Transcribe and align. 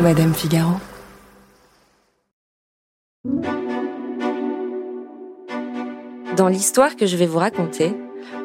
Madame 0.00 0.32
Figaro. 0.32 0.74
Dans 6.36 6.46
l'histoire 6.46 6.94
que 6.94 7.04
je 7.04 7.16
vais 7.16 7.26
vous 7.26 7.40
raconter, 7.40 7.96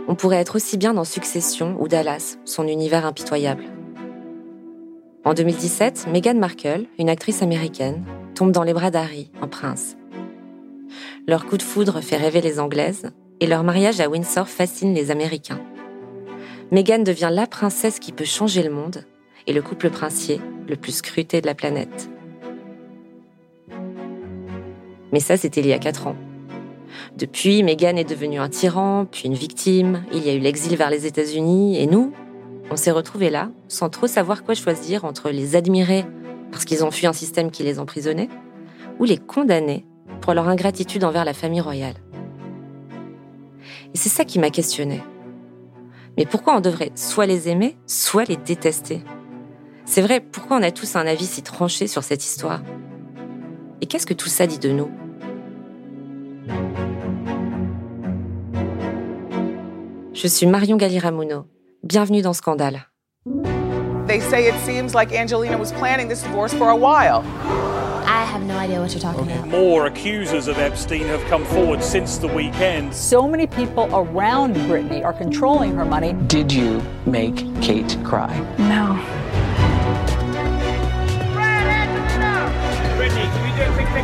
on 0.08 0.16
pourrait 0.16 0.38
être 0.38 0.56
aussi 0.56 0.78
bien 0.80 0.96
dans 0.96 1.04
Succession 1.04 1.78
ou 1.80 1.88
Dallas, 1.88 2.38
son 2.44 2.68
univers 2.68 3.06
impitoyable. 3.06 3.66
En 5.26 5.36
2017, 5.36 6.08
Meghan 6.12 6.34
Markle, 6.34 6.88
une 6.98 7.10
actrice 7.10 7.44
américaine, 7.44 8.04
tombe 8.34 8.52
dans 8.52 8.64
les 8.64 8.74
bras 8.74 8.90
d'Harry, 8.90 9.30
un 9.40 9.48
prince. 9.48 9.96
Leur 11.28 11.46
coup 11.46 11.58
de 11.58 11.64
foudre 11.64 12.02
fait 12.02 12.18
rêver 12.18 12.42
les 12.42 12.60
Anglaises 12.60 13.12
et 13.42 13.46
leur 13.46 13.64
mariage 13.64 14.00
à 14.00 14.10
Windsor 14.10 14.48
fascine 14.48 14.96
les 14.96 15.12
Américains. 15.12 15.62
Meghan 16.72 17.04
devient 17.04 17.30
la 17.32 17.46
princesse 17.46 18.00
qui 18.00 18.12
peut 18.12 18.26
changer 18.26 18.64
le 18.64 18.72
monde 18.72 19.06
et 19.48 19.54
le 19.54 19.62
couple 19.62 19.90
princier 19.90 20.40
le 20.68 20.76
plus 20.76 20.94
scruté 20.94 21.42
de 21.42 21.48
la 21.48 21.56
planète. 21.56 22.10
Mais 25.12 25.20
ça, 25.20 25.38
c'était 25.38 25.62
il 25.62 25.68
y 25.68 25.74
a 25.74 25.80
quatre 25.80 26.08
ans. 26.08 26.16
Depuis, 27.18 27.64
Meghan 27.64 27.96
est 27.98 28.10
devenue 28.10 28.40
un 28.40 28.50
tyran, 28.50 29.06
puis 29.12 29.24
une 29.26 29.34
victime, 29.34 30.04
il 30.12 30.26
y 30.26 30.30
a 30.30 30.34
eu 30.34 30.40
l'exil 30.40 30.76
vers 30.76 30.90
les 30.90 31.06
États-Unis, 31.06 31.80
et 31.80 31.86
nous, 31.86 32.14
on 32.72 32.76
s'est 32.76 32.92
retrouvés 32.92 33.30
là, 33.30 33.50
sans 33.68 33.90
trop 33.90 34.08
savoir 34.08 34.44
quoi 34.44 34.56
choisir 34.56 35.06
entre 35.06 35.30
les 35.30 35.56
admirer 35.56 36.06
parce 36.54 36.66
qu'ils 36.66 36.86
ont 36.86 36.92
fui 36.92 37.08
un 37.08 37.14
système 37.14 37.50
qui 37.50 37.64
les 37.64 37.80
emprisonnait, 37.80 38.30
ou 39.00 39.06
les 39.06 39.18
condamner 39.18 39.86
pour 40.22 40.36
leur 40.36 40.48
ingratitude 40.48 41.04
envers 41.04 41.26
la 41.26 41.34
famille 41.34 41.62
royale. 41.62 41.96
Et 43.94 43.98
c'est 43.98 44.10
ça 44.10 44.24
qui 44.24 44.38
m'a 44.38 44.52
questionné. 44.52 45.02
Mais 46.16 46.28
pourquoi 46.28 46.56
on 46.56 46.62
devrait 46.62 46.92
soit 46.94 47.26
les 47.26 47.50
aimer, 47.50 47.76
soit 47.88 48.30
les 48.30 48.38
détester? 48.38 49.02
C'est 49.86 50.02
vrai, 50.02 50.22
pourquoi 50.22 50.58
on 50.58 50.64
a 50.64 50.72
tous 50.72 50.96
un 50.96 51.06
avis 51.06 51.26
si 51.26 51.44
tranché 51.44 51.88
sur 51.88 52.04
cette 52.04 52.24
histoire? 52.24 52.62
Et 53.82 53.86
qu'est-ce 53.86 54.06
que 54.06 54.14
tout 54.14 54.30
ça 54.30 54.48
dit 54.48 54.60
de 54.60 54.72
nous? 54.72 54.90
Je 60.14 60.28
suis 60.28 60.48
Marion 60.48 60.78
Galiramuno. 60.78 61.46
Bienvenue 61.84 62.22
dans 62.22 62.34
Scandale. 62.34 62.88
They 64.08 64.20
say 64.22 64.48
it 64.48 64.56
seems 64.66 64.94
like 64.94 65.12
Angelina 65.14 65.58
was 65.58 65.72
planning 65.74 66.08
this 66.08 66.24
divorce 66.24 66.54
for 66.54 66.70
a 66.70 66.76
while. 66.76 67.24
I 68.06 68.26
have 68.26 68.44
no 68.44 68.58
idea 68.58 68.80
what 68.80 68.92
you're 68.94 69.02
talking 69.02 69.30
about. 69.30 69.48
More 69.48 69.88
accusers 69.88 70.48
of 70.48 70.58
Epstein 70.60 71.08
have 71.08 71.22
come 71.30 71.44
forward 71.46 71.84
since 71.84 72.18
the 72.18 72.28
weekend. 72.28 72.94
So 72.94 73.28
many 73.28 73.48
people 73.48 73.90
around 73.94 74.56
Britney 74.68 75.04
are 75.04 75.14
controlling 75.14 75.76
her 75.76 75.86
money. 75.86 76.14
Did 76.28 76.52
you 76.52 76.82
make 77.06 77.36
Kate 77.62 77.98
cry? 78.04 78.32
No. 78.58 78.98
On 83.96 84.00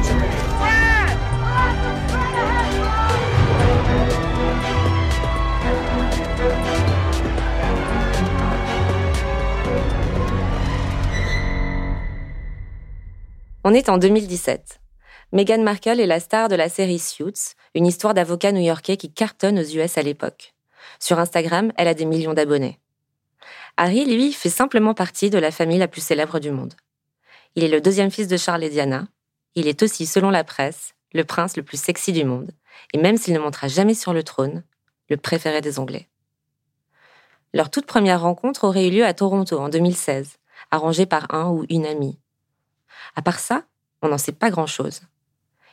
est 13.74 13.90
en 13.90 13.98
2017. 13.98 14.80
Meghan 15.32 15.64
Markle 15.64 16.00
est 16.00 16.06
la 16.06 16.20
star 16.20 16.50
de 16.50 16.56
la 16.56 16.70
série 16.70 17.00
Suits, 17.00 17.56
une 17.74 17.88
histoire 17.88 18.14
d'avocat 18.14 18.52
new-yorkais 18.52 18.96
qui 18.96 19.12
cartonne 19.12 19.58
aux 19.58 19.64
US 19.64 19.98
à 19.98 20.04
l'époque. 20.04 20.54
Sur 21.00 21.18
Instagram, 21.18 21.72
elle 21.78 21.88
a 21.88 21.96
des 21.96 22.06
millions 22.06 22.36
d'abonnés. 22.36 22.78
Harry, 23.76 24.06
lui, 24.06 24.34
fait 24.34 24.50
simplement 24.50 24.94
partie 24.94 25.32
de 25.32 25.40
la 25.40 25.50
famille 25.50 25.80
la 25.80 25.88
plus 25.88 26.02
célèbre 26.02 26.40
du 26.40 26.52
monde. 26.52 26.76
Il 27.56 27.64
est 27.64 27.70
le 27.70 27.82
deuxième 27.82 28.12
fils 28.12 28.28
de 28.28 28.38
Charles 28.38 28.64
et 28.64 28.70
Diana. 28.70 29.08
Il 29.56 29.68
est 29.68 29.84
aussi, 29.84 30.06
selon 30.06 30.30
la 30.30 30.44
presse, 30.44 30.94
le 31.14 31.24
prince 31.24 31.58
le 31.58 31.64
plus 31.64 31.82
sexy 31.82 32.14
du 32.14 32.24
monde. 32.24 32.52
Et 32.94 32.98
même 32.98 33.18
s'il 33.18 33.34
ne 33.34 33.40
montera 33.40 33.68
jamais 33.68 33.94
sur 33.94 34.14
le 34.14 34.24
trône, 34.24 34.64
le 35.10 35.18
préféré 35.18 35.62
des 35.62 35.80
Anglais. 35.80 36.08
Leur 37.54 37.70
toute 37.70 37.86
première 37.86 38.22
rencontre 38.22 38.66
aurait 38.66 38.88
eu 38.88 38.92
lieu 38.92 39.06
à 39.06 39.14
Toronto 39.14 39.58
en 39.58 39.70
2016, 39.70 40.38
arrangée 40.72 41.06
par 41.06 41.34
un 41.34 41.50
ou 41.50 41.66
une 41.70 41.86
amie. 41.86 42.20
À 43.16 43.22
part 43.22 43.40
ça, 43.40 43.64
on 44.02 44.10
n'en 44.10 44.18
sait 44.18 44.32
pas 44.32 44.52
grand-chose. 44.52 45.02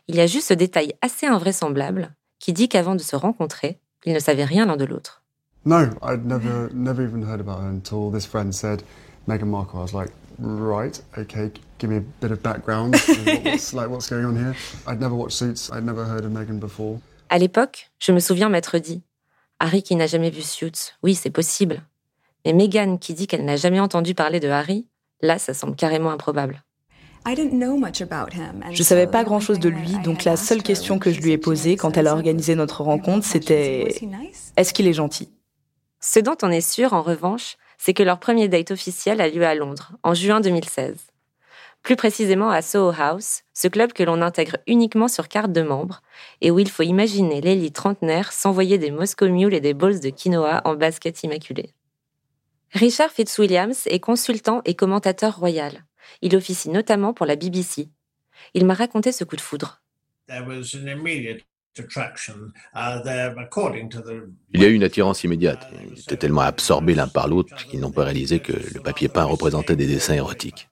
Il 0.09 0.17
y 0.17 0.21
a 0.21 0.27
juste 0.27 0.49
ce 0.49 0.55
détail 0.55 0.95
assez 1.03 1.27
invraisemblable 1.27 2.15
qui 2.39 2.53
dit 2.53 2.69
qu'avant 2.69 2.95
de 2.95 3.03
se 3.03 3.17
rencontrer, 3.17 3.81
ils 4.05 4.15
ne 4.15 4.19
savaient 4.21 4.45
rien 4.45 4.67
l'un 4.67 4.77
de 4.77 4.85
l'autre. 4.85 5.23
No, 5.65 5.89
I'd 6.03 6.25
never, 6.25 6.71
never 6.73 7.03
even 7.03 7.25
heard 7.25 7.41
about 7.41 7.61
her 7.61 7.69
until 7.69 8.11
this 8.11 8.25
friend 8.25 8.55
said 8.55 8.85
Meghan 9.27 9.49
Markle. 9.49 9.81
I 9.81 9.83
was 9.83 9.93
like, 9.93 10.13
right, 10.39 11.03
okay, 11.19 11.51
give 11.79 11.91
me 11.91 11.99
a 11.99 12.05
bit 12.21 12.31
of 12.31 12.43
background. 12.43 12.95
what's, 13.45 13.73
like, 13.73 13.89
what's 13.89 14.09
going 14.09 14.25
on 14.25 14.37
here? 14.37 14.55
I'd 14.87 15.01
never 15.01 15.15
watched 15.15 15.37
Suits. 15.37 15.71
I'd 15.73 15.85
never 15.85 16.05
heard 16.05 16.25
of 16.25 16.33
Meghan 16.33 16.59
before. 16.59 17.01
À 17.29 17.39
l'époque, 17.39 17.91
je 17.99 18.13
me 18.13 18.21
souviens 18.21 18.49
m'être 18.49 18.79
dit 18.79 19.03
Harry 19.59 19.83
qui 19.83 19.97
n'a 19.97 20.07
jamais 20.07 20.31
vu 20.31 20.43
Suits, 20.43 20.93
oui, 21.03 21.15
c'est 21.15 21.31
possible. 21.31 21.83
Mais 22.45 22.53
Meghan 22.53 22.99
qui 22.99 23.15
dit 23.15 23.27
qu'elle 23.27 23.45
n'a 23.45 23.57
jamais 23.57 23.81
entendu 23.81 24.15
parler 24.15 24.39
de 24.39 24.49
Harry, 24.49 24.87
là, 25.23 25.39
ça 25.39 25.55
semble 25.55 25.75
carrément 25.75 26.11
improbable. 26.11 26.63
Je 28.71 28.83
savais 28.85 29.09
pas 29.09 29.25
grand-chose 29.25 29.59
de 29.59 29.69
lui, 29.69 29.97
donc 30.05 30.23
la 30.23 30.37
seule 30.37 30.63
question 30.63 31.01
que 31.01 31.11
je 31.11 31.21
lui 31.21 31.33
ai 31.33 31.39
posée 31.39 31.77
quand 31.77 31.97
elle 31.97 32.07
a 32.07 32.13
organisé 32.13 32.55
notre 32.55 32.83
rencontre, 32.83 33.27
c'était 33.27 33.89
est-ce 34.57 34.73
qu'il 34.73 34.87
est 34.87 34.93
gentil? 34.93 35.29
Ce 36.01 36.21
dont 36.21 36.37
on 36.43 36.53
est 36.53 36.61
sûr, 36.61 36.93
en 36.93 37.03
revanche, 37.03 37.57
c'est 37.79 37.95
que 37.95 38.05
leur 38.05 38.21
premier 38.21 38.47
date 38.47 38.71
officiel 38.71 39.21
a 39.21 39.29
lieu 39.29 39.45
à 39.45 39.57
Londres, 39.57 39.93
en 40.05 40.15
juin 40.15 40.41
2016. 40.41 40.95
Plus 41.87 41.95
précisément 41.95 42.51
à 42.51 42.63
Soho 42.63 42.93
House, 42.99 43.43
ce 43.55 43.69
club 43.69 43.93
que 43.93 44.03
l'on 44.03 44.21
intègre 44.21 44.57
uniquement 44.67 45.07
sur 45.07 45.29
carte 45.29 45.53
de 45.53 45.63
membre, 45.63 46.03
et 46.41 46.51
où 46.51 46.59
il 46.59 46.69
faut 46.69 46.83
imaginer 46.83 47.41
l'élite 47.41 47.77
trentenaire 47.77 48.33
s'envoyer 48.33 48.77
des 48.77 48.91
Moscow 48.91 49.29
Mules 49.29 49.55
et 49.55 49.61
des 49.61 49.73
balls 49.73 50.01
de 50.01 50.11
quinoa 50.11 50.63
en 50.65 50.75
basket 50.75 51.23
immaculé. 51.23 51.75
Richard 52.73 53.13
Fitzwilliams 53.13 53.87
est 53.87 54.01
consultant 54.01 54.63
et 54.65 54.75
commentateur 54.75 55.39
royal. 55.39 55.85
Il 56.23 56.35
officie 56.35 56.71
notamment 56.71 57.15
pour 57.15 57.25
la 57.25 57.37
BBC. 57.37 57.89
Il 58.55 58.67
m'a 58.67 58.75
raconté 58.75 59.13
ce 59.13 59.23
coup 59.23 59.37
de 59.37 59.41
foudre. 59.41 59.81
Il 64.55 64.61
y 64.61 64.65
a 64.65 64.69
eu 64.69 64.75
une 64.75 64.85
attirance 64.85 65.25
immédiate. 65.25 65.67
Ils 65.93 66.01
étaient 66.01 66.17
tellement 66.17 66.43
absorbés 66.43 66.95
l'un 66.95 67.09
par 67.09 67.29
l'autre 67.29 67.55
qu'ils 67.67 67.81
n'ont 67.81 67.93
pas 67.93 68.05
réalisé 68.05 68.41
que 68.41 68.53
le 68.53 68.81
papier 68.81 69.09
peint 69.09 69.25
représentait 69.25 69.77
des 69.77 69.87
dessins 69.87 70.15
érotiques. 70.15 70.69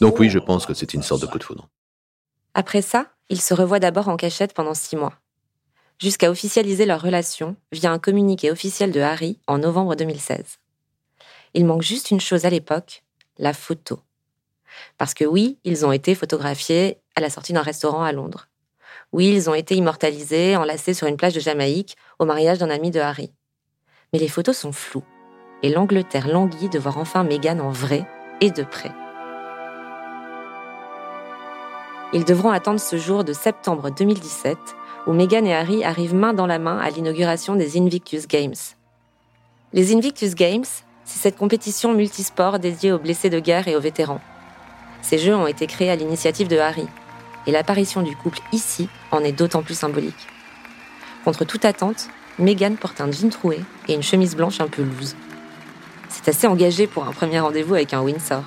Donc 0.00 0.18
oui, 0.18 0.30
je 0.30 0.38
pense 0.38 0.66
que 0.66 0.74
c'est 0.74 0.94
une 0.94 1.02
sorte 1.02 1.22
de 1.22 1.26
coup 1.26 1.38
de 1.38 1.44
foudre. 1.44 1.68
Après 2.54 2.82
ça, 2.82 3.12
ils 3.28 3.40
se 3.40 3.54
revoient 3.54 3.80
d'abord 3.80 4.08
en 4.08 4.16
cachette 4.16 4.54
pendant 4.54 4.74
six 4.74 4.96
mois, 4.96 5.14
jusqu'à 6.00 6.30
officialiser 6.30 6.86
leur 6.86 7.02
relation 7.02 7.56
via 7.72 7.92
un 7.92 7.98
communiqué 7.98 8.50
officiel 8.50 8.90
de 8.90 9.00
Harry 9.00 9.38
en 9.46 9.58
novembre 9.58 9.94
2016. 9.94 10.58
Il 11.54 11.66
manque 11.66 11.82
juste 11.82 12.10
une 12.10 12.20
chose 12.20 12.44
à 12.44 12.50
l'époque, 12.50 13.04
la 13.38 13.52
photo. 13.52 14.00
Parce 14.96 15.14
que 15.14 15.24
oui, 15.24 15.58
ils 15.64 15.86
ont 15.86 15.92
été 15.92 16.14
photographiés 16.14 16.98
à 17.18 17.20
la 17.20 17.30
sortie 17.30 17.52
d'un 17.52 17.62
restaurant 17.62 18.02
à 18.02 18.12
Londres. 18.12 18.48
Oui, 19.12 19.28
ils 19.28 19.50
ont 19.50 19.54
été 19.54 19.74
immortalisés, 19.74 20.56
enlacés 20.56 20.94
sur 20.94 21.06
une 21.06 21.16
plage 21.16 21.34
de 21.34 21.40
Jamaïque 21.40 21.96
au 22.18 22.24
mariage 22.24 22.58
d'un 22.58 22.70
ami 22.70 22.90
de 22.90 23.00
Harry. 23.00 23.32
Mais 24.12 24.18
les 24.18 24.28
photos 24.28 24.56
sont 24.56 24.72
floues, 24.72 25.04
et 25.62 25.68
l'Angleterre 25.68 26.28
languit 26.28 26.68
de 26.68 26.78
voir 26.78 26.98
enfin 26.98 27.24
Meghan 27.24 27.58
en 27.58 27.70
vrai 27.70 28.06
et 28.40 28.50
de 28.50 28.62
près. 28.62 28.92
Ils 32.12 32.24
devront 32.24 32.50
attendre 32.50 32.80
ce 32.80 32.96
jour 32.96 33.24
de 33.24 33.32
septembre 33.32 33.90
2017 33.90 34.56
où 35.06 35.12
Meghan 35.12 35.44
et 35.44 35.54
Harry 35.54 35.84
arrivent 35.84 36.14
main 36.14 36.32
dans 36.32 36.46
la 36.46 36.58
main 36.58 36.78
à 36.78 36.90
l'inauguration 36.90 37.56
des 37.56 37.78
Invictus 37.78 38.28
Games. 38.28 38.54
Les 39.72 39.94
Invictus 39.94 40.34
Games, 40.34 40.64
c'est 41.04 41.18
cette 41.18 41.36
compétition 41.36 41.92
multisport 41.92 42.58
dédiée 42.58 42.92
aux 42.92 42.98
blessés 42.98 43.30
de 43.30 43.40
guerre 43.40 43.68
et 43.68 43.76
aux 43.76 43.80
vétérans. 43.80 44.20
Ces 45.02 45.18
jeux 45.18 45.34
ont 45.34 45.46
été 45.46 45.66
créés 45.66 45.90
à 45.90 45.96
l'initiative 45.96 46.48
de 46.48 46.58
Harry, 46.58 46.86
et 47.46 47.52
l'apparition 47.52 48.02
du 48.02 48.16
couple 48.16 48.40
ici 48.52 48.88
en 49.10 49.20
est 49.20 49.32
d'autant 49.32 49.62
plus 49.62 49.78
symbolique. 49.78 50.28
Contre 51.24 51.44
toute 51.44 51.64
attente, 51.64 52.08
Meghan 52.38 52.76
porte 52.76 53.00
un 53.00 53.10
jean 53.10 53.30
troué 53.30 53.60
et 53.88 53.94
une 53.94 54.02
chemise 54.02 54.36
blanche 54.36 54.60
un 54.60 54.68
peu 54.68 54.82
loose. 54.82 55.16
C'est 56.08 56.28
assez 56.28 56.46
engagé 56.46 56.86
pour 56.86 57.06
un 57.06 57.12
premier 57.12 57.40
rendez-vous 57.40 57.74
avec 57.74 57.92
un 57.92 58.00
Windsor. 58.00 58.42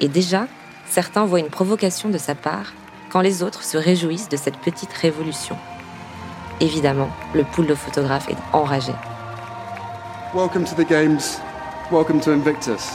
Et 0.00 0.08
déjà, 0.08 0.46
certains 0.88 1.24
voient 1.24 1.40
une 1.40 1.48
provocation 1.48 2.08
de 2.08 2.18
sa 2.18 2.34
part 2.34 2.72
quand 3.10 3.20
les 3.20 3.42
autres 3.42 3.62
se 3.62 3.76
réjouissent 3.76 4.28
de 4.28 4.36
cette 4.36 4.58
petite 4.58 4.92
révolution. 4.92 5.56
Évidemment, 6.60 7.10
le 7.34 7.44
pool 7.44 7.66
de 7.66 7.74
photographes 7.74 8.28
est 8.28 8.36
enragé. 8.52 8.92
Welcome 10.34 10.64
to 10.64 10.74
the 10.74 10.88
games. 10.88 11.40
Welcome 11.90 12.20
to 12.20 12.30
Invictus. 12.30 12.92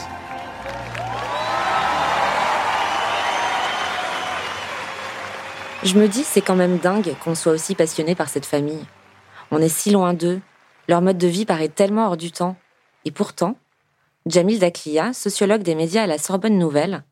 Je 5.84 5.94
me 5.94 6.08
dis, 6.08 6.24
c'est 6.24 6.40
quand 6.40 6.56
même 6.56 6.78
dingue 6.78 7.14
qu'on 7.22 7.36
soit 7.36 7.52
aussi 7.52 7.76
passionné 7.76 8.16
par 8.16 8.28
cette 8.28 8.46
famille. 8.46 8.84
On 9.52 9.58
est 9.58 9.68
si 9.68 9.90
loin 9.90 10.12
d'eux, 10.12 10.40
leur 10.88 11.02
mode 11.02 11.18
de 11.18 11.28
vie 11.28 11.44
paraît 11.44 11.68
tellement 11.68 12.08
hors 12.08 12.16
du 12.16 12.32
temps. 12.32 12.56
Et 13.04 13.12
pourtant, 13.12 13.56
Jamil 14.26 14.58
Daklia, 14.58 15.12
sociologue 15.12 15.62
des 15.62 15.76
médias 15.76 16.02
à 16.02 16.06
la 16.06 16.18
Sorbonne 16.18 16.58
Nouvelle, 16.58 17.04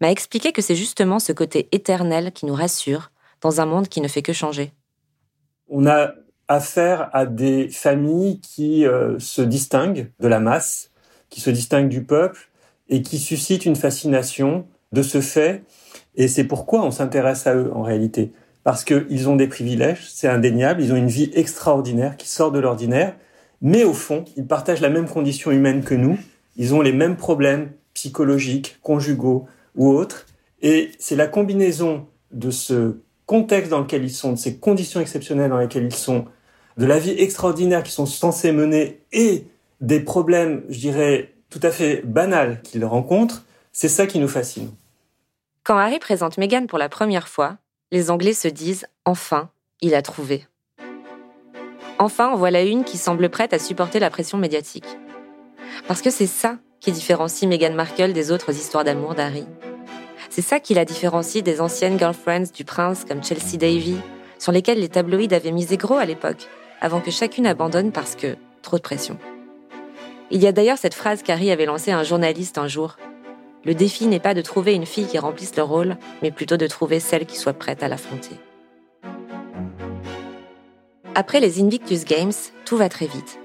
m'a 0.00 0.10
expliqué 0.10 0.52
que 0.52 0.62
c'est 0.62 0.74
justement 0.74 1.18
ce 1.18 1.32
côté 1.32 1.68
éternel 1.72 2.32
qui 2.32 2.46
nous 2.46 2.54
rassure 2.54 3.10
dans 3.42 3.60
un 3.60 3.66
monde 3.66 3.88
qui 3.88 4.00
ne 4.00 4.08
fait 4.08 4.22
que 4.22 4.32
changer. 4.32 4.72
On 5.68 5.86
a 5.86 6.14
affaire 6.48 7.10
à 7.12 7.26
des 7.26 7.68
familles 7.68 8.40
qui 8.40 8.86
euh, 8.86 9.18
se 9.18 9.42
distinguent 9.42 10.10
de 10.18 10.28
la 10.28 10.40
masse, 10.40 10.90
qui 11.28 11.40
se 11.40 11.50
distinguent 11.50 11.88
du 11.88 12.04
peuple 12.04 12.48
et 12.88 13.02
qui 13.02 13.18
suscitent 13.18 13.66
une 13.66 13.76
fascination 13.76 14.66
de 14.92 15.02
ce 15.02 15.20
fait. 15.20 15.62
Et 16.16 16.28
c'est 16.28 16.44
pourquoi 16.44 16.84
on 16.84 16.90
s'intéresse 16.90 17.46
à 17.46 17.54
eux 17.54 17.70
en 17.74 17.82
réalité. 17.82 18.32
Parce 18.62 18.84
qu'ils 18.84 19.28
ont 19.28 19.36
des 19.36 19.46
privilèges, 19.46 20.08
c'est 20.10 20.28
indéniable, 20.28 20.82
ils 20.82 20.92
ont 20.92 20.96
une 20.96 21.08
vie 21.08 21.30
extraordinaire 21.34 22.16
qui 22.16 22.28
sort 22.28 22.50
de 22.50 22.58
l'ordinaire, 22.58 23.14
mais 23.60 23.84
au 23.84 23.92
fond, 23.92 24.24
ils 24.36 24.46
partagent 24.46 24.80
la 24.80 24.90
même 24.90 25.08
condition 25.08 25.50
humaine 25.50 25.84
que 25.84 25.94
nous, 25.94 26.18
ils 26.56 26.74
ont 26.74 26.80
les 26.80 26.92
mêmes 26.92 27.16
problèmes 27.16 27.70
psychologiques, 27.92 28.78
conjugaux 28.82 29.46
ou 29.76 29.90
autres, 29.90 30.26
et 30.62 30.92
c'est 30.98 31.16
la 31.16 31.26
combinaison 31.26 32.06
de 32.32 32.50
ce 32.50 32.96
contexte 33.26 33.70
dans 33.70 33.80
lequel 33.80 34.04
ils 34.04 34.10
sont, 34.10 34.32
de 34.32 34.38
ces 34.38 34.56
conditions 34.56 35.00
exceptionnelles 35.00 35.50
dans 35.50 35.58
lesquelles 35.58 35.84
ils 35.84 35.94
sont, 35.94 36.24
de 36.78 36.86
la 36.86 36.98
vie 36.98 37.14
extraordinaire 37.18 37.82
qu'ils 37.82 37.92
sont 37.92 38.06
censés 38.06 38.52
mener 38.52 39.00
et 39.12 39.46
des 39.80 40.00
problèmes, 40.00 40.62
je 40.68 40.78
dirais, 40.78 41.34
tout 41.50 41.60
à 41.62 41.70
fait 41.70 42.02
banals 42.04 42.60
qu'ils 42.62 42.84
rencontrent, 42.84 43.44
c'est 43.72 43.88
ça 43.88 44.06
qui 44.06 44.18
nous 44.18 44.28
fascine. 44.28 44.70
Quand 45.64 45.78
Harry 45.78 45.98
présente 45.98 46.36
Meghan 46.36 46.66
pour 46.66 46.78
la 46.78 46.90
première 46.90 47.26
fois, 47.26 47.56
les 47.90 48.10
Anglais 48.10 48.34
se 48.34 48.48
disent 48.48 48.86
enfin, 49.06 49.48
il 49.80 49.94
a 49.94 50.02
trouvé. 50.02 50.46
Enfin, 51.98 52.28
en 52.28 52.36
voilà 52.36 52.62
une 52.62 52.84
qui 52.84 52.98
semble 52.98 53.30
prête 53.30 53.54
à 53.54 53.58
supporter 53.58 53.98
la 53.98 54.10
pression 54.10 54.36
médiatique. 54.36 54.98
Parce 55.88 56.02
que 56.02 56.10
c'est 56.10 56.26
ça 56.26 56.58
qui 56.80 56.92
différencie 56.92 57.48
Meghan 57.48 57.72
Markle 57.72 58.12
des 58.12 58.30
autres 58.30 58.50
histoires 58.50 58.84
d'amour 58.84 59.14
d'Harry. 59.14 59.46
C'est 60.28 60.42
ça 60.42 60.60
qui 60.60 60.74
la 60.74 60.84
différencie 60.84 61.42
des 61.42 61.62
anciennes 61.62 61.98
girlfriends 61.98 62.52
du 62.54 62.66
prince 62.66 63.06
comme 63.06 63.24
Chelsea 63.24 63.56
Davy, 63.56 63.96
sur 64.38 64.52
lesquelles 64.52 64.80
les 64.80 64.90
tabloïds 64.90 65.34
avaient 65.34 65.50
misé 65.50 65.78
gros 65.78 65.96
à 65.96 66.04
l'époque, 66.04 66.46
avant 66.82 67.00
que 67.00 67.10
chacune 67.10 67.46
abandonne 67.46 67.90
parce 67.90 68.16
que 68.16 68.36
trop 68.60 68.76
de 68.76 68.82
pression. 68.82 69.16
Il 70.30 70.42
y 70.42 70.46
a 70.46 70.52
d'ailleurs 70.52 70.76
cette 70.76 70.92
phrase 70.92 71.22
qu'Harry 71.22 71.50
avait 71.50 71.64
lancée 71.64 71.90
à 71.90 71.98
un 71.98 72.04
journaliste 72.04 72.58
un 72.58 72.68
jour. 72.68 72.98
Le 73.64 73.74
défi 73.74 74.06
n'est 74.06 74.20
pas 74.20 74.34
de 74.34 74.42
trouver 74.42 74.74
une 74.74 74.86
fille 74.86 75.06
qui 75.06 75.18
remplisse 75.18 75.56
le 75.56 75.62
rôle, 75.62 75.96
mais 76.22 76.30
plutôt 76.30 76.56
de 76.56 76.66
trouver 76.66 77.00
celle 77.00 77.26
qui 77.26 77.36
soit 77.36 77.54
prête 77.54 77.82
à 77.82 77.88
l'affronter. 77.88 78.36
Après 81.14 81.40
les 81.40 81.62
Invictus 81.62 82.04
Games, 82.04 82.32
tout 82.64 82.76
va 82.76 82.88
très 82.88 83.06
vite. 83.06 83.38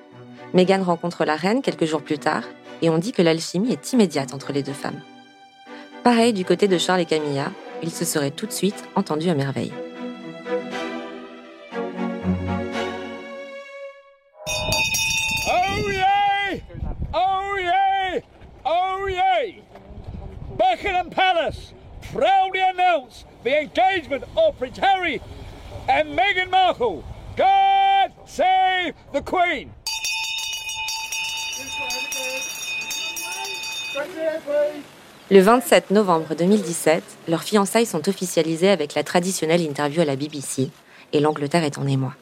Meghan 0.54 0.84
rencontre 0.84 1.24
la 1.24 1.36
reine 1.36 1.62
quelques 1.62 1.86
jours 1.86 2.02
plus 2.02 2.18
tard, 2.18 2.44
et 2.82 2.90
on 2.90 2.98
dit 2.98 3.12
que 3.12 3.22
l'alchimie 3.22 3.72
est 3.72 3.94
immédiate 3.94 4.34
entre 4.34 4.52
les 4.52 4.64
deux 4.64 4.74
femmes. 4.74 5.02
Pareil 6.04 6.34
du 6.34 6.46
côté 6.46 6.68
de 6.68 6.78
Charles 6.78 7.02
et 7.02 7.06
Camilla, 7.06 7.52
ils 7.84 7.92
se 7.92 8.06
seraient 8.06 8.32
tout 8.32 8.46
de 8.46 8.52
suite 8.52 8.84
entendus 8.96 9.30
à 9.30 9.36
merveille. 9.36 9.72
Le 35.30 35.42
27 35.42 35.92
novembre 35.92 36.36
2017, 36.36 37.04
leurs 37.28 37.44
fiançailles 37.44 37.86
sont 37.86 38.08
officialisées 38.08 38.70
avec 38.70 38.94
la 38.94 39.04
traditionnelle 39.04 39.62
interview 39.62 40.02
à 40.02 40.06
la 40.06 40.16
BBC, 40.16 40.70
et 41.12 41.20
l'Angleterre 41.20 41.66
est 41.66 41.78
en 41.78 41.86
émoi. 41.86 42.16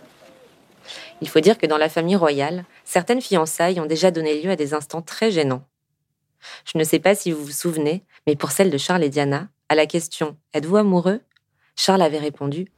Il 1.21 1.29
faut 1.29 1.39
dire 1.39 1.59
que 1.59 1.67
dans 1.67 1.77
la 1.77 1.89
famille 1.89 2.15
royale, 2.15 2.65
certaines 2.83 3.21
fiançailles 3.21 3.79
ont 3.79 3.85
déjà 3.85 4.09
donné 4.09 4.41
lieu 4.41 4.49
à 4.49 4.55
des 4.55 4.73
instants 4.73 5.03
très 5.03 5.29
gênants. 5.29 5.65
Je 6.65 6.79
ne 6.79 6.83
sais 6.83 6.99
pas 6.99 7.13
si 7.13 7.31
vous 7.31 7.43
vous 7.45 7.51
souvenez, 7.51 8.03
mais 8.25 8.35
pour 8.35 8.49
celle 8.49 8.71
de 8.71 8.77
Charles 8.79 9.03
et 9.03 9.09
Diana, 9.09 9.49
à 9.69 9.75
la 9.75 9.85
question 9.85 10.35
Êtes-vous 10.55 10.77
amoureux? 10.77 11.21
Charles 11.75 12.01
avait 12.01 12.17
répondu 12.17 12.71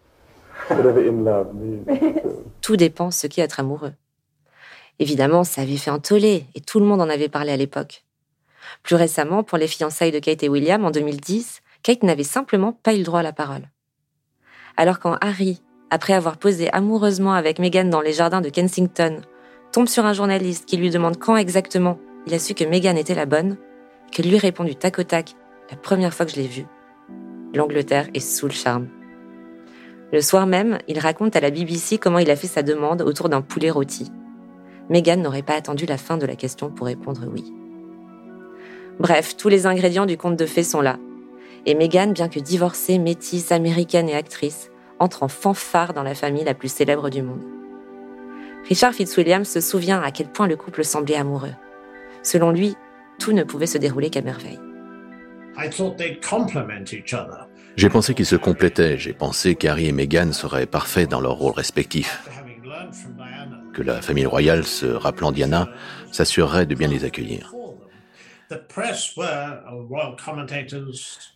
Tout 2.62 2.76
dépend 2.76 3.12
ce 3.12 3.28
qu'est 3.28 3.42
être 3.42 3.60
amoureux. 3.60 3.94
Évidemment, 5.00 5.44
ça 5.44 5.62
avait 5.62 5.78
fait 5.78 5.92
un 5.92 6.00
tollé 6.00 6.46
et 6.56 6.62
tout 6.62 6.80
le 6.80 6.86
monde 6.86 7.02
en 7.02 7.10
avait 7.10 7.30
parlé 7.30 7.52
à 7.52 7.58
l'époque. 7.58 8.04
Plus 8.84 8.96
récemment, 8.96 9.44
pour 9.44 9.58
les 9.58 9.68
fiançailles 9.68 10.12
de 10.12 10.20
Kate 10.20 10.44
et 10.44 10.50
William 10.50 10.84
en 10.84 10.92
2010, 10.92 11.62
Kate 11.84 12.04
n'avait 12.04 12.24
simplement 12.24 12.74
pas 12.74 12.94
eu 12.94 12.98
le 12.98 13.04
droit 13.04 13.22
à 13.22 13.24
la 13.24 13.32
parole. 13.32 13.70
Alors 14.76 15.00
quand 15.00 15.18
Harry, 15.22 15.62
après 15.90 16.14
avoir 16.14 16.38
posé 16.38 16.70
amoureusement 16.72 17.34
avec 17.34 17.60
Meghan 17.60 17.86
dans 17.86 18.02
les 18.02 18.14
jardins 18.14 18.42
de 18.42 18.50
Kensington, 18.50 19.22
tombe 19.72 19.88
sur 19.88 20.06
un 20.06 20.14
journaliste 20.14 20.66
qui 20.66 20.78
lui 20.78 20.90
demande 20.90 21.18
quand 21.18 21.38
exactement 21.38 21.98
il 22.28 22.34
a 22.34 22.40
su 22.40 22.54
que 22.54 22.64
Meghan 22.64 22.96
était 22.96 23.16
la 23.16 23.26
bonne, 23.26 23.58
que 24.12 24.22
lui 24.22 24.38
répond 24.38 24.64
du 24.64 24.76
tac 24.76 25.00
au 25.00 25.04
tac 25.04 25.36
la 25.72 25.78
première 25.78 26.14
fois 26.14 26.26
que 26.26 26.32
je 26.32 26.38
l'ai 26.38 26.48
vue, 26.48 26.66
l'Angleterre 27.54 28.10
est 28.14 28.20
sous 28.20 28.48
le 28.48 28.54
charme. 28.54 28.88
Le 30.12 30.22
soir 30.22 30.48
même, 30.48 30.80
il 30.88 31.00
raconte 31.00 31.36
à 31.36 31.40
la 31.40 31.52
BBC 31.52 31.98
comment 32.00 32.20
il 32.20 32.32
a 32.32 32.36
fait 32.36 32.48
sa 32.48 32.64
demande 32.64 33.02
autour 33.02 33.30
d'un 33.30 33.42
poulet 33.42 33.70
rôti. 33.70 34.12
Meghan 34.90 35.18
n'aurait 35.18 35.44
pas 35.44 35.54
attendu 35.54 35.86
la 35.86 35.98
fin 35.98 36.18
de 36.18 36.26
la 36.26 36.36
question 36.36 36.72
pour 36.72 36.88
répondre 36.88 37.22
oui. 37.32 37.54
Bref, 39.00 39.38
tous 39.38 39.50
les 39.50 39.68
ingrédients 39.68 40.08
du 40.08 40.18
conte 40.18 40.36
de 40.36 40.46
fées 40.48 40.64
sont 40.64 40.82
là. 40.82 40.98
Et 41.66 41.76
Meghan, 41.76 42.08
bien 42.08 42.28
que 42.28 42.40
divorcée, 42.40 42.98
métisse, 42.98 43.52
américaine 43.52 44.10
et 44.10 44.16
actrice, 44.16 44.72
entre 44.98 45.24
en 45.24 45.28
fanfare 45.28 45.94
dans 45.94 46.04
la 46.04 46.16
famille 46.16 46.44
la 46.44 46.56
plus 46.56 46.72
célèbre 46.72 47.10
du 47.10 47.22
monde. 47.22 47.44
Richard 48.68 48.94
Fitzwilliam 48.94 49.46
se 49.46 49.62
souvient 49.62 50.02
à 50.02 50.12
quel 50.12 50.32
point 50.32 50.48
le 50.48 50.58
couple 50.58 50.84
semblait 50.84 51.16
amoureux. 51.16 51.54
Selon 52.24 52.52
lui, 52.52 52.76
tout 53.20 53.32
ne 53.32 53.44
pouvait 53.44 53.68
se 53.68 53.78
dérouler 53.78 54.10
qu'à 54.10 54.22
merveille. 54.22 54.60
J'ai 57.76 57.90
pensé 57.90 58.14
qu'ils 58.14 58.26
se 58.26 58.36
complétaient, 58.36 58.98
j'ai 58.98 59.14
pensé 59.14 59.56
qu'Harry 59.56 59.88
et 59.88 59.92
Meghan 59.92 60.34
seraient 60.34 60.66
parfaits 60.66 61.10
dans 61.10 61.22
leurs 61.22 61.36
rôles 61.36 61.54
respectifs. 61.54 62.20
Que 63.74 63.82
la 63.82 64.02
famille 64.02 64.26
royale, 64.26 64.66
se 64.66 64.86
rappelant 64.86 65.32
Diana, 65.32 65.70
s'assurerait 66.12 66.66
de 66.66 66.76
bien 66.76 66.88
les 66.88 67.06
accueillir. 67.06 67.54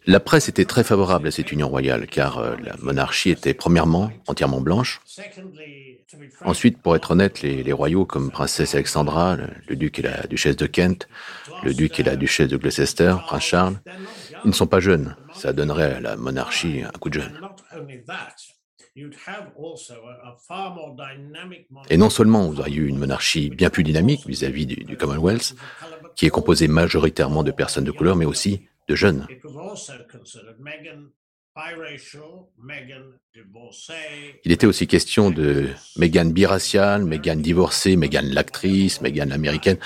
La 0.08 0.20
presse 0.20 0.50
était 0.50 0.66
très 0.66 0.84
favorable 0.84 1.28
à 1.28 1.32
cette 1.32 1.52
union 1.52 1.70
royale 1.70 2.08
car 2.08 2.40
euh, 2.40 2.56
la 2.64 2.76
monarchie 2.82 3.30
était 3.30 3.54
premièrement 3.54 4.12
entièrement 4.28 4.62
blanche. 4.62 5.00
Ensuite, 6.44 6.82
pour 6.82 6.96
être 6.96 7.12
honnête, 7.12 7.42
les, 7.42 7.72
royaux 7.72 8.06
comme 8.06 8.32
princesse 8.32 8.74
Alexandra, 8.74 9.38
le, 9.68 9.76
duc 9.76 10.00
et 10.00 10.02
la 10.02 10.24
duchesse 10.28 10.56
de 10.56 10.66
Kent, 10.66 11.08
le 11.64 11.74
duc 11.74 12.00
et 12.00 12.04
la 12.04 12.16
duchesse 12.16 12.48
de 12.50 12.58
Gloucester, 12.58 13.16
prince 13.28 13.44
Charles, 13.44 13.80
ils 14.44 14.50
ne 14.50 14.54
sont 14.54 14.68
pas 14.68 14.80
jeunes. 14.80 15.16
Ça 15.34 15.54
donnerait 15.54 15.96
à 15.96 16.00
la 16.00 16.16
monarchie 16.16 16.84
un 16.84 16.98
coup 17.00 17.10
de 17.10 17.16
jeune. 17.22 17.40
Et 21.90 21.98
non 21.98 22.10
seulement 22.10 22.48
vous 22.48 22.60
auriez 22.60 22.78
eu 22.78 22.88
une 22.88 23.00
monarchie 23.00 23.50
bien 23.50 23.70
plus 23.70 23.84
dynamique 23.84 24.28
vis-à-vis 24.28 24.66
du, 24.66 24.98
Commonwealth, 24.98 25.56
qui 26.16 26.28
est 26.28 26.30
composé 26.30 26.68
majoritairement 26.68 27.44
de 27.44 27.52
personnes 27.52 27.86
de 27.86 27.92
couleur, 27.92 28.16
mais 28.16 28.26
aussi 28.26 28.68
de 28.88 28.96
jeunes. 28.96 29.28
Il 34.46 34.52
était 34.52 34.66
aussi 34.68 34.88
question 34.88 35.32
de 35.32 35.70
Meghan 35.98 36.26
biraciale, 36.26 37.04
Meghan 37.04 37.36
divorcée, 37.36 37.96
Meghan 37.96 38.24
l'actrice, 38.24 39.02
Meghan 39.02 39.26
l'américaine. 39.28 39.78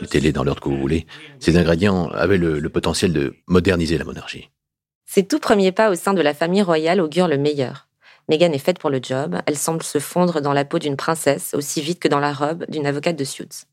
Mettez-les 0.00 0.32
dans 0.32 0.44
l'ordre 0.44 0.60
que 0.60 0.68
vous 0.68 0.78
voulez. 0.78 1.06
Ces 1.40 1.56
ingrédients 1.56 2.08
avaient 2.08 2.38
le, 2.38 2.68
potentiel 2.68 3.12
de 3.12 3.36
moderniser 3.46 3.98
la 3.98 4.04
monarchie. 4.04 4.50
Ces 5.04 5.24
tout 5.24 5.38
premiers 5.38 5.72
pas 5.72 5.90
au 5.90 5.94
sein 5.94 6.14
de 6.14 6.22
la 6.22 6.34
famille 6.34 6.62
royale 6.62 7.00
augurent 7.00 7.28
le 7.28 7.38
meilleur. 7.38 7.88
Meghan 8.28 8.52
est 8.52 8.58
faite 8.58 8.78
pour 8.78 8.90
le 8.90 9.00
job, 9.02 9.36
elle 9.46 9.56
semble 9.56 9.82
se 9.82 9.98
fondre 9.98 10.40
dans 10.40 10.54
la 10.54 10.64
peau 10.64 10.78
d'une 10.78 10.96
princesse 10.96 11.52
aussi 11.54 11.82
vite 11.82 12.00
que 12.00 12.08
dans 12.08 12.20
la 12.20 12.32
robe 12.32 12.64
d'une 12.68 12.86
avocate 12.86 13.16
de 13.16 13.24
Suits. 13.24 13.66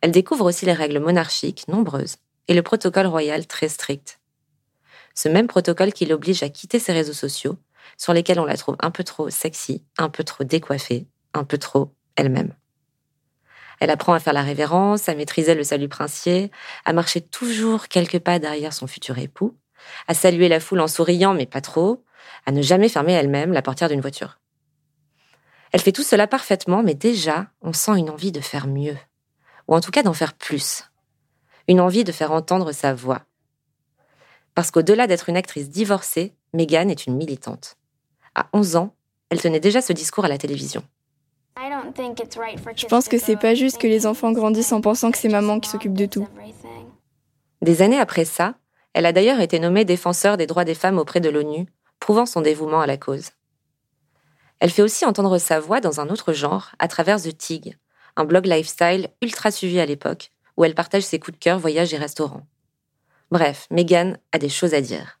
Elle 0.00 0.10
découvre 0.10 0.46
aussi 0.46 0.64
les 0.64 0.72
règles 0.72 0.98
monarchiques, 0.98 1.68
nombreuses, 1.68 2.16
et 2.48 2.54
le 2.54 2.62
protocole 2.62 3.06
royal 3.06 3.46
très 3.46 3.68
strict. 3.68 4.18
Ce 5.14 5.28
même 5.28 5.46
protocole 5.46 5.92
qui 5.92 6.06
l'oblige 6.06 6.42
à 6.42 6.48
quitter 6.48 6.78
ses 6.78 6.92
réseaux 6.92 7.12
sociaux, 7.12 7.58
sur 7.98 8.14
lesquels 8.14 8.40
on 8.40 8.46
la 8.46 8.56
trouve 8.56 8.76
un 8.80 8.90
peu 8.90 9.04
trop 9.04 9.30
sexy, 9.30 9.84
un 9.98 10.08
peu 10.08 10.24
trop 10.24 10.44
décoiffée, 10.44 11.06
un 11.34 11.44
peu 11.44 11.58
trop 11.58 11.92
elle-même. 12.16 12.54
Elle 13.82 13.90
apprend 13.90 14.12
à 14.12 14.20
faire 14.20 14.32
la 14.32 14.42
révérence, 14.42 15.08
à 15.08 15.14
maîtriser 15.16 15.56
le 15.56 15.64
salut 15.64 15.88
princier, 15.88 16.52
à 16.84 16.92
marcher 16.92 17.20
toujours 17.20 17.88
quelques 17.88 18.20
pas 18.20 18.38
derrière 18.38 18.72
son 18.72 18.86
futur 18.86 19.18
époux, 19.18 19.56
à 20.06 20.14
saluer 20.14 20.48
la 20.48 20.60
foule 20.60 20.78
en 20.78 20.86
souriant 20.86 21.34
mais 21.34 21.46
pas 21.46 21.60
trop, 21.60 22.04
à 22.46 22.52
ne 22.52 22.62
jamais 22.62 22.88
fermer 22.88 23.10
elle-même 23.10 23.52
la 23.52 23.60
portière 23.60 23.88
d'une 23.88 24.00
voiture. 24.00 24.38
Elle 25.72 25.80
fait 25.80 25.90
tout 25.90 26.04
cela 26.04 26.28
parfaitement, 26.28 26.84
mais 26.84 26.94
déjà, 26.94 27.48
on 27.60 27.72
sent 27.72 27.98
une 27.98 28.10
envie 28.10 28.30
de 28.30 28.40
faire 28.40 28.68
mieux, 28.68 28.96
ou 29.66 29.74
en 29.74 29.80
tout 29.80 29.90
cas 29.90 30.04
d'en 30.04 30.12
faire 30.12 30.34
plus. 30.34 30.84
une 31.66 31.80
envie 31.80 32.04
de 32.04 32.12
faire 32.12 32.30
entendre 32.30 32.70
sa 32.70 32.94
voix. 32.94 33.22
Parce 34.54 34.70
qu'au-delà 34.70 35.08
d'être 35.08 35.28
une 35.28 35.36
actrice 35.36 35.70
divorcée, 35.70 36.36
Meghan 36.52 36.88
est 36.88 37.08
une 37.08 37.16
militante. 37.16 37.74
À 38.36 38.48
11 38.52 38.76
ans, 38.76 38.94
elle 39.28 39.40
tenait 39.40 39.58
déjà 39.58 39.82
ce 39.82 39.92
discours 39.92 40.24
à 40.24 40.28
la 40.28 40.38
télévision. 40.38 40.84
Je 41.56 42.86
pense 42.86 43.08
que 43.08 43.18
c'est 43.18 43.36
pas 43.36 43.54
juste 43.54 43.78
que 43.78 43.86
les 43.86 44.06
enfants 44.06 44.32
grandissent 44.32 44.72
en 44.72 44.80
pensant 44.80 45.10
que 45.10 45.18
c'est 45.18 45.28
maman 45.28 45.60
qui 45.60 45.68
s'occupe 45.68 45.94
de 45.94 46.06
tout. 46.06 46.26
Des 47.60 47.82
années 47.82 47.98
après 47.98 48.24
ça, 48.24 48.54
elle 48.94 49.06
a 49.06 49.12
d'ailleurs 49.12 49.40
été 49.40 49.58
nommée 49.58 49.84
défenseur 49.84 50.36
des 50.36 50.46
droits 50.46 50.64
des 50.64 50.74
femmes 50.74 50.98
auprès 50.98 51.20
de 51.20 51.30
l'ONU, 51.30 51.66
prouvant 52.00 52.26
son 52.26 52.40
dévouement 52.40 52.80
à 52.80 52.86
la 52.86 52.96
cause. 52.96 53.30
Elle 54.60 54.70
fait 54.70 54.82
aussi 54.82 55.04
entendre 55.04 55.38
sa 55.38 55.60
voix 55.60 55.80
dans 55.80 56.00
un 56.00 56.08
autre 56.08 56.32
genre 56.32 56.70
à 56.78 56.88
travers 56.88 57.20
The 57.20 57.36
Tig, 57.36 57.78
un 58.16 58.24
blog 58.24 58.46
lifestyle 58.46 59.08
ultra 59.20 59.50
suivi 59.50 59.80
à 59.80 59.86
l'époque, 59.86 60.30
où 60.56 60.64
elle 60.64 60.74
partage 60.74 61.02
ses 61.02 61.18
coups 61.18 61.38
de 61.38 61.42
cœur 61.42 61.58
voyages 61.58 61.94
et 61.94 61.98
restaurants. 61.98 62.46
Bref, 63.30 63.66
Meghan 63.70 64.14
a 64.32 64.38
des 64.38 64.50
choses 64.50 64.74
à 64.74 64.80
dire. 64.80 65.18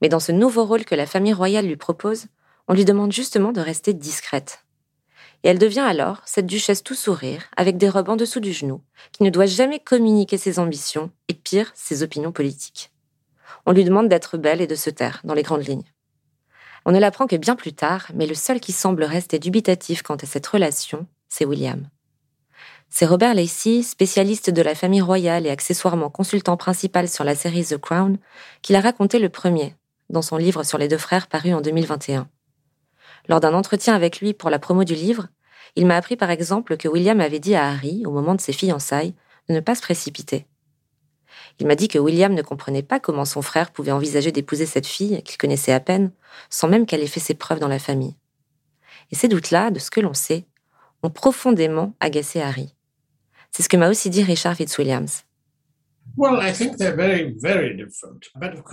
Mais 0.00 0.08
dans 0.08 0.20
ce 0.20 0.32
nouveau 0.32 0.64
rôle 0.64 0.84
que 0.84 0.94
la 0.94 1.06
famille 1.06 1.34
royale 1.34 1.66
lui 1.66 1.76
propose, 1.76 2.26
on 2.68 2.74
lui 2.74 2.84
demande 2.84 3.12
justement 3.12 3.52
de 3.52 3.60
rester 3.60 3.92
discrète. 3.92 4.63
Et 5.44 5.48
elle 5.48 5.58
devient 5.58 5.80
alors 5.80 6.22
cette 6.24 6.46
duchesse 6.46 6.82
tout 6.82 6.94
sourire, 6.94 7.44
avec 7.56 7.76
des 7.76 7.90
robes 7.90 8.08
en 8.08 8.16
dessous 8.16 8.40
du 8.40 8.54
genou, 8.54 8.80
qui 9.12 9.22
ne 9.22 9.30
doit 9.30 9.44
jamais 9.44 9.78
communiquer 9.78 10.38
ses 10.38 10.58
ambitions 10.58 11.10
et 11.28 11.34
pire, 11.34 11.70
ses 11.74 12.02
opinions 12.02 12.32
politiques. 12.32 12.90
On 13.66 13.72
lui 13.72 13.84
demande 13.84 14.08
d'être 14.08 14.38
belle 14.38 14.62
et 14.62 14.66
de 14.66 14.74
se 14.74 14.88
taire 14.88 15.20
dans 15.22 15.34
les 15.34 15.42
grandes 15.42 15.66
lignes. 15.66 15.84
On 16.86 16.92
ne 16.92 16.98
l'apprend 16.98 17.26
que 17.26 17.36
bien 17.36 17.56
plus 17.56 17.74
tard, 17.74 18.06
mais 18.14 18.26
le 18.26 18.34
seul 18.34 18.58
qui 18.58 18.72
semble 18.72 19.04
rester 19.04 19.38
dubitatif 19.38 20.02
quant 20.02 20.16
à 20.16 20.26
cette 20.26 20.46
relation, 20.46 21.06
c'est 21.28 21.44
William. 21.44 21.88
C'est 22.88 23.06
Robert 23.06 23.34
Lacey, 23.34 23.82
spécialiste 23.82 24.48
de 24.48 24.62
la 24.62 24.74
famille 24.74 25.00
royale 25.00 25.46
et 25.46 25.50
accessoirement 25.50 26.08
consultant 26.10 26.56
principal 26.56 27.08
sur 27.08 27.24
la 27.24 27.34
série 27.34 27.64
The 27.64 27.76
Crown, 27.76 28.18
qui 28.62 28.72
l'a 28.72 28.80
raconté 28.80 29.18
le 29.18 29.28
premier, 29.28 29.74
dans 30.08 30.22
son 30.22 30.38
livre 30.38 30.62
sur 30.62 30.78
les 30.78 30.88
deux 30.88 30.98
frères 30.98 31.26
paru 31.26 31.52
en 31.52 31.60
2021. 31.60 32.28
Lors 33.28 33.40
d'un 33.40 33.54
entretien 33.54 33.94
avec 33.94 34.20
lui 34.20 34.34
pour 34.34 34.50
la 34.50 34.58
promo 34.58 34.84
du 34.84 34.94
livre, 34.94 35.28
il 35.76 35.86
m'a 35.86 35.96
appris 35.96 36.16
par 36.16 36.30
exemple 36.30 36.76
que 36.76 36.88
William 36.88 37.20
avait 37.20 37.40
dit 37.40 37.54
à 37.54 37.68
Harry, 37.68 38.04
au 38.06 38.10
moment 38.10 38.34
de 38.34 38.40
ses 38.40 38.52
fiançailles, 38.52 39.14
de 39.48 39.54
ne 39.54 39.60
pas 39.60 39.74
se 39.74 39.82
précipiter. 39.82 40.46
Il 41.58 41.66
m'a 41.66 41.74
dit 41.74 41.88
que 41.88 41.98
William 41.98 42.32
ne 42.32 42.42
comprenait 42.42 42.82
pas 42.82 43.00
comment 43.00 43.24
son 43.24 43.42
frère 43.42 43.70
pouvait 43.70 43.92
envisager 43.92 44.32
d'épouser 44.32 44.66
cette 44.66 44.86
fille, 44.86 45.22
qu'il 45.22 45.38
connaissait 45.38 45.72
à 45.72 45.80
peine, 45.80 46.10
sans 46.50 46.68
même 46.68 46.86
qu'elle 46.86 47.02
ait 47.02 47.06
fait 47.06 47.20
ses 47.20 47.34
preuves 47.34 47.60
dans 47.60 47.68
la 47.68 47.78
famille. 47.78 48.16
Et 49.10 49.14
ces 49.14 49.28
doutes-là, 49.28 49.70
de 49.70 49.78
ce 49.78 49.90
que 49.90 50.00
l'on 50.00 50.14
sait, 50.14 50.46
ont 51.02 51.10
profondément 51.10 51.94
agacé 52.00 52.40
Harry. 52.40 52.74
C'est 53.50 53.62
ce 53.62 53.68
que 53.68 53.76
m'a 53.76 53.90
aussi 53.90 54.10
dit 54.10 54.22
Richard 54.22 54.56
Fitzwilliams. 54.56 55.06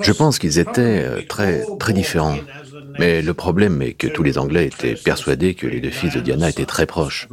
Je 0.02 0.12
pense 0.12 0.38
qu'ils 0.38 0.60
étaient 0.60 1.04
euh, 1.04 1.22
très, 1.28 1.66
très 1.80 1.94
différents. 1.94 2.38
Mais 3.00 3.22
le 3.22 3.34
problème 3.34 3.82
est 3.82 3.94
que 3.94 4.08
tous 4.08 4.24
les 4.24 4.38
Anglais 4.38 4.68
étaient 4.68 4.96
persuadés 4.96 5.56
que 5.56 5.68
les 5.68 5.82
deux 5.82 5.90
fils 5.90 6.14
de 6.14 6.20
Diana 6.20 6.50
étaient 6.50 6.66
très 6.66 6.86
proches. 6.86 7.28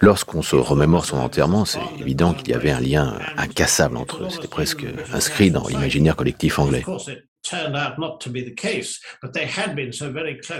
Lorsqu'on 0.00 0.42
se 0.42 0.56
remémore 0.56 1.04
son 1.04 1.18
enterrement, 1.18 1.64
c'est 1.64 1.80
évident 1.98 2.32
qu'il 2.34 2.48
y 2.48 2.54
avait 2.54 2.70
un 2.70 2.80
lien 2.80 3.18
incassable 3.36 3.96
entre 3.96 4.24
eux. 4.24 4.30
C'était 4.30 4.48
presque 4.48 4.86
inscrit 5.12 5.50
dans 5.50 5.66
l'imaginaire 5.66 6.16
collectif 6.16 6.58
anglais. 6.58 6.84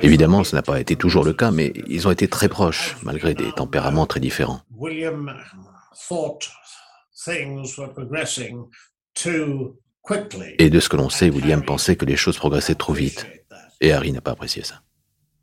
Évidemment, 0.02 0.44
ce 0.44 0.56
n'a 0.56 0.62
pas 0.62 0.80
été 0.80 0.96
toujours 0.96 1.24
le 1.24 1.32
cas, 1.32 1.50
mais 1.50 1.72
ils 1.88 2.08
ont 2.08 2.10
été 2.10 2.28
très 2.28 2.48
proches, 2.48 2.96
malgré 3.02 3.34
des 3.34 3.52
tempéraments 3.52 4.06
très 4.06 4.20
différents. 4.20 4.60
Et 10.58 10.70
de 10.70 10.80
ce 10.80 10.88
que 10.88 10.96
l'on 10.96 11.08
sait, 11.08 11.30
William 11.30 11.64
pensait 11.64 11.96
que 11.96 12.04
les 12.04 12.16
choses 12.16 12.36
progressaient 12.36 12.74
trop 12.74 12.92
vite. 12.92 13.26
Et 13.80 13.92
Harry 13.92 14.12
n'a 14.12 14.20
pas 14.20 14.32
apprécié 14.32 14.64
ça. 14.64 14.82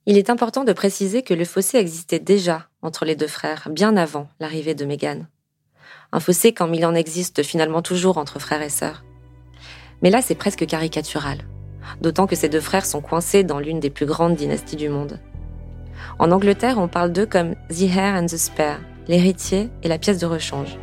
Il 0.05 0.17
est 0.17 0.29
important 0.29 0.63
de 0.63 0.74
préciser 0.74 1.22
que 1.24 1.34
le 1.34 1.46
fossé 1.46 1.77
existait 1.77 2.19
déjà 2.19 2.67
entre 2.81 3.05
les 3.05 3.15
deux 3.15 3.27
frères, 3.27 3.67
bien 3.69 3.96
avant 3.96 4.27
l'arrivée 4.39 4.74
de 4.74 4.86
Meghan. 4.86 5.27
Un 6.12 6.19
fossé 6.19 6.53
comme 6.53 6.74
il 6.74 6.86
en 6.86 6.96
existe 6.96 7.43
finalement 7.43 7.81
toujours 7.81 8.17
entre 8.17 8.39
frères 8.39 8.62
et 8.62 8.69
sœurs. 8.69 9.03
Mais 10.01 10.10
là, 10.10 10.22
c'est 10.22 10.36
presque 10.36 10.65
caricatural. 10.65 11.39
D'autant 12.01 12.27
que 12.27 12.36
ces 12.36 12.50
deux 12.50 12.62
frères 12.62 12.86
sont 12.86 13.01
coincés 13.01 13.44
dans 13.44 13.60
l'une 13.60 13.79
des 13.79 13.89
plus 13.89 14.06
grandes 14.06 14.36
dynasties 14.36 14.75
du 14.75 14.89
monde. 14.89 15.20
En 16.20 16.32
Angleterre, 16.32 16.77
on 16.77 16.88
parle 16.88 17.12
d'eux 17.12 17.25
comme 17.25 17.56
The 17.70 17.82
Heir 17.82 18.15
and 18.15 18.25
the 18.25 18.38
Spare, 18.38 18.79
l'héritier 19.08 19.70
et 19.84 19.88
la 19.88 19.98
pièce 19.98 20.20
de 20.20 20.25
rechange. 20.25 20.77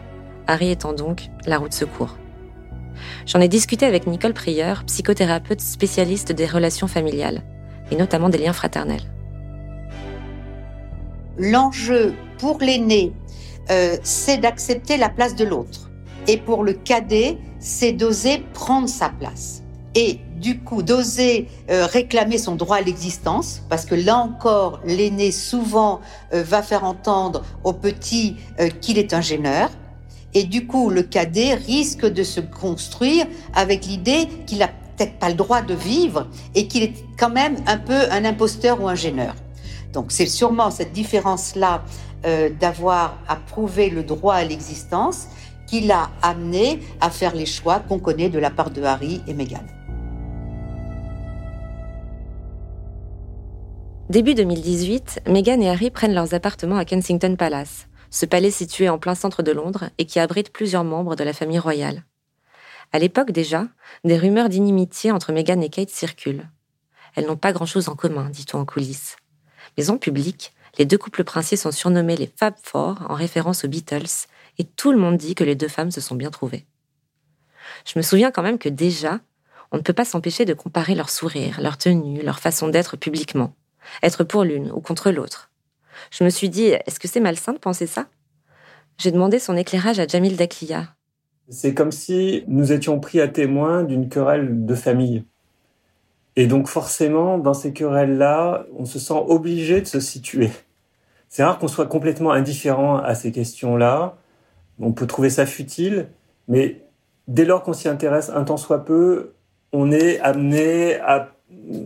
Harry 0.46 0.70
étant 0.70 0.92
donc 0.92 1.28
la 1.46 1.58
roue 1.58 1.68
de 1.68 1.74
secours. 1.74 2.16
J'en 3.26 3.40
ai 3.40 3.48
discuté 3.48 3.86
avec 3.86 4.06
Nicole 4.06 4.32
Prieur, 4.32 4.84
psychothérapeute 4.84 5.60
spécialiste 5.60 6.32
des 6.32 6.46
relations 6.46 6.86
familiales, 6.86 7.42
et 7.90 7.96
notamment 7.96 8.28
des 8.28 8.38
liens 8.38 8.52
fraternels. 8.52 9.02
L'enjeu 11.38 12.14
pour 12.38 12.58
l'aîné, 12.60 13.12
euh, 13.70 13.96
c'est 14.02 14.38
d'accepter 14.38 14.96
la 14.96 15.08
place 15.08 15.34
de 15.34 15.44
l'autre. 15.44 15.90
Et 16.28 16.38
pour 16.38 16.64
le 16.64 16.72
cadet, 16.72 17.38
c'est 17.66 17.90
d'oser 17.90 18.44
prendre 18.54 18.88
sa 18.88 19.08
place. 19.08 19.62
Et 19.96 20.20
du 20.36 20.60
coup, 20.60 20.82
d'oser 20.82 21.48
euh, 21.68 21.86
réclamer 21.86 22.38
son 22.38 22.54
droit 22.54 22.76
à 22.76 22.80
l'existence, 22.80 23.60
parce 23.68 23.84
que 23.84 23.96
là 23.96 24.18
encore, 24.18 24.78
l'aîné 24.84 25.32
souvent 25.32 26.00
euh, 26.32 26.44
va 26.44 26.62
faire 26.62 26.84
entendre 26.84 27.42
au 27.64 27.72
petit 27.72 28.36
euh, 28.60 28.68
qu'il 28.68 28.98
est 28.98 29.12
un 29.12 29.20
gêneur. 29.20 29.68
Et 30.32 30.44
du 30.44 30.68
coup, 30.68 30.90
le 30.90 31.02
cadet 31.02 31.54
risque 31.54 32.06
de 32.06 32.22
se 32.22 32.40
construire 32.40 33.26
avec 33.52 33.84
l'idée 33.84 34.28
qu'il 34.46 34.62
a 34.62 34.68
peut-être 34.68 35.18
pas 35.18 35.30
le 35.30 35.34
droit 35.34 35.62
de 35.62 35.74
vivre 35.74 36.28
et 36.54 36.68
qu'il 36.68 36.84
est 36.84 36.94
quand 37.18 37.30
même 37.30 37.56
un 37.66 37.78
peu 37.78 38.08
un 38.12 38.24
imposteur 38.24 38.80
ou 38.80 38.86
un 38.86 38.94
gêneur. 38.94 39.34
Donc 39.92 40.12
c'est 40.12 40.26
sûrement 40.26 40.70
cette 40.70 40.92
différence-là 40.92 41.82
d'avoir 42.60 43.18
à 43.28 43.36
prouver 43.36 43.88
le 43.88 44.02
droit 44.02 44.34
à 44.34 44.42
l'existence 44.42 45.28
qui 45.66 45.80
l'a 45.80 46.10
amené 46.22 46.80
à 47.00 47.10
faire 47.10 47.34
les 47.34 47.46
choix 47.46 47.80
qu'on 47.80 47.98
connaît 47.98 48.28
de 48.28 48.38
la 48.38 48.50
part 48.50 48.70
de 48.70 48.82
Harry 48.82 49.22
et 49.26 49.34
Meghan. 49.34 49.64
Début 54.08 54.34
2018, 54.34 55.22
Meghan 55.26 55.60
et 55.60 55.68
Harry 55.68 55.90
prennent 55.90 56.14
leurs 56.14 56.32
appartements 56.32 56.76
à 56.76 56.84
Kensington 56.84 57.34
Palace, 57.36 57.88
ce 58.10 58.24
palais 58.24 58.52
situé 58.52 58.88
en 58.88 58.98
plein 58.98 59.16
centre 59.16 59.42
de 59.42 59.50
Londres 59.50 59.90
et 59.98 60.06
qui 60.06 60.20
abrite 60.20 60.52
plusieurs 60.52 60.84
membres 60.84 61.16
de 61.16 61.24
la 61.24 61.32
famille 61.32 61.58
royale. 61.58 62.04
À 62.92 63.00
l'époque 63.00 63.32
déjà, 63.32 63.66
des 64.04 64.16
rumeurs 64.16 64.48
d'inimitié 64.48 65.10
entre 65.10 65.32
Meghan 65.32 65.60
et 65.60 65.68
Kate 65.68 65.90
circulent. 65.90 66.48
Elles 67.16 67.26
n'ont 67.26 67.36
pas 67.36 67.52
grand-chose 67.52 67.88
en 67.88 67.96
commun, 67.96 68.30
dit-on 68.30 68.60
en 68.60 68.64
coulisses. 68.64 69.16
Mais 69.76 69.90
en 69.90 69.98
public, 69.98 70.52
les 70.78 70.84
deux 70.84 70.98
couples 70.98 71.24
princiers 71.24 71.56
sont 71.56 71.72
surnommés 71.72 72.16
les 72.16 72.30
Fab 72.36 72.54
Four 72.62 72.98
en 73.08 73.14
référence 73.14 73.64
aux 73.64 73.68
Beatles 73.68 74.28
et 74.58 74.64
tout 74.64 74.92
le 74.92 74.98
monde 74.98 75.16
dit 75.16 75.34
que 75.34 75.44
les 75.44 75.54
deux 75.54 75.68
femmes 75.68 75.90
se 75.90 76.00
sont 76.00 76.14
bien 76.14 76.30
trouvées. 76.30 76.66
Je 77.84 77.98
me 77.98 78.02
souviens 78.02 78.30
quand 78.30 78.42
même 78.42 78.58
que 78.58 78.68
déjà, 78.68 79.20
on 79.72 79.76
ne 79.76 79.82
peut 79.82 79.92
pas 79.92 80.04
s'empêcher 80.04 80.44
de 80.44 80.54
comparer 80.54 80.94
leur 80.94 81.10
sourire, 81.10 81.60
leur 81.60 81.78
tenue, 81.78 82.22
leur 82.22 82.38
façon 82.38 82.68
d'être 82.68 82.96
publiquement, 82.96 83.52
être 84.02 84.24
pour 84.24 84.44
l'une 84.44 84.70
ou 84.70 84.80
contre 84.80 85.10
l'autre. 85.10 85.50
Je 86.10 86.24
me 86.24 86.30
suis 86.30 86.48
dit, 86.48 86.66
est-ce 86.66 87.00
que 87.00 87.08
c'est 87.08 87.20
malsain 87.20 87.52
de 87.52 87.58
penser 87.58 87.86
ça? 87.86 88.06
J'ai 88.98 89.10
demandé 89.10 89.38
son 89.38 89.56
éclairage 89.56 89.98
à 89.98 90.06
Jamil 90.06 90.36
Daklia. 90.36 90.94
C'est 91.48 91.74
comme 91.74 91.92
si 91.92 92.44
nous 92.48 92.72
étions 92.72 92.98
pris 92.98 93.20
à 93.20 93.28
témoin 93.28 93.84
d'une 93.84 94.08
querelle 94.08 94.64
de 94.64 94.74
famille. 94.74 95.24
Et 96.34 96.46
donc 96.46 96.68
forcément, 96.68 97.38
dans 97.38 97.54
ces 97.54 97.72
querelles-là, 97.72 98.66
on 98.76 98.84
se 98.84 98.98
sent 98.98 99.22
obligé 99.26 99.80
de 99.80 99.86
se 99.86 100.00
situer. 100.00 100.50
C'est 101.28 101.42
rare 101.44 101.58
qu'on 101.58 101.68
soit 101.68 101.86
complètement 101.86 102.32
indifférent 102.32 102.96
à 102.98 103.14
ces 103.14 103.32
questions-là. 103.32 104.16
On 104.80 104.92
peut 104.92 105.06
trouver 105.06 105.30
ça 105.30 105.46
futile, 105.46 106.08
mais 106.48 106.82
dès 107.28 107.44
lors 107.44 107.62
qu'on 107.62 107.72
s'y 107.72 107.88
intéresse 107.88 108.30
un 108.34 108.44
temps 108.44 108.56
soit 108.56 108.84
peu, 108.84 109.32
on 109.72 109.90
est 109.90 110.20
amené 110.20 110.96
à 111.00 111.32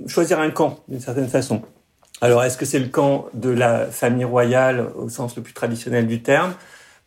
choisir 0.07 0.41
un 0.41 0.51
camp 0.51 0.81
d'une 0.89 1.01
certaine 1.01 1.29
façon. 1.29 1.63
Alors, 2.21 2.43
est-ce 2.45 2.59
que 2.59 2.67
c'est 2.67 2.79
le 2.79 2.89
camp 2.89 3.27
de 3.33 3.51
la 3.51 3.87
famille 3.87 4.25
royale 4.25 4.89
au 4.97 5.09
sens 5.09 5.37
le 5.37 5.43
plus 5.43 5.55
traditionnel 5.55 6.07
du 6.07 6.23
terme, 6.23 6.53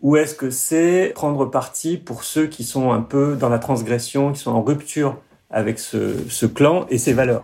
ou 0.01 0.17
est-ce 0.17 0.35
que 0.35 0.49
c'est 0.49 1.11
prendre 1.13 1.45
parti 1.45 1.97
pour 1.97 2.23
ceux 2.23 2.47
qui 2.47 2.63
sont 2.63 2.91
un 2.91 3.01
peu 3.01 3.35
dans 3.35 3.49
la 3.49 3.59
transgression, 3.59 4.33
qui 4.33 4.39
sont 4.39 4.51
en 4.51 4.61
rupture 4.61 5.17
avec 5.49 5.79
ce, 5.79 6.15
ce 6.29 6.45
clan 6.45 6.85
et 6.89 6.97
ses 6.97 7.13
valeurs? 7.13 7.43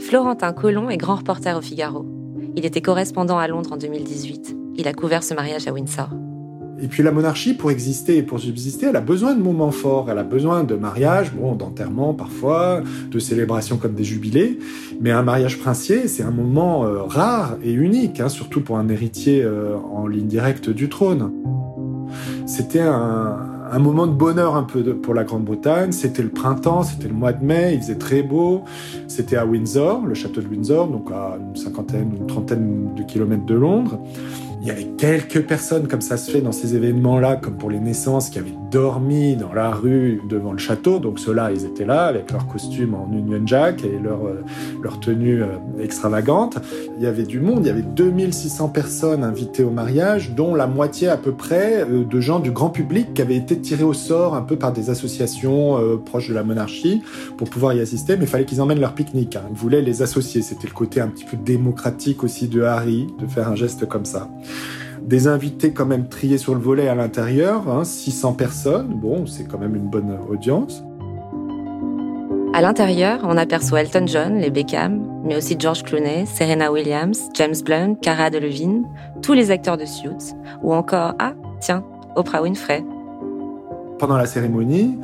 Florentin 0.00 0.52
Collomb 0.52 0.88
est 0.88 0.96
grand 0.96 1.16
reporter 1.16 1.56
au 1.56 1.60
Figaro. 1.60 2.06
Il 2.56 2.64
était 2.64 2.80
correspondant 2.80 3.38
à 3.38 3.46
Londres 3.46 3.72
en 3.72 3.76
2018. 3.76 4.56
Il 4.76 4.88
a 4.88 4.94
couvert 4.94 5.22
ce 5.22 5.34
mariage 5.34 5.68
à 5.68 5.72
Windsor. 5.72 6.08
Et 6.82 6.88
puis 6.88 7.02
la 7.02 7.12
monarchie, 7.12 7.52
pour 7.52 7.70
exister 7.70 8.16
et 8.16 8.22
pour 8.22 8.40
subsister, 8.40 8.86
elle 8.86 8.96
a 8.96 9.02
besoin 9.02 9.34
de 9.34 9.42
moments 9.42 9.70
forts. 9.70 10.10
Elle 10.10 10.18
a 10.18 10.24
besoin 10.24 10.64
de 10.64 10.74
mariages, 10.74 11.32
bon, 11.34 11.54
d'enterrement 11.54 12.14
parfois, 12.14 12.82
de 13.10 13.18
célébrations 13.18 13.76
comme 13.76 13.92
des 13.92 14.04
jubilés. 14.04 14.58
Mais 15.00 15.10
un 15.10 15.22
mariage 15.22 15.58
princier, 15.58 16.08
c'est 16.08 16.22
un 16.22 16.30
moment 16.30 16.86
euh, 16.86 17.02
rare 17.02 17.58
et 17.62 17.72
unique, 17.72 18.20
hein, 18.20 18.30
surtout 18.30 18.62
pour 18.62 18.78
un 18.78 18.88
héritier 18.88 19.42
euh, 19.42 19.76
en 19.76 20.06
ligne 20.06 20.26
directe 20.28 20.70
du 20.70 20.88
trône. 20.88 21.30
C'était 22.46 22.80
un, 22.80 23.59
un 23.70 23.78
moment 23.78 24.06
de 24.06 24.12
bonheur 24.12 24.56
un 24.56 24.64
peu 24.64 24.82
pour 24.96 25.14
la 25.14 25.24
Grande-Bretagne. 25.24 25.92
C'était 25.92 26.22
le 26.22 26.30
printemps, 26.30 26.82
c'était 26.82 27.08
le 27.08 27.14
mois 27.14 27.32
de 27.32 27.44
mai, 27.44 27.74
il 27.74 27.80
faisait 27.80 27.98
très 27.98 28.22
beau. 28.22 28.64
C'était 29.08 29.36
à 29.36 29.46
Windsor, 29.46 30.06
le 30.06 30.14
château 30.14 30.40
de 30.40 30.48
Windsor, 30.48 30.88
donc 30.88 31.10
à 31.12 31.38
une 31.38 31.56
cinquantaine, 31.56 32.12
une 32.18 32.26
trentaine 32.26 32.94
de 32.96 33.02
kilomètres 33.02 33.46
de 33.46 33.54
Londres. 33.54 33.98
Il 34.62 34.68
y 34.68 34.70
avait 34.70 34.88
quelques 34.98 35.46
personnes, 35.46 35.88
comme 35.88 36.02
ça 36.02 36.16
se 36.16 36.30
fait 36.30 36.42
dans 36.42 36.52
ces 36.52 36.74
événements-là, 36.74 37.36
comme 37.36 37.56
pour 37.56 37.70
les 37.70 37.80
naissances, 37.80 38.28
qui 38.28 38.38
avaient 38.38 38.56
dormi 38.70 39.36
dans 39.36 39.52
la 39.52 39.70
rue 39.70 40.22
devant 40.28 40.52
le 40.52 40.58
château. 40.58 40.98
Donc 40.98 41.18
ceux-là, 41.18 41.50
ils 41.52 41.64
étaient 41.64 41.84
là 41.84 42.04
avec 42.04 42.30
leur 42.30 42.46
costume 42.46 42.94
en 42.94 43.10
Union 43.12 43.42
Jack 43.44 43.84
et 43.84 43.98
leur, 43.98 44.26
euh, 44.26 44.44
leur 44.82 45.00
tenue 45.00 45.42
euh, 45.42 45.56
extravagante. 45.80 46.58
Il 46.96 47.02
y 47.02 47.06
avait 47.06 47.24
du 47.24 47.40
monde, 47.40 47.64
il 47.64 47.66
y 47.66 47.70
avait 47.70 47.82
2600 47.82 48.68
personnes 48.68 49.24
invitées 49.24 49.64
au 49.64 49.70
mariage, 49.70 50.32
dont 50.32 50.54
la 50.54 50.66
moitié 50.66 51.08
à 51.08 51.16
peu 51.16 51.32
près 51.32 51.82
euh, 51.82 52.04
de 52.04 52.20
gens 52.20 52.40
du 52.40 52.50
grand 52.50 52.70
public 52.70 53.14
qui 53.14 53.22
avaient 53.22 53.36
été 53.36 53.58
tirés 53.58 53.84
au 53.84 53.92
sort 53.92 54.34
un 54.34 54.42
peu 54.42 54.56
par 54.56 54.72
des 54.72 54.90
associations 54.90 55.78
proches 56.04 56.28
de 56.28 56.34
la 56.34 56.42
monarchie 56.42 57.02
pour 57.36 57.48
pouvoir 57.48 57.74
y 57.74 57.80
assister. 57.80 58.16
Mais 58.16 58.24
il 58.24 58.28
fallait 58.28 58.44
qu'ils 58.44 58.60
emmènent 58.60 58.80
leur 58.80 58.94
pique-nique. 58.94 59.36
Hein. 59.36 59.42
Ils 59.50 59.56
voulaient 59.56 59.82
les 59.82 60.02
associer. 60.02 60.42
C'était 60.42 60.68
le 60.68 60.74
côté 60.74 61.00
un 61.00 61.08
petit 61.08 61.24
peu 61.24 61.36
démocratique 61.36 62.22
aussi 62.24 62.48
de 62.48 62.62
Harry 62.62 63.08
de 63.18 63.26
faire 63.26 63.48
un 63.48 63.56
geste 63.56 63.86
comme 63.86 64.04
ça. 64.04 64.28
Des 65.10 65.26
invités 65.26 65.72
quand 65.72 65.86
même 65.86 66.08
triés 66.08 66.38
sur 66.38 66.54
le 66.54 66.60
volet 66.60 66.86
à 66.86 66.94
l'intérieur, 66.94 67.84
600 67.84 68.28
hein, 68.28 68.32
personnes, 68.32 68.94
bon, 68.94 69.26
c'est 69.26 69.42
quand 69.42 69.58
même 69.58 69.74
une 69.74 69.90
bonne 69.90 70.16
audience. 70.28 70.84
À 72.54 72.60
l'intérieur, 72.60 73.18
on 73.24 73.36
aperçoit 73.36 73.80
Elton 73.80 74.06
John, 74.06 74.38
les 74.38 74.50
Beckham, 74.50 75.04
mais 75.24 75.34
aussi 75.34 75.56
George 75.58 75.82
Clooney, 75.82 76.26
Serena 76.26 76.70
Williams, 76.70 77.28
James 77.34 77.56
Blunt, 77.64 77.96
Cara 78.00 78.30
Delevingne, 78.30 78.84
tous 79.20 79.32
les 79.32 79.50
acteurs 79.50 79.76
de 79.76 79.84
Suits, 79.84 80.32
ou 80.62 80.72
encore, 80.72 81.14
ah, 81.18 81.32
tiens, 81.58 81.84
Oprah 82.14 82.42
Winfrey. 82.42 82.84
Pendant 83.98 84.16
la 84.16 84.26
cérémonie, 84.26 84.96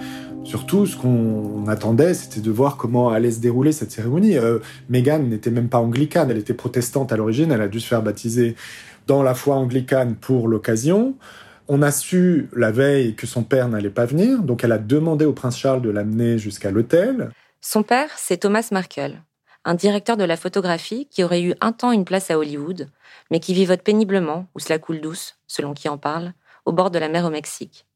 Surtout, 0.44 0.86
ce 0.86 0.96
qu'on 0.96 1.66
attendait, 1.66 2.14
c'était 2.14 2.40
de 2.40 2.52
voir 2.52 2.76
comment 2.76 3.08
allait 3.08 3.32
se 3.32 3.40
dérouler 3.40 3.72
cette 3.72 3.90
cérémonie. 3.90 4.38
Euh, 4.38 4.60
Meghan 4.88 5.18
n'était 5.18 5.50
même 5.50 5.68
pas 5.68 5.78
anglicane, 5.78 6.30
elle 6.30 6.38
était 6.38 6.54
protestante 6.54 7.12
à 7.12 7.16
l'origine, 7.16 7.50
elle 7.50 7.62
a 7.62 7.66
dû 7.66 7.80
se 7.80 7.88
faire 7.88 8.00
baptiser 8.00 8.54
dans 9.06 9.22
la 9.22 9.34
foi 9.34 9.56
anglicane 9.56 10.16
pour 10.16 10.48
l'occasion. 10.48 11.16
On 11.68 11.82
a 11.82 11.90
su 11.90 12.48
la 12.54 12.70
veille 12.70 13.14
que 13.14 13.26
son 13.26 13.42
père 13.42 13.68
n'allait 13.68 13.90
pas 13.90 14.06
venir, 14.06 14.42
donc 14.42 14.62
elle 14.62 14.72
a 14.72 14.78
demandé 14.78 15.24
au 15.24 15.32
prince 15.32 15.58
Charles 15.58 15.82
de 15.82 15.90
l'amener 15.90 16.38
jusqu'à 16.38 16.70
l'hôtel. 16.70 17.30
Son 17.60 17.82
père, 17.82 18.10
c'est 18.16 18.38
Thomas 18.38 18.68
Markle, 18.70 19.20
un 19.64 19.74
directeur 19.74 20.16
de 20.16 20.24
la 20.24 20.36
photographie 20.36 21.08
qui 21.10 21.24
aurait 21.24 21.42
eu 21.42 21.54
un 21.60 21.72
temps 21.72 21.90
une 21.90 22.04
place 22.04 22.30
à 22.30 22.38
Hollywood, 22.38 22.88
mais 23.30 23.40
qui 23.40 23.54
vivote 23.54 23.82
péniblement, 23.82 24.46
ou 24.54 24.60
cela 24.60 24.78
coule 24.78 25.00
douce, 25.00 25.36
selon 25.48 25.74
qui 25.74 25.88
en 25.88 25.98
parle, 25.98 26.32
au 26.64 26.72
bord 26.72 26.90
de 26.90 26.98
la 26.98 27.08
mer 27.08 27.24
au 27.24 27.30
Mexique. 27.30 27.86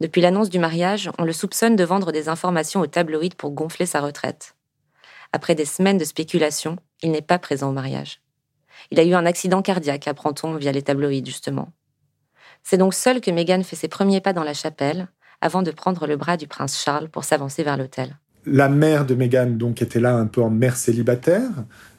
Depuis 0.00 0.20
l'annonce 0.20 0.50
du 0.50 0.58
mariage, 0.58 1.10
on 1.18 1.24
le 1.24 1.32
soupçonne 1.32 1.74
de 1.74 1.84
vendre 1.84 2.12
des 2.12 2.28
informations 2.28 2.80
aux 2.80 2.86
tabloïds 2.86 3.34
pour 3.34 3.50
gonfler 3.52 3.86
sa 3.86 4.00
retraite. 4.00 4.54
Après 5.32 5.54
des 5.54 5.64
semaines 5.64 5.98
de 5.98 6.04
spéculation, 6.04 6.76
il 7.02 7.10
n'est 7.10 7.22
pas 7.22 7.38
présent 7.38 7.70
au 7.70 7.72
mariage. 7.72 8.20
Il 8.90 9.00
a 9.00 9.04
eu 9.04 9.14
un 9.14 9.26
accident 9.26 9.62
cardiaque, 9.62 10.08
apprend-on 10.08 10.56
via 10.56 10.72
les 10.72 10.82
tabloïds, 10.82 11.24
justement. 11.24 11.72
C'est 12.62 12.78
donc 12.78 12.94
seul 12.94 13.20
que 13.20 13.30
Meghan 13.30 13.62
fait 13.62 13.76
ses 13.76 13.88
premiers 13.88 14.20
pas 14.20 14.32
dans 14.32 14.44
la 14.44 14.54
chapelle, 14.54 15.08
avant 15.40 15.62
de 15.62 15.70
prendre 15.70 16.06
le 16.06 16.16
bras 16.16 16.36
du 16.36 16.46
prince 16.46 16.82
Charles 16.82 17.08
pour 17.08 17.24
s'avancer 17.24 17.62
vers 17.62 17.76
l'hôtel. 17.76 18.16
La 18.44 18.68
mère 18.68 19.04
de 19.06 19.14
Meghan 19.14 19.50
donc 19.50 19.82
était 19.82 20.00
là 20.00 20.14
un 20.16 20.26
peu 20.26 20.42
en 20.42 20.50
mère 20.50 20.76
célibataire, 20.76 21.50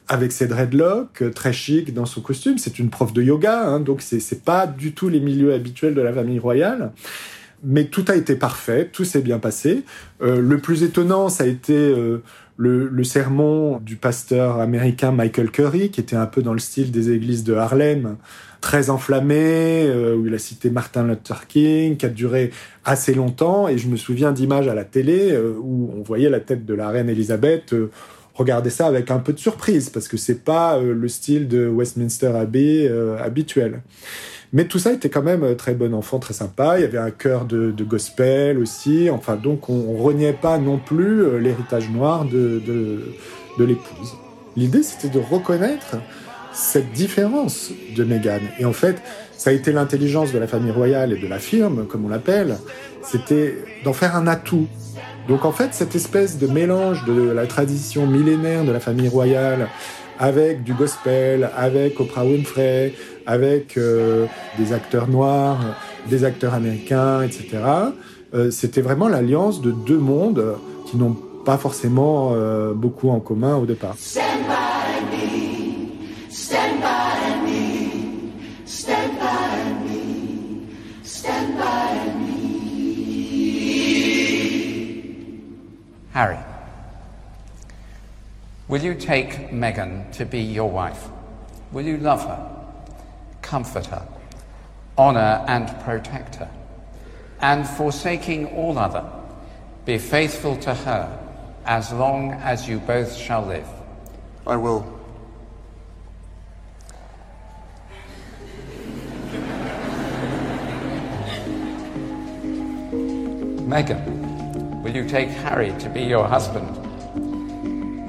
avec 0.08 0.32
ses 0.32 0.48
dreadlocks, 0.48 1.22
euh, 1.22 1.30
très 1.30 1.52
chic 1.52 1.94
dans 1.94 2.06
son 2.06 2.20
costume. 2.20 2.58
C'est 2.58 2.78
une 2.78 2.90
prof 2.90 3.12
de 3.12 3.22
yoga, 3.22 3.62
hein, 3.62 3.80
donc 3.80 4.02
c'est 4.02 4.44
pas 4.44 4.66
du 4.66 4.92
tout 4.92 5.08
les 5.08 5.20
milieux 5.20 5.54
habituels 5.54 5.94
de 5.94 6.00
la 6.00 6.12
famille 6.12 6.40
royale. 6.40 6.92
Mais 7.62 7.84
tout 7.84 8.04
a 8.08 8.16
été 8.16 8.34
parfait, 8.36 8.88
tout 8.90 9.04
s'est 9.04 9.20
bien 9.20 9.38
passé. 9.38 9.84
Euh, 10.22 10.40
le 10.40 10.58
plus 10.58 10.82
étonnant, 10.82 11.28
ça 11.28 11.44
a 11.44 11.46
été 11.46 11.74
euh, 11.74 12.22
le, 12.60 13.04
sermon 13.04 13.78
du 13.78 13.96
pasteur 13.96 14.60
américain 14.60 15.12
Michael 15.12 15.50
Curry, 15.50 15.90
qui 15.90 16.00
était 16.00 16.16
un 16.16 16.26
peu 16.26 16.42
dans 16.42 16.52
le 16.52 16.58
style 16.58 16.90
des 16.90 17.10
églises 17.10 17.42
de 17.42 17.54
Harlem, 17.54 18.16
très 18.60 18.90
enflammé, 18.90 19.86
euh, 19.86 20.14
où 20.14 20.26
il 20.26 20.34
a 20.34 20.38
cité 20.38 20.68
Martin 20.68 21.06
Luther 21.06 21.46
King, 21.46 21.96
qui 21.96 22.04
a 22.04 22.10
duré 22.10 22.50
assez 22.84 23.14
longtemps. 23.14 23.66
Et 23.66 23.78
je 23.78 23.88
me 23.88 23.96
souviens 23.96 24.32
d'images 24.32 24.68
à 24.68 24.74
la 24.74 24.84
télé 24.84 25.32
euh, 25.32 25.54
où 25.58 25.90
on 25.96 26.02
voyait 26.02 26.28
la 26.28 26.40
tête 26.40 26.66
de 26.66 26.74
la 26.74 26.90
reine 26.90 27.08
Elisabeth. 27.08 27.72
Euh, 27.72 27.90
regarder 28.34 28.70
ça 28.70 28.86
avec 28.86 29.10
un 29.10 29.18
peu 29.18 29.32
de 29.32 29.38
surprise 29.38 29.88
parce 29.88 30.08
que 30.08 30.16
c'est 30.16 30.44
pas 30.44 30.80
le 30.80 31.08
style 31.08 31.46
de 31.46 31.66
Westminster 31.66 32.28
Abbey 32.28 32.90
habituel. 33.18 33.82
Mais 34.52 34.64
tout 34.64 34.78
ça 34.78 34.92
était 34.92 35.10
quand 35.10 35.22
même 35.22 35.44
euh, 35.44 35.54
très 35.54 35.74
bon 35.74 35.94
enfant, 35.94 36.18
très 36.18 36.34
sympa. 36.34 36.78
Il 36.78 36.82
y 36.82 36.84
avait 36.84 36.98
un 36.98 37.10
cœur 37.10 37.44
de, 37.44 37.72
gospel 37.84 38.58
aussi. 38.58 39.08
Enfin, 39.10 39.36
donc 39.36 39.68
on, 39.68 39.86
on 39.88 40.02
reniait 40.02 40.32
pas 40.32 40.58
non 40.58 40.78
plus 40.78 41.22
euh, 41.22 41.38
l'héritage 41.38 41.88
noir 41.90 42.24
de, 42.24 42.60
de, 42.66 43.64
l'épouse. 43.64 44.16
L'idée, 44.56 44.82
c'était 44.82 45.08
de 45.08 45.22
reconnaître 45.22 45.96
cette 46.52 46.92
différence 46.92 47.70
de 47.94 48.04
Meghan. 48.04 48.40
Et 48.58 48.64
en 48.64 48.72
fait, 48.72 48.96
ça 49.36 49.50
a 49.50 49.52
été 49.52 49.70
l'intelligence 49.70 50.32
de 50.32 50.38
la 50.38 50.46
famille 50.46 50.72
royale 50.72 51.12
et 51.12 51.18
de 51.18 51.26
la 51.28 51.38
firme, 51.38 51.86
comme 51.86 52.04
on 52.04 52.08
l'appelle, 52.08 52.56
c'était 53.02 53.56
d'en 53.84 53.92
faire 53.92 54.16
un 54.16 54.26
atout. 54.26 54.66
Donc 55.28 55.44
en 55.44 55.52
fait, 55.52 55.74
cette 55.74 55.94
espèce 55.94 56.38
de 56.38 56.46
mélange 56.46 57.04
de 57.04 57.30
la 57.30 57.46
tradition 57.46 58.06
millénaire 58.06 58.64
de 58.64 58.72
la 58.72 58.80
famille 58.80 59.08
royale 59.08 59.68
avec 60.20 60.62
du 60.62 60.74
gospel, 60.74 61.50
avec 61.56 61.98
Oprah 61.98 62.24
Winfrey, 62.24 62.92
avec 63.26 63.76
euh, 63.78 64.26
des 64.58 64.74
acteurs 64.74 65.08
noirs, 65.08 65.58
des 66.08 66.24
acteurs 66.24 66.52
américains, 66.52 67.22
etc. 67.22 67.48
Euh, 68.34 68.50
c'était 68.50 68.82
vraiment 68.82 69.08
l'alliance 69.08 69.62
de 69.62 69.72
deux 69.72 69.98
mondes 69.98 70.56
qui 70.86 70.98
n'ont 70.98 71.16
pas 71.44 71.56
forcément 71.56 72.32
euh, 72.34 72.74
beaucoup 72.74 73.08
en 73.08 73.18
commun 73.18 73.56
au 73.56 73.64
départ. 73.64 73.96
Harry. 86.12 86.49
Will 88.70 88.84
you 88.84 88.94
take 88.94 89.52
Megan 89.52 90.08
to 90.12 90.24
be 90.24 90.38
your 90.38 90.70
wife? 90.70 91.08
Will 91.72 91.84
you 91.84 91.96
love 91.96 92.22
her, 92.22 92.56
comfort 93.42 93.86
her, 93.86 94.06
honour 94.96 95.44
and 95.48 95.66
protect 95.80 96.36
her, 96.36 96.48
and 97.40 97.66
forsaking 97.66 98.46
all 98.54 98.78
other, 98.78 99.04
be 99.86 99.98
faithful 99.98 100.56
to 100.58 100.72
her 100.72 101.18
as 101.64 101.92
long 101.92 102.30
as 102.30 102.68
you 102.68 102.78
both 102.78 103.12
shall 103.16 103.44
live? 103.44 103.66
I 104.46 104.54
will. 104.54 104.86
Megan, 113.66 114.80
will 114.84 114.94
you 114.94 115.08
take 115.08 115.28
Harry 115.28 115.76
to 115.80 115.88
be 115.88 116.02
your 116.02 116.28
husband? 116.28 116.89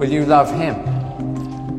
Will 0.01 0.11
you 0.11 0.25
love 0.25 0.51
him, 0.51 0.73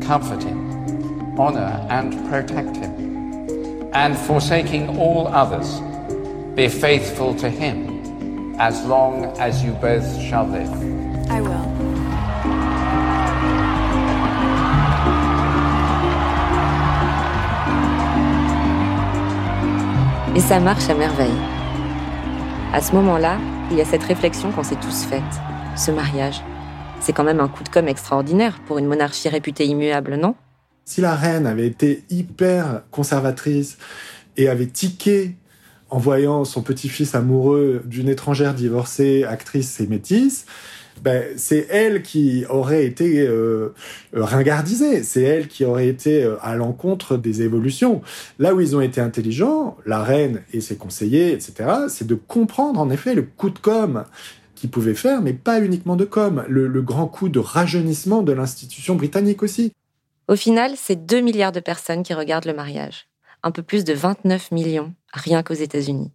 comfort 0.00 0.44
him, 0.44 1.36
honor 1.36 1.84
and 1.90 2.12
protect 2.30 2.76
him, 2.76 3.90
and 3.94 4.16
forsaking 4.16 4.96
all 4.96 5.26
others, 5.26 5.80
be 6.54 6.68
faithful 6.68 7.34
to 7.34 7.50
him 7.50 8.54
as 8.60 8.86
long 8.86 9.24
as 9.40 9.64
you 9.64 9.72
both 9.72 10.06
shall 10.20 10.46
live? 10.46 10.70
I 11.32 11.40
will. 11.40 11.66
Et 20.36 20.40
ça 20.40 20.60
marche 20.60 20.88
à 20.88 20.94
merveille. 20.94 21.40
À 22.72 22.80
ce 22.80 22.94
moment-là, 22.94 23.38
il 23.72 23.78
y 23.78 23.80
a 23.80 23.84
cette 23.84 24.04
réflexion 24.04 24.52
qu'on 24.52 24.62
s'est 24.62 24.76
tous 24.76 25.06
faite, 25.06 25.40
ce 25.74 25.90
mariage. 25.90 26.40
C'est 27.02 27.12
quand 27.12 27.24
même 27.24 27.40
un 27.40 27.48
coup 27.48 27.64
de 27.64 27.68
com' 27.68 27.88
extraordinaire 27.88 28.60
pour 28.64 28.78
une 28.78 28.86
monarchie 28.86 29.28
réputée 29.28 29.66
immuable, 29.66 30.14
non? 30.14 30.36
Si 30.84 31.00
la 31.00 31.16
reine 31.16 31.46
avait 31.46 31.66
été 31.66 32.04
hyper 32.10 32.82
conservatrice 32.92 33.76
et 34.36 34.48
avait 34.48 34.66
tiqué 34.68 35.34
en 35.90 35.98
voyant 35.98 36.44
son 36.44 36.62
petit-fils 36.62 37.16
amoureux 37.16 37.82
d'une 37.86 38.08
étrangère 38.08 38.54
divorcée, 38.54 39.24
actrice 39.24 39.80
et 39.80 39.88
métisse, 39.88 40.46
ben, 41.02 41.24
c'est 41.36 41.66
elle 41.70 42.02
qui 42.02 42.44
aurait 42.48 42.86
été 42.86 43.20
euh, 43.20 43.74
euh, 44.14 44.24
ringardisée, 44.24 45.02
c'est 45.02 45.22
elle 45.22 45.48
qui 45.48 45.64
aurait 45.64 45.88
été 45.88 46.22
euh, 46.22 46.36
à 46.40 46.54
l'encontre 46.54 47.16
des 47.16 47.42
évolutions. 47.42 48.00
Là 48.38 48.54
où 48.54 48.60
ils 48.60 48.76
ont 48.76 48.80
été 48.80 49.00
intelligents, 49.00 49.76
la 49.86 50.04
reine 50.04 50.42
et 50.52 50.60
ses 50.60 50.76
conseillers, 50.76 51.32
etc., 51.32 51.68
c'est 51.88 52.06
de 52.06 52.14
comprendre 52.14 52.78
en 52.78 52.90
effet 52.90 53.14
le 53.14 53.22
coup 53.22 53.50
de 53.50 53.58
com' 53.58 54.04
qu'ils 54.62 54.70
pouvaient 54.70 54.94
faire, 54.94 55.22
mais 55.22 55.32
pas 55.32 55.60
uniquement 55.60 55.96
de 55.96 56.04
com', 56.04 56.44
le, 56.48 56.68
le 56.68 56.82
grand 56.82 57.08
coup 57.08 57.28
de 57.28 57.40
rajeunissement 57.40 58.22
de 58.22 58.30
l'institution 58.30 58.94
britannique 58.94 59.42
aussi. 59.42 59.72
Au 60.28 60.36
final, 60.36 60.74
c'est 60.76 61.04
2 61.04 61.18
milliards 61.18 61.50
de 61.50 61.58
personnes 61.58 62.04
qui 62.04 62.14
regardent 62.14 62.44
le 62.44 62.54
mariage, 62.54 63.08
un 63.42 63.50
peu 63.50 63.64
plus 63.64 63.82
de 63.82 63.92
29 63.92 64.52
millions, 64.52 64.94
rien 65.12 65.42
qu'aux 65.42 65.54
États-Unis. 65.54 66.12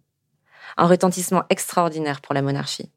Un 0.78 0.86
retentissement 0.86 1.42
extraordinaire 1.50 2.22
pour 2.22 2.32
la 2.32 2.40
monarchie. 2.40 2.90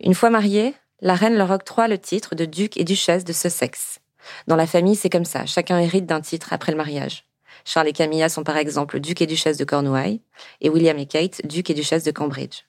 Une 0.00 0.12
fois 0.12 0.28
mariés, 0.28 0.74
la 1.00 1.14
reine 1.14 1.38
leur 1.38 1.50
octroie 1.50 1.88
le 1.88 1.96
titre 1.96 2.34
de 2.34 2.44
duc 2.44 2.76
et 2.76 2.84
duchesse 2.84 3.24
de 3.24 3.32
Sussex. 3.32 4.00
Dans 4.48 4.56
la 4.56 4.66
famille, 4.66 4.96
c'est 4.96 5.08
comme 5.08 5.24
ça, 5.24 5.46
chacun 5.46 5.78
hérite 5.78 6.04
d'un 6.04 6.20
titre 6.20 6.52
après 6.52 6.72
le 6.72 6.78
mariage. 6.78 7.24
Charles 7.64 7.88
et 7.88 7.94
Camilla 7.94 8.28
sont 8.28 8.44
par 8.44 8.58
exemple 8.58 9.00
duc 9.00 9.22
et 9.22 9.26
duchesse 9.26 9.56
de 9.56 9.64
Cornouailles, 9.64 10.20
et 10.60 10.68
William 10.68 10.98
et 10.98 11.06
Kate 11.06 11.40
duc 11.46 11.70
et 11.70 11.74
duchesse 11.74 12.04
de 12.04 12.10
Cambridge. 12.10 12.64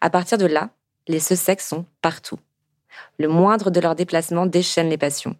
À 0.00 0.10
partir 0.10 0.38
de 0.38 0.46
là, 0.46 0.70
les 1.08 1.20
Sussex 1.20 1.66
sont 1.66 1.86
partout. 2.02 2.38
Le 3.18 3.28
moindre 3.28 3.70
de 3.70 3.80
leurs 3.80 3.94
déplacements 3.94 4.46
déchaîne 4.46 4.88
les 4.88 4.98
passions. 4.98 5.36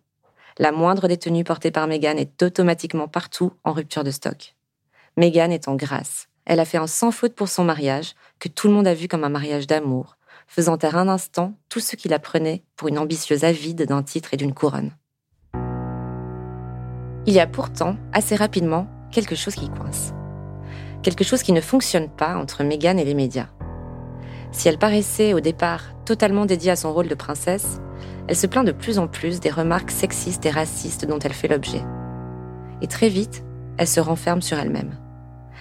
La 0.58 0.72
moindre 0.72 1.08
des 1.08 1.18
tenues 1.18 1.44
portées 1.44 1.70
par 1.70 1.86
Meghan 1.86 2.16
est 2.16 2.42
automatiquement 2.42 3.08
partout 3.08 3.52
en 3.64 3.72
rupture 3.72 4.04
de 4.04 4.10
stock. 4.10 4.54
Meghan 5.16 5.50
est 5.50 5.68
en 5.68 5.74
grâce. 5.74 6.28
Elle 6.44 6.60
a 6.60 6.64
fait 6.64 6.78
un 6.78 6.86
sans 6.86 7.10
faute 7.10 7.34
pour 7.34 7.48
son 7.48 7.64
mariage, 7.64 8.14
que 8.38 8.48
tout 8.48 8.68
le 8.68 8.74
monde 8.74 8.86
a 8.86 8.94
vu 8.94 9.08
comme 9.08 9.24
un 9.24 9.28
mariage 9.28 9.66
d'amour, 9.66 10.16
faisant 10.46 10.78
taire 10.78 10.96
un 10.96 11.08
instant 11.08 11.54
tout 11.68 11.80
ce 11.80 11.96
qui 11.96 12.08
la 12.08 12.18
prenait 12.18 12.62
pour 12.76 12.88
une 12.88 12.98
ambitieuse 12.98 13.44
avide 13.44 13.82
d'un 13.82 14.02
titre 14.02 14.32
et 14.32 14.36
d'une 14.36 14.54
couronne. 14.54 14.92
Il 17.26 17.34
y 17.34 17.40
a 17.40 17.46
pourtant, 17.48 17.96
assez 18.12 18.36
rapidement, 18.36 18.86
quelque 19.10 19.34
chose 19.34 19.56
qui 19.56 19.68
coince. 19.68 20.12
Quelque 21.02 21.24
chose 21.24 21.42
qui 21.42 21.52
ne 21.52 21.60
fonctionne 21.60 22.08
pas 22.08 22.36
entre 22.36 22.62
Meghan 22.62 22.98
et 22.98 23.04
les 23.04 23.14
médias. 23.14 23.48
Si 24.52 24.68
elle 24.68 24.78
paraissait 24.78 25.34
au 25.34 25.40
départ 25.40 25.82
totalement 26.04 26.46
dédiée 26.46 26.70
à 26.70 26.76
son 26.76 26.92
rôle 26.92 27.08
de 27.08 27.14
princesse, 27.14 27.80
elle 28.28 28.36
se 28.36 28.46
plaint 28.46 28.66
de 28.66 28.72
plus 28.72 28.98
en 28.98 29.06
plus 29.06 29.40
des 29.40 29.50
remarques 29.50 29.90
sexistes 29.90 30.46
et 30.46 30.50
racistes 30.50 31.06
dont 31.06 31.18
elle 31.18 31.32
fait 31.32 31.48
l'objet. 31.48 31.84
Et 32.82 32.86
très 32.86 33.08
vite, 33.08 33.44
elle 33.78 33.88
se 33.88 34.00
renferme 34.00 34.42
sur 34.42 34.58
elle-même. 34.58 34.96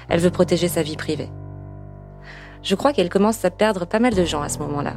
Elle 0.10 0.19
veut 0.19 0.32
protéger 0.32 0.67
sa 0.67 0.82
vie 0.82 0.98
privée 0.98 1.30
je 2.65 2.74
crois 2.74 2.91
qu'elle 2.91 3.10
commence 3.10 3.45
à 3.45 3.52
perdre 3.52 3.86
pas 3.86 4.00
mal 4.00 4.15
de 4.15 4.26
gens 4.26 4.41
à 4.41 4.50
ce 4.50 4.58
moment-là. 4.60 4.95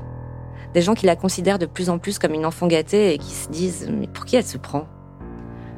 Des 0.72 0.80
gens 0.80 0.94
qui 0.94 1.06
la 1.06 1.16
considèrent 1.16 1.58
de 1.58 1.66
plus 1.66 1.90
en 1.90 1.98
plus 1.98 2.18
comme 2.18 2.32
une 2.32 2.46
enfant 2.46 2.66
gâtée 2.66 3.12
et 3.12 3.18
qui 3.18 3.30
se 3.30 3.48
disent 3.50 3.88
Mais 3.92 4.06
pour 4.06 4.24
qui 4.24 4.36
elle 4.36 4.44
se 4.44 4.58
prend? 4.58 4.86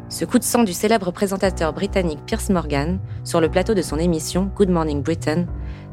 Ce 0.08 0.24
coup 0.24 0.38
de 0.38 0.44
sang 0.44 0.62
du 0.62 0.72
célèbre 0.72 1.10
présentateur 1.10 1.72
britannique 1.72 2.24
Pierce 2.26 2.50
Morgan 2.50 3.00
sur 3.24 3.40
le 3.40 3.50
plateau 3.50 3.74
de 3.74 3.82
son 3.82 3.98
émission 3.98 4.50
Good 4.56 4.70
Morning 4.70 5.02
Britain 5.02 5.46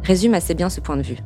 résume 0.04 0.34
assez 0.34 0.54
bien 0.54 0.70
ce 0.70 0.80
point 0.80 0.98
de 0.98 1.02
vue. 1.02 1.18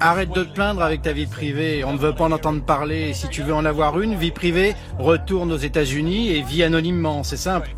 Arrête 0.00 0.30
de 0.30 0.44
te 0.44 0.52
plaindre 0.52 0.82
avec 0.82 1.02
ta 1.02 1.12
vie 1.12 1.26
privée, 1.26 1.84
on 1.84 1.92
ne 1.92 1.98
veut 1.98 2.14
pas 2.14 2.24
en 2.24 2.32
entendre 2.32 2.64
parler. 2.64 3.12
Si 3.12 3.28
tu 3.28 3.42
veux 3.42 3.54
en 3.54 3.64
avoir 3.64 4.00
une, 4.00 4.14
vie 4.14 4.30
privée, 4.30 4.74
retourne 4.98 5.52
aux 5.52 5.58
États-Unis 5.58 6.30
et 6.30 6.42
vis 6.42 6.62
anonymement, 6.62 7.22
c'est 7.22 7.36
simple. 7.36 7.76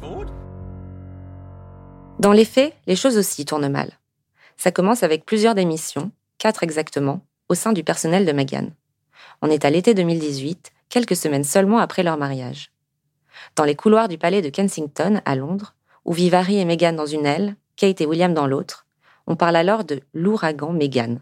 Dans 2.19 2.33
les 2.33 2.45
faits, 2.45 2.75
les 2.87 2.97
choses 2.97 3.19
aussi 3.19 3.45
tournent 3.45 3.69
mal. 3.69 3.91
Ça 4.57 4.73
commence 4.73 5.03
avec 5.03 5.27
plusieurs 5.27 5.55
démissions, 5.55 6.11
quatre 6.39 6.63
exactement, 6.63 7.21
au 7.49 7.55
sein 7.55 7.73
du 7.73 7.85
personnel 7.85 8.25
de 8.25 8.33
Meghan. 8.33 8.69
On 9.43 9.51
est 9.51 9.65
à 9.65 9.71
l'été 9.71 9.93
2018, 9.93 10.73
quelques 10.89 11.17
semaines 11.17 11.45
seulement 11.45 11.79
après 11.79 12.03
leur 12.03 12.17
mariage. 12.17 12.71
Dans 13.55 13.65
les 13.65 13.75
couloirs 13.75 14.09
du 14.09 14.17
palais 14.17 14.43
de 14.43 14.49
Kensington, 14.49 15.21
à 15.25 15.37
Londres, 15.37 15.75
où 16.05 16.13
vivent 16.13 16.35
Harry 16.35 16.59
et 16.59 16.65
Meghan 16.65 16.95
dans 16.95 17.07
une 17.07 17.27
aile, 17.27 17.57
Kate 17.77 18.01
et 18.01 18.07
William 18.07 18.33
dans 18.33 18.47
l'autre, 18.47 18.86
on 19.27 19.37
parle 19.37 19.57
alors 19.57 19.85
de 19.85 20.01
l'ouragan 20.15 20.73
Meghan. 20.73 21.19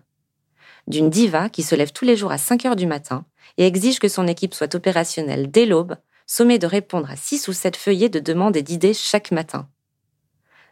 D'une 0.86 1.10
diva 1.10 1.48
qui 1.48 1.62
se 1.62 1.74
lève 1.74 1.92
tous 1.92 2.04
les 2.04 2.16
jours 2.16 2.32
à 2.32 2.38
5 2.38 2.66
heures 2.66 2.76
du 2.76 2.86
matin 2.86 3.24
et 3.56 3.66
exige 3.66 3.98
que 3.98 4.08
son 4.08 4.26
équipe 4.26 4.54
soit 4.54 4.74
opérationnelle 4.74 5.50
dès 5.50 5.66
l'aube, 5.66 5.96
sommée 6.26 6.58
de 6.58 6.66
répondre 6.66 7.10
à 7.10 7.16
6 7.16 7.48
ou 7.48 7.52
7 7.52 7.76
feuillets 7.76 8.08
de 8.08 8.20
demandes 8.20 8.56
et 8.56 8.62
d'idées 8.62 8.94
chaque 8.94 9.30
matin. 9.30 9.68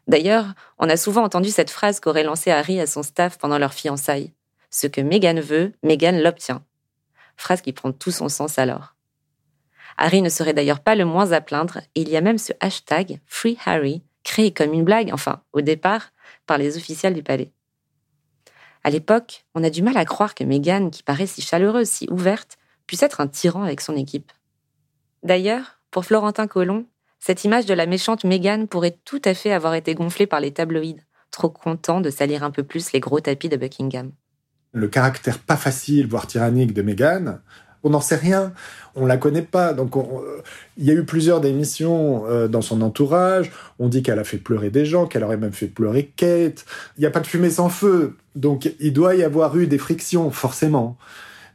D'ailleurs, 0.09 0.55
on 0.79 0.89
a 0.89 0.97
souvent 0.97 1.23
entendu 1.23 1.51
cette 1.51 1.71
phrase 1.71 2.01
qu'aurait 2.01 2.25
lancée 2.25 2.51
Harry 2.51 2.81
à 2.81 2.87
son 2.87 3.03
staff 3.03 3.39
pendant 3.39 3.59
leur 3.59 3.73
fiançailles. 3.73 4.33
Ce 4.71 4.87
que 4.87 5.01
Meghan 5.01 5.41
veut, 5.41 5.73
Meghan 5.83 6.19
l'obtient. 6.23 6.65
Phrase 7.37 7.63
qui 7.63 7.73
prend 7.73 7.93
tout 7.93 8.11
son 8.11 8.29
sens 8.29 8.59
alors. 8.59 8.95
Harry 9.97 10.23
ne 10.23 10.29
serait 10.29 10.55
d'ailleurs 10.55 10.81
pas 10.81 10.95
le 10.95 11.05
moins 11.05 11.33
à 11.33 11.41
plaindre, 11.41 11.79
et 11.95 12.01
il 12.01 12.09
y 12.09 12.17
a 12.17 12.21
même 12.21 12.39
ce 12.39 12.53
hashtag 12.61 13.21
Free 13.27 13.59
Harry, 13.65 14.03
créé 14.25 14.53
comme 14.53 14.73
une 14.73 14.85
blague, 14.85 15.11
enfin, 15.13 15.43
au 15.53 15.61
départ, 15.61 16.12
par 16.47 16.59
les 16.59 16.77
officiels 16.77 17.15
du 17.15 17.23
palais. 17.23 17.53
À 18.85 18.91
l'époque, 18.91 19.45
on 19.55 19.63
a 19.63 19.71
du 19.71 19.83
mal 19.83 19.97
à 19.97 20.05
croire 20.05 20.35
que 20.35 20.45
Meghan, 20.45 20.91
qui 20.91 21.03
paraît 21.03 21.27
si 21.27 21.41
chaleureuse, 21.41 21.89
si 21.89 22.09
ouverte, 22.11 22.59
puisse 22.87 23.03
être 23.03 23.21
un 23.21 23.29
tyran 23.29 23.63
avec 23.63 23.81
son 23.81 23.97
équipe. 23.97 24.33
D'ailleurs, 25.23 25.81
pour 25.91 26.05
Florentin 26.05 26.49
Colomb, 26.49 26.87
cette 27.21 27.45
image 27.45 27.67
de 27.67 27.75
la 27.75 27.87
méchante 27.87 28.25
Meghan 28.25 28.67
pourrait 28.67 28.99
tout 29.05 29.23
à 29.25 29.35
fait 29.35 29.53
avoir 29.53 29.75
été 29.75 29.95
gonflée 29.95 30.27
par 30.27 30.41
les 30.41 30.53
tabloïds, 30.53 31.01
trop 31.31 31.49
contents 31.49 32.01
de 32.01 32.11
salir 32.11 32.43
un 32.43 32.51
peu 32.51 32.65
plus 32.65 32.93
les 32.93 33.01
gros 33.01 33.21
tapis 33.21 33.49
de 33.49 33.57
Buckingham. 33.57 34.11
Le 34.73 34.89
caractère 34.89 35.39
pas 35.39 35.57
facile, 35.57 36.09
voire 36.09 36.27
tyrannique 36.27 36.73
de 36.73 36.83
Meghan, 36.83 37.39
on 37.85 37.91
n'en 37.91 38.01
sait 38.01 38.17
rien, 38.17 38.53
on 38.95 39.07
la 39.07 39.17
connaît 39.17 39.43
pas. 39.43 39.73
Donc, 39.73 39.95
il 40.77 40.85
y 40.85 40.91
a 40.91 40.95
eu 40.95 41.05
plusieurs 41.05 41.41
démissions 41.41 42.25
euh, 42.27 42.49
dans 42.49 42.63
son 42.63 42.83
entourage. 42.83 43.53
On 43.79 43.89
dit 43.89 44.03
qu'elle 44.03 44.19
a 44.19 44.25
fait 44.25 44.39
pleurer 44.39 44.71
des 44.71 44.85
gens, 44.85 45.07
qu'elle 45.07 45.25
aurait 45.25 45.37
même 45.37 45.53
fait 45.53 45.67
pleurer 45.67 46.13
Kate. 46.17 46.65
Il 46.97 47.01
n'y 47.01 47.07
a 47.07 47.11
pas 47.11 47.21
de 47.21 47.27
fumée 47.27 47.51
sans 47.51 47.69
feu, 47.69 48.17
donc 48.37 48.73
il 48.81 48.93
doit 48.93 49.15
y 49.15 49.23
avoir 49.23 49.57
eu 49.57 49.67
des 49.67 49.79
frictions, 49.79 50.31
forcément. 50.31 50.97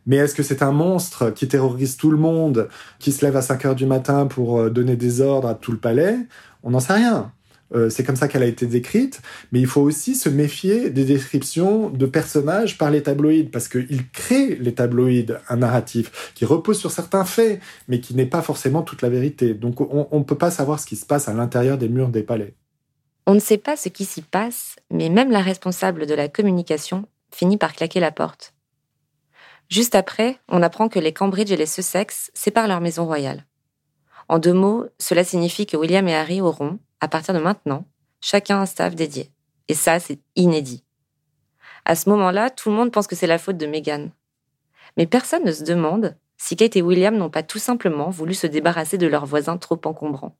Mais 0.05 0.15
est-ce 0.17 0.35
que 0.35 0.43
c'est 0.43 0.63
un 0.63 0.71
monstre 0.71 1.31
qui 1.31 1.47
terrorise 1.47 1.97
tout 1.97 2.11
le 2.11 2.17
monde, 2.17 2.69
qui 2.97 3.11
se 3.11 3.25
lève 3.25 3.35
à 3.35 3.41
5 3.41 3.65
heures 3.65 3.75
du 3.75 3.85
matin 3.85 4.25
pour 4.25 4.59
euh, 4.59 4.69
donner 4.69 4.95
des 4.95 5.21
ordres 5.21 5.49
à 5.49 5.53
tout 5.53 5.71
le 5.71 5.77
palais? 5.77 6.17
On 6.63 6.71
n'en 6.71 6.79
sait 6.79 6.93
rien. 6.93 7.31
Euh, 7.75 7.89
c'est 7.89 8.03
comme 8.03 8.15
ça 8.15 8.27
qu'elle 8.27 8.43
a 8.43 8.47
été 8.47 8.65
décrite, 8.65 9.21
mais 9.51 9.59
il 9.59 9.67
faut 9.67 9.81
aussi 9.81 10.15
se 10.15 10.29
méfier 10.29 10.89
des 10.89 11.05
descriptions 11.05 11.89
de 11.89 12.05
personnages 12.05 12.77
par 12.77 12.91
les 12.91 13.03
tabloïds, 13.03 13.49
parce 13.49 13.67
qu'ils 13.67 14.09
créent, 14.11 14.57
les 14.59 14.73
tabloïds, 14.73 15.35
un 15.49 15.57
narratif 15.57 16.31
qui 16.33 16.45
repose 16.45 16.79
sur 16.79 16.91
certains 16.91 17.25
faits, 17.25 17.59
mais 17.87 17.99
qui 17.99 18.15
n'est 18.15 18.25
pas 18.25 18.41
forcément 18.41 18.83
toute 18.83 19.01
la 19.01 19.09
vérité. 19.09 19.53
Donc 19.53 19.81
on 19.81 20.07
ne 20.17 20.23
peut 20.23 20.37
pas 20.37 20.51
savoir 20.51 20.79
ce 20.79 20.85
qui 20.85 20.95
se 20.95 21.05
passe 21.05 21.27
à 21.27 21.33
l'intérieur 21.33 21.77
des 21.77 21.89
murs 21.89 22.09
des 22.09 22.23
palais. 22.23 22.53
On 23.25 23.33
ne 23.33 23.39
sait 23.39 23.57
pas 23.57 23.75
ce 23.75 23.89
qui 23.89 24.05
s'y 24.05 24.21
passe, 24.21 24.77
mais 24.89 25.09
même 25.09 25.31
la 25.31 25.41
responsable 25.41 26.05
de 26.05 26.13
la 26.13 26.29
communication 26.29 27.05
finit 27.33 27.57
par 27.57 27.73
claquer 27.73 27.99
la 27.99 28.11
porte. 28.11 28.53
Juste 29.69 29.95
après, 29.95 30.39
on 30.47 30.63
apprend 30.63 30.87
que 30.87 30.99
les 30.99 31.11
Cambridge 31.11 31.51
et 31.51 31.57
les 31.57 31.65
Sussex 31.65 32.31
séparent 32.33 32.69
leur 32.69 32.79
maison 32.79 33.05
royale. 33.05 33.45
En 34.29 34.39
deux 34.39 34.53
mots, 34.53 34.85
cela 34.97 35.25
signifie 35.25 35.65
que 35.65 35.75
William 35.75 36.07
et 36.07 36.15
Harry 36.15 36.39
auront, 36.39 36.79
à 36.99 37.07
partir 37.07 37.33
de 37.33 37.39
maintenant, 37.39 37.85
chacun 38.21 38.59
un 38.59 38.65
staff 38.65 38.95
dédié. 38.95 39.31
Et 39.67 39.73
ça, 39.73 39.99
c'est 39.99 40.19
inédit. 40.35 40.83
À 41.85 41.95
ce 41.95 42.09
moment-là, 42.09 42.49
tout 42.49 42.69
le 42.69 42.75
monde 42.75 42.91
pense 42.91 43.07
que 43.07 43.15
c'est 43.15 43.27
la 43.27 43.37
faute 43.37 43.57
de 43.57 43.65
Meghan. 43.65 44.09
Mais 44.97 45.05
personne 45.05 45.43
ne 45.43 45.51
se 45.51 45.63
demande 45.63 46.15
si 46.37 46.55
Kate 46.55 46.75
et 46.75 46.81
William 46.81 47.15
n'ont 47.15 47.29
pas 47.29 47.43
tout 47.43 47.59
simplement 47.59 48.09
voulu 48.09 48.33
se 48.33 48.47
débarrasser 48.47 48.97
de 48.97 49.07
leurs 49.07 49.25
voisins 49.25 49.57
trop 49.57 49.79
encombrants. 49.85 50.35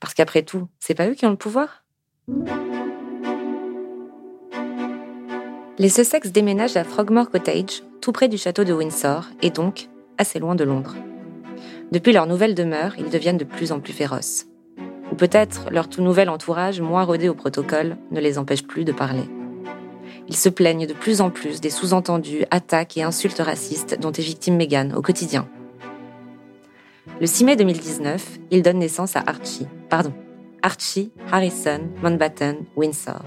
Parce 0.00 0.14
qu'après 0.14 0.42
tout, 0.42 0.68
c'est 0.80 0.94
pas 0.94 1.08
eux 1.08 1.14
qui 1.14 1.26
ont 1.26 1.30
le 1.30 1.36
pouvoir. 1.36 1.84
Les 5.78 5.88
Sussex 5.88 6.32
déménagent 6.32 6.76
à 6.76 6.84
Frogmore 6.84 7.30
Cottage, 7.30 7.82
tout 8.00 8.12
près 8.12 8.28
du 8.28 8.36
château 8.36 8.64
de 8.64 8.72
Windsor, 8.72 9.26
et 9.42 9.50
donc 9.50 9.88
assez 10.18 10.38
loin 10.38 10.54
de 10.54 10.64
Londres. 10.64 10.96
Depuis 11.92 12.12
leur 12.12 12.26
nouvelle 12.26 12.54
demeure, 12.54 12.96
ils 12.98 13.10
deviennent 13.10 13.38
de 13.38 13.44
plus 13.44 13.72
en 13.72 13.80
plus 13.80 13.92
féroces. 13.92 14.46
Peut-être 15.18 15.68
leur 15.72 15.88
tout 15.88 16.00
nouvel 16.00 16.30
entourage, 16.30 16.80
moins 16.80 17.02
rodé 17.02 17.28
au 17.28 17.34
protocole, 17.34 17.96
ne 18.12 18.20
les 18.20 18.38
empêche 18.38 18.64
plus 18.64 18.84
de 18.84 18.92
parler. 18.92 19.24
Ils 20.28 20.36
se 20.36 20.48
plaignent 20.48 20.86
de 20.86 20.92
plus 20.92 21.20
en 21.20 21.30
plus 21.30 21.60
des 21.60 21.70
sous-entendus, 21.70 22.44
attaques 22.52 22.96
et 22.96 23.02
insultes 23.02 23.40
racistes 23.40 23.98
dont 23.98 24.12
est 24.12 24.22
victime 24.22 24.56
Meghan 24.56 24.90
au 24.94 25.02
quotidien. 25.02 25.48
Le 27.20 27.26
6 27.26 27.44
mai 27.44 27.56
2019, 27.56 28.38
ils 28.52 28.62
donnent 28.62 28.78
naissance 28.78 29.16
à 29.16 29.24
Archie, 29.26 29.66
pardon, 29.90 30.12
Archie 30.62 31.10
Harrison 31.32 31.80
Mountbatten 32.00 32.58
Windsor. 32.76 33.24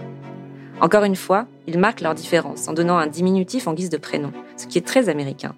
Encore 0.79 1.03
une 1.03 1.17
fois, 1.17 1.45
ils 1.67 1.77
marquent 1.77 2.01
leur 2.01 2.15
différence 2.15 2.69
en 2.69 2.73
donnant 2.73 2.97
un 2.97 3.07
diminutif 3.07 3.67
en 3.67 3.73
guise 3.73 3.89
de 3.89 3.97
prénom, 3.97 4.31
ce 4.55 4.65
qui 4.65 4.77
est 4.77 4.87
très 4.87 5.09
américain. 5.09 5.55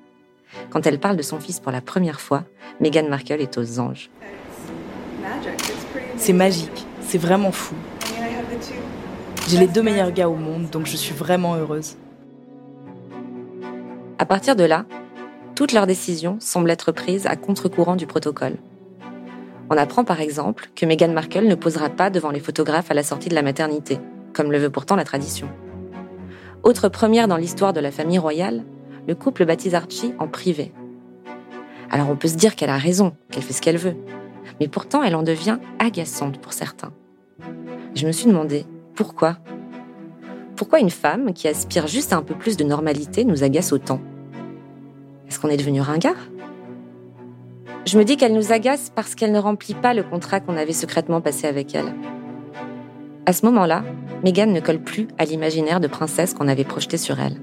Quand 0.72 0.88
elle 0.88 1.00
parle 1.00 1.18
de 1.18 1.22
son 1.22 1.40
fils 1.40 1.60
pour 1.60 1.72
la 1.72 1.82
première 1.82 2.20
fois, 2.20 2.44
Meghan 2.80 3.08
Markle 3.08 3.40
est 3.40 3.58
aux 3.60 3.80
anges. 3.80 4.10
C'est 6.26 6.32
magique, 6.32 6.88
c'est 7.02 7.18
vraiment 7.18 7.52
fou. 7.52 7.76
J'ai 9.50 9.60
les 9.60 9.68
deux 9.68 9.82
meilleurs 9.82 10.14
gars 10.14 10.30
au 10.30 10.36
monde, 10.36 10.70
donc 10.70 10.86
je 10.86 10.96
suis 10.96 11.14
vraiment 11.14 11.56
heureuse. 11.56 11.98
À 14.20 14.26
partir 14.26 14.56
de 14.56 14.64
là, 14.64 14.86
toutes 15.54 15.74
leurs 15.74 15.86
décisions 15.86 16.38
semblent 16.40 16.70
être 16.70 16.94
prises 16.94 17.28
à 17.28 17.36
contre-courant 17.36 17.98
du 17.98 18.08
protocole. 18.08 18.56
On 19.70 19.76
apprend 19.76 20.06
par 20.06 20.22
exemple 20.22 20.70
que 20.78 20.86
Meghan 20.86 21.12
Markle 21.12 21.46
ne 21.46 21.56
posera 21.56 21.90
pas 21.90 22.10
devant 22.10 22.32
les 22.32 22.40
photographes 22.40 22.90
à 22.90 22.94
la 22.94 23.04
sortie 23.04 23.28
de 23.28 23.36
la 23.36 23.42
maternité, 23.42 24.00
comme 24.32 24.50
le 24.50 24.60
veut 24.60 24.70
pourtant 24.70 24.96
la 24.96 25.04
tradition. 25.04 25.50
Autre 26.64 26.88
première 26.88 27.28
dans 27.28 27.36
l'histoire 27.36 27.74
de 27.74 27.82
la 27.82 27.92
famille 27.92 28.18
royale, 28.18 28.64
le 29.10 29.16
couple 29.16 29.46
baptise 29.46 29.76
Archie 29.76 30.14
en 30.20 30.30
privé. 30.30 30.72
Alors 31.92 32.10
on 32.10 32.16
peut 32.16 32.30
se 32.30 32.38
dire 32.38 32.56
qu'elle 32.56 32.70
a 32.70 32.78
raison, 32.78 33.14
qu'elle 33.30 33.44
fait 33.44 33.52
ce 33.52 33.62
qu'elle 33.62 33.76
veut, 33.76 33.98
mais 34.60 34.68
pourtant 34.68 35.04
elle 35.04 35.16
en 35.16 35.24
devient 35.24 35.58
agaçante 35.80 36.40
pour 36.40 36.54
certains. 36.54 36.92
Je 37.96 38.08
me 38.08 38.12
suis 38.12 38.28
demandé 38.28 38.66
pourquoi 38.96 39.38
Pourquoi 40.56 40.80
une 40.80 40.90
femme 40.90 41.34
qui 41.34 41.48
aspire 41.48 41.88
juste 41.88 42.14
à 42.14 42.18
un 42.18 42.22
peu 42.22 42.36
plus 42.36 42.58
de 42.58 42.64
normalité 42.64 43.26
nous 43.26 43.44
agace 43.44 43.72
autant? 43.72 44.02
Est-ce 45.28 45.40
qu'on 45.40 45.50
est 45.50 45.58
devenu 45.58 45.82
ringard? 45.82 46.16
Je 47.86 47.98
me 47.98 48.06
dis 48.06 48.18
qu'elle 48.18 48.34
nous 48.34 48.52
agace 48.52 48.92
parce 48.96 49.14
qu'elle 49.14 49.32
ne 49.32 49.40
remplit 49.40 49.74
pas 49.74 49.94
le 49.94 50.04
contrat 50.04 50.40
qu'on 50.40 50.58
avait 50.58 50.74
secrètement 50.74 51.22
passé 51.22 51.48
avec 51.48 51.76
elle. 51.76 51.94
À 53.26 53.34
ce 53.34 53.46
moment-là, 53.46 53.84
Meghan 54.24 54.48
ne 54.48 54.60
colle 54.60 54.82
plus 54.82 55.08
à 55.18 55.26
l'imaginaire 55.26 55.80
de 55.80 55.88
princesse 55.88 56.34
qu'on 56.34 56.48
avait 56.48 56.64
projeté 56.64 56.98
sur 56.98 57.20
elle. 57.20 57.38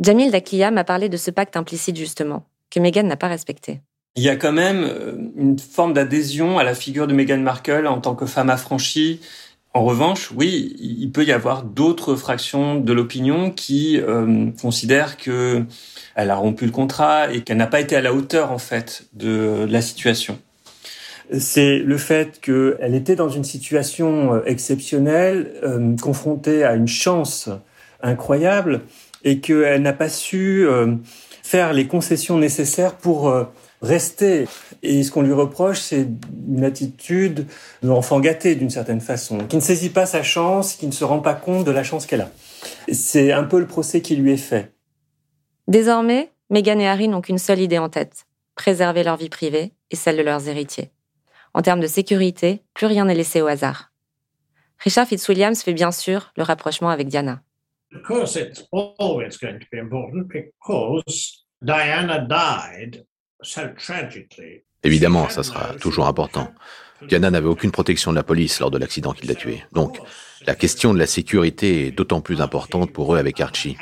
Jamil 0.00 0.30
Dakia 0.30 0.70
m'a 0.70 0.84
parlé 0.84 1.10
de 1.10 1.16
ce 1.18 1.30
pacte 1.30 1.56
implicite 1.56 1.96
justement, 1.96 2.46
que 2.70 2.80
Meghan 2.80 3.02
n'a 3.02 3.16
pas 3.16 3.28
respecté. 3.28 3.80
Il 4.16 4.22
y 4.22 4.30
a 4.30 4.36
quand 4.36 4.52
même 4.52 4.82
euh, 4.82 5.12
une 5.36 5.58
forme 5.58 5.92
d'adhésion 5.92 6.58
à 6.58 6.64
la 6.64 6.74
figure 6.74 7.06
de 7.06 7.12
Meghan 7.12 7.38
Markle 7.38 7.86
en 7.86 8.00
tant 8.00 8.14
que 8.14 8.26
femme 8.26 8.50
affranchie. 8.50 9.20
En 9.72 9.84
revanche, 9.84 10.32
oui, 10.34 10.74
il 10.80 11.12
peut 11.12 11.24
y 11.24 11.32
avoir 11.32 11.62
d'autres 11.62 12.16
fractions 12.16 12.80
de 12.80 12.92
l'opinion 12.92 13.50
qui 13.50 14.00
euh, 14.00 14.46
considèrent 14.60 15.16
que 15.16 15.64
elle 16.16 16.30
a 16.30 16.34
rompu 16.34 16.64
le 16.64 16.72
contrat 16.72 17.32
et 17.32 17.42
qu'elle 17.42 17.58
n'a 17.58 17.68
pas 17.68 17.80
été 17.80 17.94
à 17.94 18.00
la 18.00 18.12
hauteur 18.12 18.50
en 18.50 18.58
fait 18.58 19.04
de 19.12 19.66
la 19.70 19.80
situation. 19.80 20.38
C'est 21.38 21.78
le 21.78 21.96
fait 21.98 22.40
qu'elle 22.40 22.96
était 22.96 23.14
dans 23.14 23.28
une 23.28 23.44
situation 23.44 24.34
euh, 24.34 24.42
exceptionnelle, 24.46 25.52
confrontée 26.00 26.64
à 26.64 26.74
une 26.74 26.88
chance 26.88 27.48
incroyable, 28.02 28.80
et 29.24 29.40
qu'elle 29.40 29.82
n'a 29.82 29.92
pas 29.92 30.08
su 30.08 30.66
faire 31.42 31.72
les 31.72 31.86
concessions 31.86 32.38
nécessaires 32.38 32.96
pour 32.96 33.32
rester. 33.82 34.46
Et 34.82 35.02
ce 35.02 35.10
qu'on 35.10 35.22
lui 35.22 35.32
reproche, 35.32 35.80
c'est 35.80 36.06
une 36.48 36.64
attitude 36.64 37.46
d'enfant 37.82 38.20
gâté 38.20 38.54
d'une 38.54 38.70
certaine 38.70 39.00
façon, 39.00 39.38
qui 39.46 39.56
ne 39.56 39.60
saisit 39.60 39.90
pas 39.90 40.06
sa 40.06 40.22
chance, 40.22 40.74
qui 40.74 40.86
ne 40.86 40.92
se 40.92 41.04
rend 41.04 41.20
pas 41.20 41.34
compte 41.34 41.64
de 41.64 41.70
la 41.70 41.82
chance 41.82 42.06
qu'elle 42.06 42.22
a. 42.22 42.30
C'est 42.92 43.32
un 43.32 43.44
peu 43.44 43.58
le 43.58 43.66
procès 43.66 44.00
qui 44.00 44.16
lui 44.16 44.32
est 44.32 44.36
fait. 44.36 44.72
Désormais, 45.68 46.30
Meghan 46.50 46.78
et 46.78 46.88
Harry 46.88 47.08
n'ont 47.08 47.20
qu'une 47.20 47.38
seule 47.38 47.60
idée 47.60 47.78
en 47.78 47.88
tête 47.88 48.26
préserver 48.56 49.04
leur 49.04 49.16
vie 49.16 49.30
privée 49.30 49.72
et 49.90 49.96
celle 49.96 50.18
de 50.18 50.22
leurs 50.22 50.46
héritiers. 50.46 50.90
En 51.54 51.62
termes 51.62 51.80
de 51.80 51.86
sécurité, 51.86 52.62
plus 52.74 52.86
rien 52.86 53.06
n'est 53.06 53.14
laissé 53.14 53.40
au 53.40 53.46
hasard. 53.46 53.90
Richard 54.78 55.06
Fitzwilliams 55.06 55.56
fait 55.56 55.72
bien 55.72 55.92
sûr 55.92 56.32
le 56.36 56.42
rapprochement 56.42 56.90
avec 56.90 57.08
Diana. 57.08 57.42
Of 57.92 58.02
course, 58.02 58.36
it's 58.36 58.62
always 58.72 59.36
going 59.36 59.58
to 59.58 59.66
be 59.72 59.78
important 59.78 60.28
because 60.28 61.44
Diana 61.62 62.20
died 62.26 63.04
Évidemment, 64.82 65.28
ça 65.28 65.42
sera 65.42 65.74
toujours 65.74 66.06
important. 66.06 66.52
Diana 67.02 67.30
n'avait 67.30 67.48
aucune 67.48 67.70
protection 67.70 68.10
de 68.10 68.16
la 68.16 68.22
police 68.22 68.60
lors 68.60 68.70
de 68.70 68.78
l'accident 68.78 69.12
qui 69.12 69.26
l'a 69.26 69.34
tué. 69.34 69.64
Donc, 69.72 69.98
la 70.46 70.54
question 70.54 70.92
de 70.92 70.98
la 70.98 71.06
sécurité 71.06 71.86
est 71.86 71.90
d'autant 71.90 72.20
plus 72.20 72.40
importante 72.40 72.92
pour 72.92 73.14
eux 73.14 73.18
avec 73.18 73.40
Archie. 73.40 73.76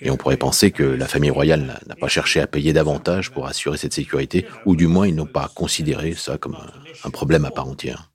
Et 0.00 0.10
on 0.10 0.16
pourrait 0.16 0.36
penser 0.36 0.70
que 0.70 0.82
la 0.82 1.06
famille 1.06 1.30
royale 1.30 1.80
n'a 1.86 1.96
pas 1.96 2.08
cherché 2.08 2.40
à 2.40 2.46
payer 2.46 2.72
davantage 2.72 3.30
pour 3.30 3.46
assurer 3.46 3.78
cette 3.78 3.94
sécurité, 3.94 4.46
ou 4.66 4.76
du 4.76 4.86
moins 4.86 5.06
ils 5.06 5.14
n'ont 5.14 5.26
pas 5.26 5.50
considéré 5.54 6.12
ça 6.12 6.36
comme 6.36 6.56
un 7.04 7.10
problème 7.10 7.44
à 7.44 7.50
part 7.50 7.68
entière. 7.68 8.10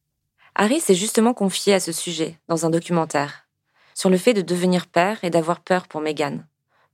Harry 0.56 0.80
s'est 0.80 0.94
justement 0.94 1.34
confié 1.34 1.74
à 1.74 1.80
ce 1.80 1.92
sujet 1.92 2.38
dans 2.48 2.66
un 2.66 2.70
documentaire 2.70 3.48
sur 3.96 4.10
le 4.10 4.18
fait 4.18 4.34
de 4.34 4.42
devenir 4.42 4.88
père 4.88 5.24
et 5.24 5.30
d'avoir 5.30 5.62
peur 5.62 5.88
pour 5.88 6.02
Meghan, 6.02 6.40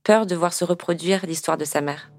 peur 0.04 0.26
de 0.26 0.34
voir 0.34 0.52
se 0.52 0.64
reproduire 0.64 1.24
l'histoire 1.26 1.56
de 1.56 1.64
sa 1.64 1.80
mère. 1.80 2.10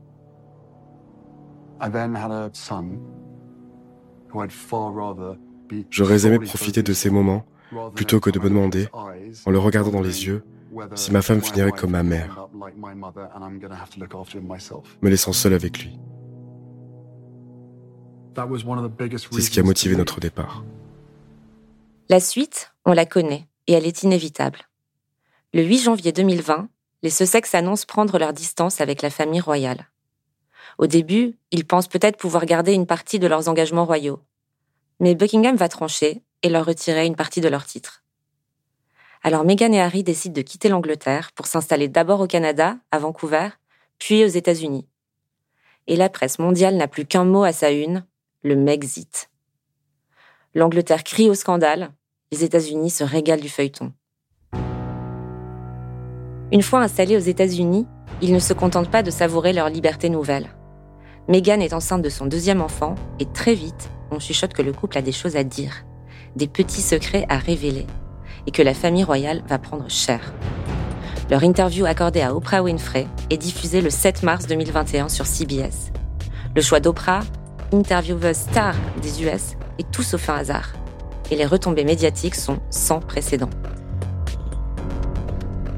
J'aurais 5.90 6.26
aimé 6.26 6.40
profiter 6.40 6.84
de 6.84 6.94
ces 6.94 7.10
moments 7.10 7.46
plutôt 7.96 8.20
que 8.20 8.30
de 8.30 8.40
me 8.40 8.50
demander, 8.50 8.88
en 8.94 9.52
le 9.52 9.60
regardant 9.60 9.92
dans 9.92 10.02
les 10.02 10.26
yeux, 10.26 10.44
si 10.96 11.12
ma 11.12 11.22
femme 11.22 11.42
finirait 11.42 11.72
comme 11.72 11.92
ma 11.92 12.04
mère, 12.04 12.48
me 15.02 15.10
laissant 15.10 15.34
seul 15.34 15.54
avec 15.54 15.80
lui. 15.80 15.98
C'est 18.36 19.42
ce 19.42 19.50
qui 19.50 19.60
a 19.60 19.64
motivé 19.64 19.96
notre 19.96 20.20
départ. 20.20 20.64
La 22.10 22.20
suite, 22.20 22.74
on 22.86 22.94
la 22.94 23.06
connaît 23.06 23.48
et 23.68 23.74
elle 23.74 23.86
est 23.86 24.04
inévitable. 24.04 24.60
Le 25.54 25.64
8 25.64 25.80
janvier 25.80 26.12
2020, 26.12 26.70
les 27.04 27.10
Sussex 27.10 27.54
annoncent 27.56 27.86
prendre 27.88 28.18
leur 28.18 28.34
distance 28.34 28.80
avec 28.80 29.02
la 29.02 29.10
famille 29.10 29.42
royale. 29.42 29.88
Au 30.78 30.88
début, 30.88 31.38
ils 31.52 31.66
pensent 31.66 31.88
peut-être 31.88 32.18
pouvoir 32.18 32.46
garder 32.46 32.74
une 32.74 32.86
partie 32.86 33.20
de 33.20 33.28
leurs 33.28 33.50
engagements 33.50 33.86
royaux. 33.86 34.20
Mais 35.00 35.16
Buckingham 35.16 35.56
va 35.56 35.68
trancher 35.68 36.22
et 36.44 36.50
leur 36.50 36.66
retirer 36.66 37.06
une 37.06 37.16
partie 37.16 37.42
de 37.42 37.50
leurs 37.50 37.66
titres. 37.66 38.01
Alors 39.24 39.44
Meghan 39.44 39.72
et 39.72 39.80
Harry 39.80 40.04
décident 40.04 40.34
de 40.34 40.42
quitter 40.42 40.68
l'Angleterre 40.68 41.32
pour 41.36 41.46
s'installer 41.46 41.88
d'abord 41.88 42.22
au 42.22 42.28
Canada, 42.28 42.78
à 42.92 42.98
Vancouver, 42.98 43.50
puis 44.00 44.24
aux 44.24 44.28
États-Unis. 44.28 44.88
Et 45.86 45.96
la 45.96 46.10
presse 46.10 46.40
mondiale 46.40 46.76
n'a 46.76 46.88
plus 46.88 47.06
qu'un 47.06 47.24
mot 47.24 47.44
à 47.44 47.54
sa 47.54 47.70
une, 47.70 48.04
le 48.42 48.56
Mexit. 48.56 49.30
L'Angleterre 50.56 51.04
crie 51.04 51.30
au 51.30 51.36
scandale, 51.36 51.92
les 52.32 52.44
États-Unis 52.44 52.90
se 52.90 53.04
régalent 53.04 53.42
du 53.42 53.50
feuilleton. 53.50 53.94
Une 56.52 56.64
fois 56.64 56.80
installés 56.82 57.16
aux 57.16 57.20
États-Unis, 57.20 57.86
ils 58.24 58.34
ne 58.34 58.40
se 58.40 58.54
contentent 58.54 58.92
pas 58.92 59.04
de 59.04 59.12
savourer 59.12 59.54
leur 59.54 59.70
liberté 59.70 60.10
nouvelle. 60.10 60.50
Meghan 61.28 61.60
est 61.60 61.74
enceinte 61.74 62.02
de 62.02 62.10
son 62.10 62.26
deuxième 62.26 62.62
enfant 62.62 62.96
et 63.20 63.28
très 63.28 63.54
vite, 63.54 63.92
on 64.10 64.20
chuchote 64.20 64.54
que 64.54 64.64
le 64.64 64.74
couple 64.74 64.98
a 64.98 65.04
des 65.04 65.12
choses 65.12 65.36
à 65.36 65.44
dire, 65.44 65.86
des 66.36 66.48
petits 66.48 66.82
secrets 66.82 67.28
à 67.30 67.38
révéler 67.38 67.86
et 68.48 68.52
que 68.52 68.62
la 68.62 68.74
famille 68.74 69.04
royale 69.04 69.44
va 69.48 69.60
prendre 69.60 69.90
cher. 69.90 70.34
Leur 71.30 71.44
interview 71.44 71.86
accordée 71.86 72.22
à 72.22 72.36
Oprah 72.36 72.62
Winfrey 72.62 73.08
est 73.30 73.38
diffusée 73.38 73.82
le 73.82 73.90
7 73.90 74.24
mars 74.24 74.48
2021 74.48 75.10
sur 75.10 75.26
CBS. 75.26 75.92
Le 76.56 76.62
choix 76.62 76.80
d'Oprah, 76.80 77.22
intervieweuse 77.72 78.36
star 78.36 78.76
des 79.02 79.24
US, 79.24 79.56
est 79.80 79.90
tout 79.92 80.04
sauf 80.04 80.30
un 80.30 80.36
hasard. 80.36 80.74
Et 81.30 81.36
les 81.36 81.46
retombées 81.46 81.86
médiatiques 81.86 82.36
sont 82.36 82.60
sans 82.70 83.00
précédent 83.00 83.50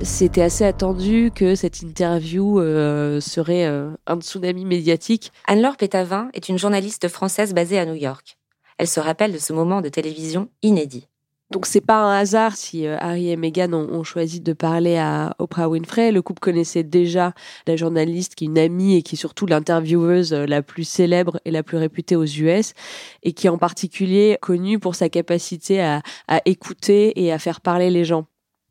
c'était 0.03 0.41
assez 0.41 0.65
attendu 0.65 1.31
que 1.33 1.55
cette 1.55 1.81
interview 1.81 2.59
euh, 2.59 3.21
serait 3.21 3.65
euh, 3.65 3.91
un 4.05 4.19
tsunami 4.19 4.65
médiatique. 4.65 5.31
Anne-Laure 5.47 5.77
Pétavin 5.77 6.29
est 6.33 6.49
une 6.49 6.57
journaliste 6.57 7.07
française 7.07 7.53
basée 7.53 7.79
à 7.79 7.85
New 7.85 7.95
York. 7.95 8.37
Elle 8.77 8.87
se 8.87 8.99
rappelle 8.99 9.31
de 9.31 9.37
ce 9.37 9.53
moment 9.53 9.81
de 9.81 9.89
télévision 9.89 10.49
inédit. 10.61 11.07
Donc 11.51 11.67
c'est 11.67 11.81
pas 11.81 11.97
un 11.97 12.17
hasard 12.17 12.55
si 12.55 12.87
euh, 12.87 12.97
Harry 12.99 13.29
et 13.29 13.35
Meghan 13.35 13.73
ont, 13.73 14.03
choisi 14.03 14.41
de 14.41 14.53
parler 14.53 14.97
à 14.97 15.35
Oprah 15.37 15.69
Winfrey. 15.69 16.11
Le 16.11 16.21
couple 16.21 16.39
connaissait 16.39 16.83
déjà 16.83 17.33
la 17.67 17.75
journaliste 17.75 18.35
qui 18.35 18.45
est 18.45 18.47
une 18.47 18.57
amie 18.57 18.95
et 18.95 19.03
qui 19.03 19.15
est 19.15 19.17
surtout 19.17 19.45
l'intervieweuse 19.45 20.33
la 20.33 20.61
plus 20.63 20.83
célèbre 20.83 21.39
et 21.45 21.51
la 21.51 21.61
plus 21.61 21.77
réputée 21.77 22.15
aux 22.15 22.25
US 22.25 22.73
et 23.21 23.33
qui 23.33 23.47
est 23.47 23.51
en 23.51 23.57
particulier 23.57 24.37
connue 24.41 24.79
pour 24.79 24.95
sa 24.95 25.09
capacité 25.09 25.81
à 25.81 26.01
écouter 26.45 27.23
et 27.23 27.31
à 27.31 27.39
faire 27.39 27.61
parler 27.61 27.89
les 27.91 28.03
gens. 28.03 28.25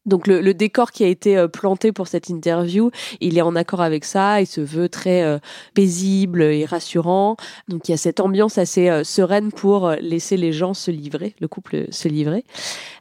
Donc 0.05 0.27
le, 0.27 0.53
décor 0.53 0.91
qui 0.91 1.05
a 1.05 1.07
été 1.07 1.37
euh, 1.37 1.49
planté 1.49 1.93
pour 1.93 2.09
cette 2.09 2.29
interview, 2.29 2.91
il 3.21 3.39
est 3.39 3.43
en 3.43 3.55
accord 3.55 3.81
avec 3.81 4.05
ça, 4.05 4.41
il 4.41 4.47
se 4.47 4.61
veut 4.61 4.89
très 4.89 5.23
euh, 5.23 5.39
paisible 5.75 6.43
et 6.43 6.65
rassurant. 6.65 7.37
Donc 7.69 7.89
il 7.89 7.93
y 7.93 7.95
a 7.95 7.99
cette 7.99 8.21
ambiance 8.21 8.59
assez 8.59 8.89
euh, 8.89 9.05
sereine 9.05 9.53
pour 9.53 9.91
laisser 10.01 10.37
les 10.37 10.53
gens 10.53 10.75
se 10.75 10.91
livrer, 10.91 11.37
le 11.41 11.49
couple 11.49 11.87
se 11.91 12.09
livrer. 12.09 12.45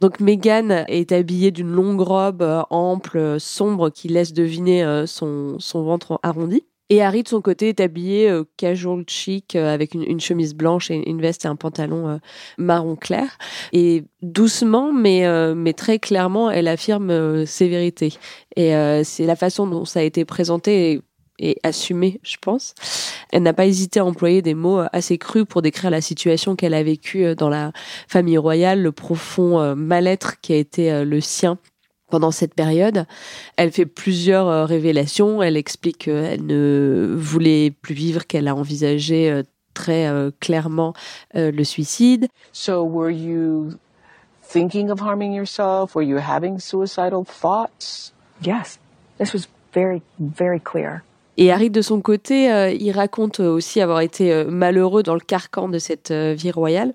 Donc 0.00 0.20
Meghan 0.20 0.84
est 0.88 1.12
habillée 1.12 1.50
d'une 1.50 1.70
longue 1.70 2.00
robe 2.00 2.64
ample, 2.70 3.40
sombre, 3.40 3.90
qui 3.90 4.08
laisse 4.08 4.32
deviner 4.32 5.04
son, 5.06 5.56
son 5.58 5.82
ventre 5.82 6.20
arrondi. 6.22 6.64
Et 6.92 7.00
Harry, 7.00 7.22
de 7.22 7.28
son 7.28 7.40
côté, 7.40 7.70
est 7.70 7.80
habillé 7.80 8.28
euh, 8.28 8.44
casual 8.58 9.04
chic 9.08 9.56
euh, 9.56 9.72
avec 9.72 9.94
une, 9.94 10.20
chemise 10.20 10.54
blanche 10.54 10.90
et 10.90 11.08
une 11.08 11.22
veste 11.22 11.46
et 11.46 11.48
un 11.48 11.56
pantalon 11.56 12.06
euh, 12.06 12.16
marron 12.58 12.96
clair. 12.96 13.38
Et 13.72 14.04
doucement, 14.20 14.92
mais, 14.92 15.26
mais 15.54 15.72
très 15.72 15.98
clairement, 15.98 16.50
elle 16.50 16.68
affirme 16.68 17.46
ses 17.46 17.68
vérités. 17.70 18.12
Et 18.56 18.72
c'est 19.04 19.24
la 19.24 19.36
façon 19.36 19.66
dont 19.66 19.86
ça 19.86 20.00
a 20.00 20.02
été 20.02 20.26
présenté 20.26 21.00
et, 21.38 21.56
assumé, 21.62 22.20
je 22.22 22.36
pense. 22.40 22.74
Elle 23.32 23.42
n'a 23.42 23.54
pas 23.54 23.66
hésité 23.66 23.98
à 23.98 24.04
employer 24.04 24.42
des 24.42 24.54
mots 24.54 24.82
assez 24.92 25.16
crus 25.16 25.46
pour 25.48 25.62
décrire 25.62 25.90
la 25.90 26.02
situation 26.02 26.56
qu'elle 26.56 26.74
a 26.74 26.82
vécue 26.82 27.34
dans 27.34 27.48
la 27.48 27.72
famille 28.06 28.38
royale, 28.38 28.82
le 28.82 28.92
profond 28.92 29.74
mal-être 29.74 30.40
qui 30.40 30.52
a 30.52 30.56
été 30.56 31.04
le 31.04 31.20
sien 31.20 31.58
pendant 32.12 32.30
cette 32.30 32.54
période. 32.54 33.06
Elle 33.56 33.72
fait 33.72 33.86
plusieurs 33.86 34.46
euh, 34.46 34.66
révélations. 34.66 35.42
Elle 35.42 35.56
explique 35.56 35.96
qu'elle 36.04 36.44
ne 36.44 37.14
voulait 37.16 37.70
plus 37.70 37.94
vivre, 37.94 38.26
qu'elle 38.26 38.48
a 38.48 38.54
envisagé 38.54 39.30
euh, 39.30 39.42
très 39.72 40.06
euh, 40.08 40.30
clairement 40.38 40.92
le 41.32 41.64
suicide. 41.64 42.28
So 42.52 42.84
were 42.84 43.10
you 43.10 43.78
thinking 44.46 44.90
of 44.90 45.00
harming 45.00 45.32
yourself? 45.32 45.94
Were 45.94 46.04
you 46.04 46.18
having 46.18 46.58
suicidal 46.58 47.24
thoughts? 47.24 48.12
Yes. 48.44 48.78
This 49.18 49.32
was 49.32 49.48
very 49.72 50.02
very 50.20 50.60
clear. 50.60 51.00
Et 51.38 51.50
Harry, 51.50 51.70
de 51.70 51.80
son 51.80 52.02
côté, 52.02 52.50
il 52.78 52.92
raconte 52.92 53.40
aussi 53.40 53.80
avoir 53.80 54.02
été 54.02 54.44
malheureux 54.44 55.02
dans 55.02 55.14
le 55.14 55.20
carcan 55.20 55.70
de 55.70 55.78
cette 55.78 56.12
vie 56.12 56.50
royale 56.50 56.92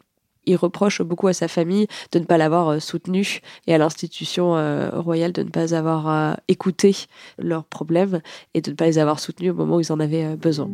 il 0.47 0.55
reproche 0.55 1.01
beaucoup 1.01 1.27
à 1.27 1.33
sa 1.33 1.47
famille 1.47 1.87
de 2.11 2.19
ne 2.19 2.23
pas 2.23 2.37
l'avoir 2.37 2.69
euh, 2.69 2.79
soutenu 2.79 3.41
et 3.67 3.75
à 3.75 3.77
l'institution 3.77 4.55
euh, 4.55 4.89
royale 4.91 5.31
de 5.33 5.43
ne 5.43 5.49
pas 5.49 5.75
avoir 5.75 6.09
euh, 6.09 6.33
écouté 6.47 6.95
leurs 7.37 7.65
problèmes 7.65 8.21
et 8.53 8.61
de 8.61 8.71
ne 8.71 8.75
pas 8.75 8.85
les 8.85 8.97
avoir 8.97 9.19
soutenus 9.19 9.51
au 9.51 9.55
moment 9.55 9.75
où 9.75 9.81
ils 9.81 9.91
en 9.91 9.99
avaient 9.99 10.35
besoin. 10.35 10.69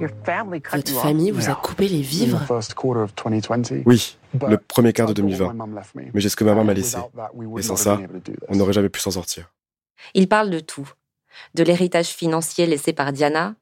Votre 0.00 0.92
famille 0.92 1.30
vous 1.30 1.48
a 1.48 1.54
coupé 1.54 1.88
les 1.88 2.00
vivres 2.00 2.40
Oui, 3.86 4.16
le 4.46 4.56
premier 4.56 4.92
quart 4.92 5.06
de 5.06 5.12
2020. 5.12 5.54
Mais 5.94 6.20
j'ai 6.20 6.28
ce 6.28 6.36
que 6.36 6.44
ma 6.44 6.52
maman 6.52 6.64
m'a 6.64 6.74
laissé. 6.74 6.98
Et 7.58 7.62
sans 7.62 7.76
ça, 7.76 8.00
on 8.48 8.56
n'aurait 8.56 8.72
jamais 8.72 8.88
pu 8.88 9.00
s'en 9.00 9.10
sortir. 9.10 9.52
Il 10.14 10.28
parle 10.28 10.50
de 10.50 10.60
tout. 10.60 10.90
De 11.54 11.62
l'héritage 11.62 12.08
financier 12.08 12.66
laissé 12.66 12.92
par 12.92 13.12
Diana, 13.12 13.54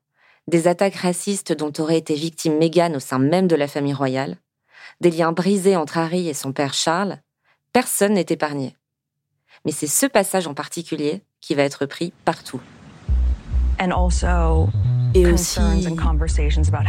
des 0.49 0.69
attaques 0.69 0.95
racistes 0.95 1.53
dont 1.53 1.73
aurait 1.79 1.99
été 1.99 2.15
victime 2.15 2.57
Meghan 2.59 2.95
au 2.95 3.01
sein 3.01 3.19
même 3.19 3.49
de 3.49 3.57
la 3.57 3.69
famille 3.69 3.93
royale, 3.93 4.39
des 5.01 5.11
liens 5.11 5.33
brisés 5.33 5.77
entre 5.77 5.99
Harry 5.99 6.29
et 6.29 6.35
son 6.35 6.53
père 6.53 6.75
Charles, 6.75 7.19
personne 7.73 8.15
n'est 8.15 8.27
épargné. 8.29 8.77
Mais 9.65 9.73
c'est 9.73 9.87
ce 9.87 10.07
passage 10.07 10.47
en 10.47 10.55
particulier 10.55 11.23
qui 11.41 11.55
va 11.55 11.63
être 11.63 11.87
pris 11.87 12.13
partout. 12.25 12.61
Et 15.15 15.27
aussi, 15.27 15.61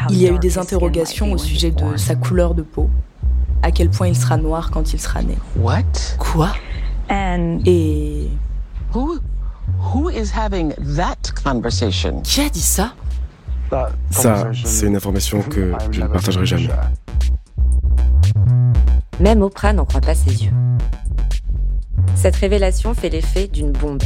il 0.10 0.18
y 0.18 0.28
a 0.28 0.32
eu 0.32 0.40
des 0.40 0.58
interrogations 0.58 1.32
au 1.32 1.38
sujet 1.38 1.72
de 1.72 1.98
sa 1.98 2.16
couleur 2.16 2.56
de 2.56 2.62
peau, 2.62 2.90
à 3.62 3.72
quel 3.72 3.90
point 3.90 4.08
il 4.08 4.16
sera 4.16 4.38
noir 4.38 4.72
quand 4.72 4.94
il 4.94 5.00
sera 5.00 5.22
né. 5.22 5.38
What? 5.58 5.84
Quoi? 6.18 6.54
Et 7.10 8.30
who 8.94 9.20
who 9.94 10.10
is 10.10 10.32
having 10.36 10.74
that 10.96 11.34
conversation? 11.44 12.22
Qui 12.22 12.42
a 12.42 12.50
dit 12.50 12.62
ça? 12.62 12.94
Ça, 14.12 14.50
c'est 14.64 14.88
une 14.88 14.96
information 14.96 15.42
que 15.42 15.74
je 15.92 16.02
ne 16.02 16.08
partagerai 16.08 16.46
jamais. 16.46 16.70
Même 19.20 19.42
Oprah 19.42 19.74
n'en 19.74 19.86
croit 19.86 20.02
pas 20.02 20.14
ses 20.14 20.46
yeux. 20.46 20.52
Cette 22.16 22.36
révélation 22.36 22.94
fait 22.94 23.10
l'effet 23.10 23.48
d'une 23.48 23.72
bombe. 23.72 24.04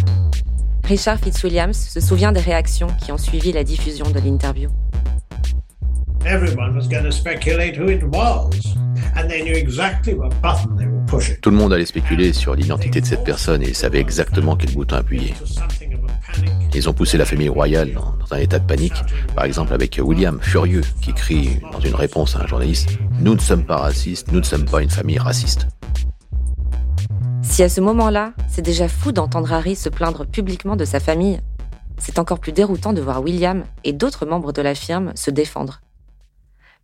Richard 0.86 1.20
Fitzwilliams 1.20 1.74
se 1.74 2.00
souvient 2.00 2.32
des 2.32 2.40
réactions 2.40 2.88
qui 3.04 3.12
ont 3.12 3.18
suivi 3.18 3.52
la 3.52 3.64
diffusion 3.64 4.10
de 4.10 4.20
l'interview. 4.20 4.70
Tout 11.42 11.50
le 11.50 11.56
monde 11.58 11.74
allait 11.74 11.86
spéculer 11.86 12.32
sur 12.32 12.56
l'identité 12.56 13.02
de 13.02 13.06
cette 13.06 13.24
personne 13.24 13.64
et 13.64 13.74
savait 13.74 14.00
exactement 14.00 14.56
quel 14.56 14.74
bouton 14.74 14.96
appuyer. 14.96 15.34
Ils 16.74 16.88
ont 16.88 16.94
poussé 16.94 17.18
la 17.18 17.26
famille 17.26 17.50
royale 17.50 17.94
dans, 17.94 18.16
un 18.32 18.38
état 18.38 18.58
de 18.58 18.66
panique, 18.66 19.04
par 19.36 19.44
exemple 19.44 19.74
avec 19.74 20.00
William, 20.02 20.40
furieux, 20.42 20.84
qui 21.02 21.14
crie 21.14 21.60
dans 21.74 21.82
une 21.82 21.96
réponse 21.96 22.36
à 22.36 22.44
un 22.44 22.48
journaliste⁇ 22.48 22.92
Nous 23.20 23.36
ne 23.36 23.40
sommes 23.40 23.66
pas 23.66 23.76
racistes, 23.76 24.32
nous 24.32 24.40
ne 24.40 24.46
sommes 24.46 24.64
pas 24.66 24.82
une 24.82 24.90
famille 24.90 25.20
raciste⁇ 25.20 25.68
Si 27.44 27.62
à 27.62 27.68
ce 27.68 27.82
moment-là, 27.82 28.34
c'est 28.48 28.62
déjà 28.62 28.88
fou 28.88 29.12
d'entendre 29.12 29.52
Harry 29.52 29.76
se 29.76 29.90
plaindre 29.90 30.26
publiquement 30.26 30.78
de 30.78 30.86
sa 30.86 31.02
famille, 31.02 31.42
c'est 31.98 32.20
encore 32.20 32.40
plus 32.40 32.54
déroutant 32.54 32.94
de 32.94 33.02
voir 33.02 33.22
William 33.22 33.66
et 33.84 33.92
d'autres 33.92 34.26
membres 34.26 34.54
de 34.54 34.62
la 34.62 34.74
firme 34.74 35.12
se 35.16 35.30
défendre. 35.30 35.82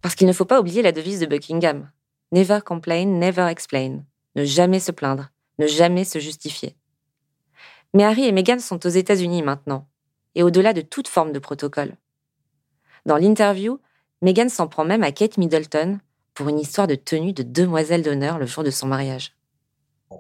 Parce 0.02 0.16
qu'il 0.16 0.28
ne 0.28 0.34
faut 0.34 0.46
pas 0.46 0.60
oublier 0.60 0.82
la 0.82 0.92
devise 0.92 1.22
de 1.22 1.26
Buckingham. 1.26 1.90
Never 2.34 2.60
complain, 2.64 3.06
never 3.06 3.48
explain. 3.50 4.04
Ne 4.36 4.44
jamais 4.44 4.80
se 4.80 4.92
plaindre, 4.92 5.30
ne 5.60 5.66
jamais 5.66 6.04
se 6.04 6.20
justifier. 6.20 6.76
Mais 7.94 8.04
Harry 8.04 8.26
et 8.26 8.32
Meghan 8.32 8.60
sont 8.60 8.86
aux 8.86 8.90
États-Unis 8.90 9.42
maintenant, 9.42 9.88
et 10.36 10.44
au-delà 10.44 10.74
de 10.74 10.82
toute 10.82 11.08
forme 11.08 11.32
de 11.32 11.40
protocole. 11.40 11.96
Dans 13.06 13.18
l'interview, 13.18 13.80
Meghan 14.22 14.50
s'en 14.50 14.68
prend 14.68 14.86
même 14.86 15.04
à 15.04 15.12
Kate 15.12 15.38
Middleton 15.38 16.00
pour 16.34 16.50
une 16.50 16.60
histoire 16.60 16.88
de 16.88 16.96
tenue 16.96 17.34
de 17.34 17.44
demoiselle 17.44 18.04
d'honneur 18.04 18.38
le 18.38 18.46
jour 18.46 18.64
de 18.64 18.70
son 18.70 18.88
mariage. 18.88 19.34
Nous 20.10 20.20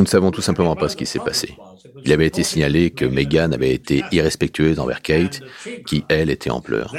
ne 0.00 0.06
savons 0.06 0.30
tout 0.30 0.42
simplement 0.42 0.76
pas 0.76 0.88
ce 0.88 0.96
qui 0.96 1.06
s'est 1.06 1.18
passé. 1.18 1.56
Il 2.04 2.12
avait 2.12 2.26
été 2.26 2.44
signalé 2.44 2.90
que 2.90 3.04
Meghan 3.04 3.50
avait 3.52 3.74
été 3.74 4.04
irrespectueuse 4.12 4.78
envers 4.78 5.02
Kate, 5.02 5.40
qui, 5.86 6.04
elle, 6.08 6.30
était 6.30 6.50
en 6.50 6.60
pleurs. 6.60 6.94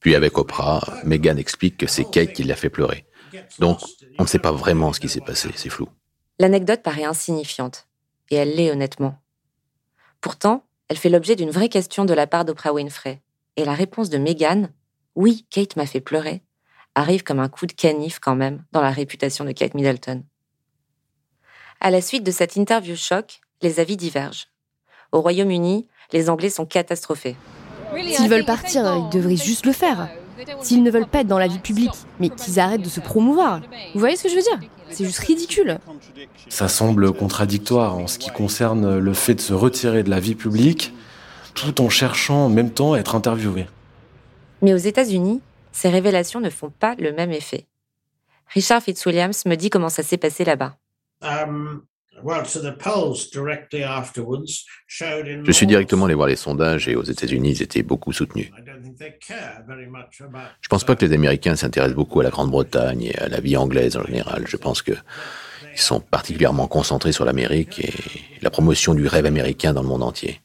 Puis 0.00 0.14
avec 0.14 0.38
Oprah, 0.38 0.82
Meghan 1.04 1.36
explique 1.36 1.76
que 1.76 1.86
c'est 1.86 2.04
Kate 2.04 2.32
qui 2.32 2.44
l'a 2.44 2.56
fait 2.56 2.70
pleurer. 2.70 3.06
Donc, 3.58 3.80
on 4.18 4.22
ne 4.22 4.28
sait 4.28 4.38
pas 4.38 4.52
vraiment 4.52 4.92
ce 4.92 5.00
qui 5.00 5.08
s'est 5.08 5.20
passé, 5.20 5.50
c'est 5.56 5.68
flou. 5.68 5.88
L'anecdote 6.38 6.82
paraît 6.82 7.04
insignifiante, 7.04 7.86
et 8.30 8.36
elle 8.36 8.54
l'est 8.54 8.70
honnêtement. 8.70 9.20
Pourtant, 10.20 10.66
elle 10.88 10.96
fait 10.96 11.08
l'objet 11.08 11.36
d'une 11.36 11.50
vraie 11.50 11.68
question 11.68 12.04
de 12.04 12.14
la 12.14 12.26
part 12.26 12.44
d'Oprah 12.44 12.72
Winfrey, 12.72 13.20
et 13.56 13.64
la 13.64 13.74
réponse 13.74 14.10
de 14.10 14.18
Meghan, 14.18 14.68
oui, 15.14 15.46
Kate 15.50 15.76
m'a 15.76 15.86
fait 15.86 16.00
pleurer, 16.00 16.42
arrive 16.94 17.22
comme 17.22 17.40
un 17.40 17.48
coup 17.48 17.66
de 17.66 17.72
canif 17.72 18.18
quand 18.18 18.36
même 18.36 18.64
dans 18.72 18.82
la 18.82 18.90
réputation 18.90 19.44
de 19.44 19.52
Kate 19.52 19.74
Middleton. 19.74 20.24
À 21.80 21.90
la 21.90 22.00
suite 22.00 22.24
de 22.24 22.30
cette 22.30 22.56
interview 22.56 22.96
choc, 22.96 23.40
les 23.62 23.80
avis 23.80 23.96
divergent. 23.96 24.46
Au 25.12 25.20
Royaume-Uni, 25.20 25.88
les 26.12 26.30
Anglais 26.30 26.50
sont 26.50 26.66
catastrophés. 26.66 27.36
S'ils 28.12 28.28
veulent 28.28 28.44
partir, 28.44 28.82
ils 28.96 29.16
devraient 29.16 29.36
juste 29.36 29.66
le 29.66 29.72
faire. 29.72 30.08
S'ils 30.60 30.82
ne 30.82 30.90
veulent 30.90 31.06
pas 31.06 31.20
être 31.20 31.26
dans 31.26 31.38
la 31.38 31.48
vie 31.48 31.58
publique, 31.58 31.94
mais 32.20 32.28
qu'ils 32.28 32.60
arrêtent 32.60 32.82
de 32.82 32.88
se 32.88 33.00
promouvoir. 33.00 33.60
Vous 33.94 34.00
voyez 34.00 34.16
ce 34.16 34.24
que 34.24 34.28
je 34.28 34.36
veux 34.36 34.42
dire? 34.42 34.60
C'est 34.90 35.04
juste 35.04 35.18
ridicule. 35.20 35.78
Ça 36.48 36.68
semble 36.68 37.12
contradictoire 37.12 37.96
en 37.96 38.06
ce 38.06 38.18
qui 38.18 38.30
concerne 38.30 38.98
le 38.98 39.12
fait 39.14 39.34
de 39.34 39.40
se 39.40 39.52
retirer 39.52 40.02
de 40.02 40.10
la 40.10 40.20
vie 40.20 40.34
publique 40.34 40.92
tout 41.54 41.80
en 41.80 41.88
cherchant 41.88 42.46
en 42.46 42.48
même 42.48 42.70
temps 42.70 42.92
à 42.92 42.98
être 42.98 43.14
interviewé. 43.14 43.66
Mais 44.62 44.74
aux 44.74 44.78
États-Unis, 44.78 45.40
ces 45.72 45.88
révélations 45.88 46.40
ne 46.40 46.50
font 46.50 46.70
pas 46.70 46.94
le 46.98 47.12
même 47.12 47.32
effet. 47.32 47.66
Richard 48.48 48.82
Fitzwilliams 48.82 49.32
me 49.46 49.54
dit 49.56 49.70
comment 49.70 49.88
ça 49.88 50.02
s'est 50.02 50.18
passé 50.18 50.44
là-bas. 50.44 50.76
Um, 51.22 51.82
je 55.44 55.52
suis 55.52 55.66
directement 55.66 56.06
allé 56.06 56.14
voir 56.14 56.28
les 56.28 56.36
sondages 56.36 56.88
et 56.88 56.96
aux 56.96 57.02
États-Unis, 57.02 57.50
ils 57.50 57.62
étaient 57.62 57.82
beaucoup 57.82 58.12
soutenus. 58.12 58.50
Je 58.56 60.24
ne 60.24 60.68
pense 60.68 60.84
pas 60.84 60.96
que 60.96 61.04
les 61.04 61.12
Américains 61.12 61.56
s'intéressent 61.56 61.96
beaucoup 61.96 62.20
à 62.20 62.24
la 62.24 62.30
Grande-Bretagne 62.30 63.02
et 63.02 63.18
à 63.18 63.28
la 63.28 63.40
vie 63.40 63.56
anglaise 63.56 63.96
en 63.96 64.04
général. 64.04 64.44
Je 64.46 64.56
pense 64.56 64.82
qu'ils 64.82 64.96
sont 65.74 66.00
particulièrement 66.00 66.66
concentrés 66.68 67.12
sur 67.12 67.24
l'Amérique 67.24 67.80
et 67.80 67.92
la 68.42 68.50
promotion 68.50 68.94
du 68.94 69.06
rêve 69.06 69.26
américain 69.26 69.72
dans 69.72 69.82
le 69.82 69.88
monde 69.88 70.02
entier. 70.02 70.40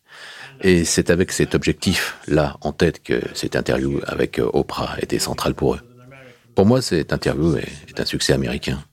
Et 0.63 0.85
c'est 0.85 1.09
avec 1.09 1.31
cet 1.31 1.55
objectif-là 1.55 2.57
en 2.61 2.71
tête 2.71 3.01
que 3.01 3.21
cette 3.33 3.55
interview 3.55 3.99
avec 4.05 4.39
Oprah 4.39 4.95
était 5.01 5.19
centrale 5.19 5.55
pour 5.55 5.75
eux. 5.75 5.79
Pour 6.55 6.65
moi, 6.65 6.81
cette 6.81 7.13
interview 7.13 7.55
est 7.55 7.99
un 7.99 8.05
succès 8.05 8.33
américain. 8.33 8.83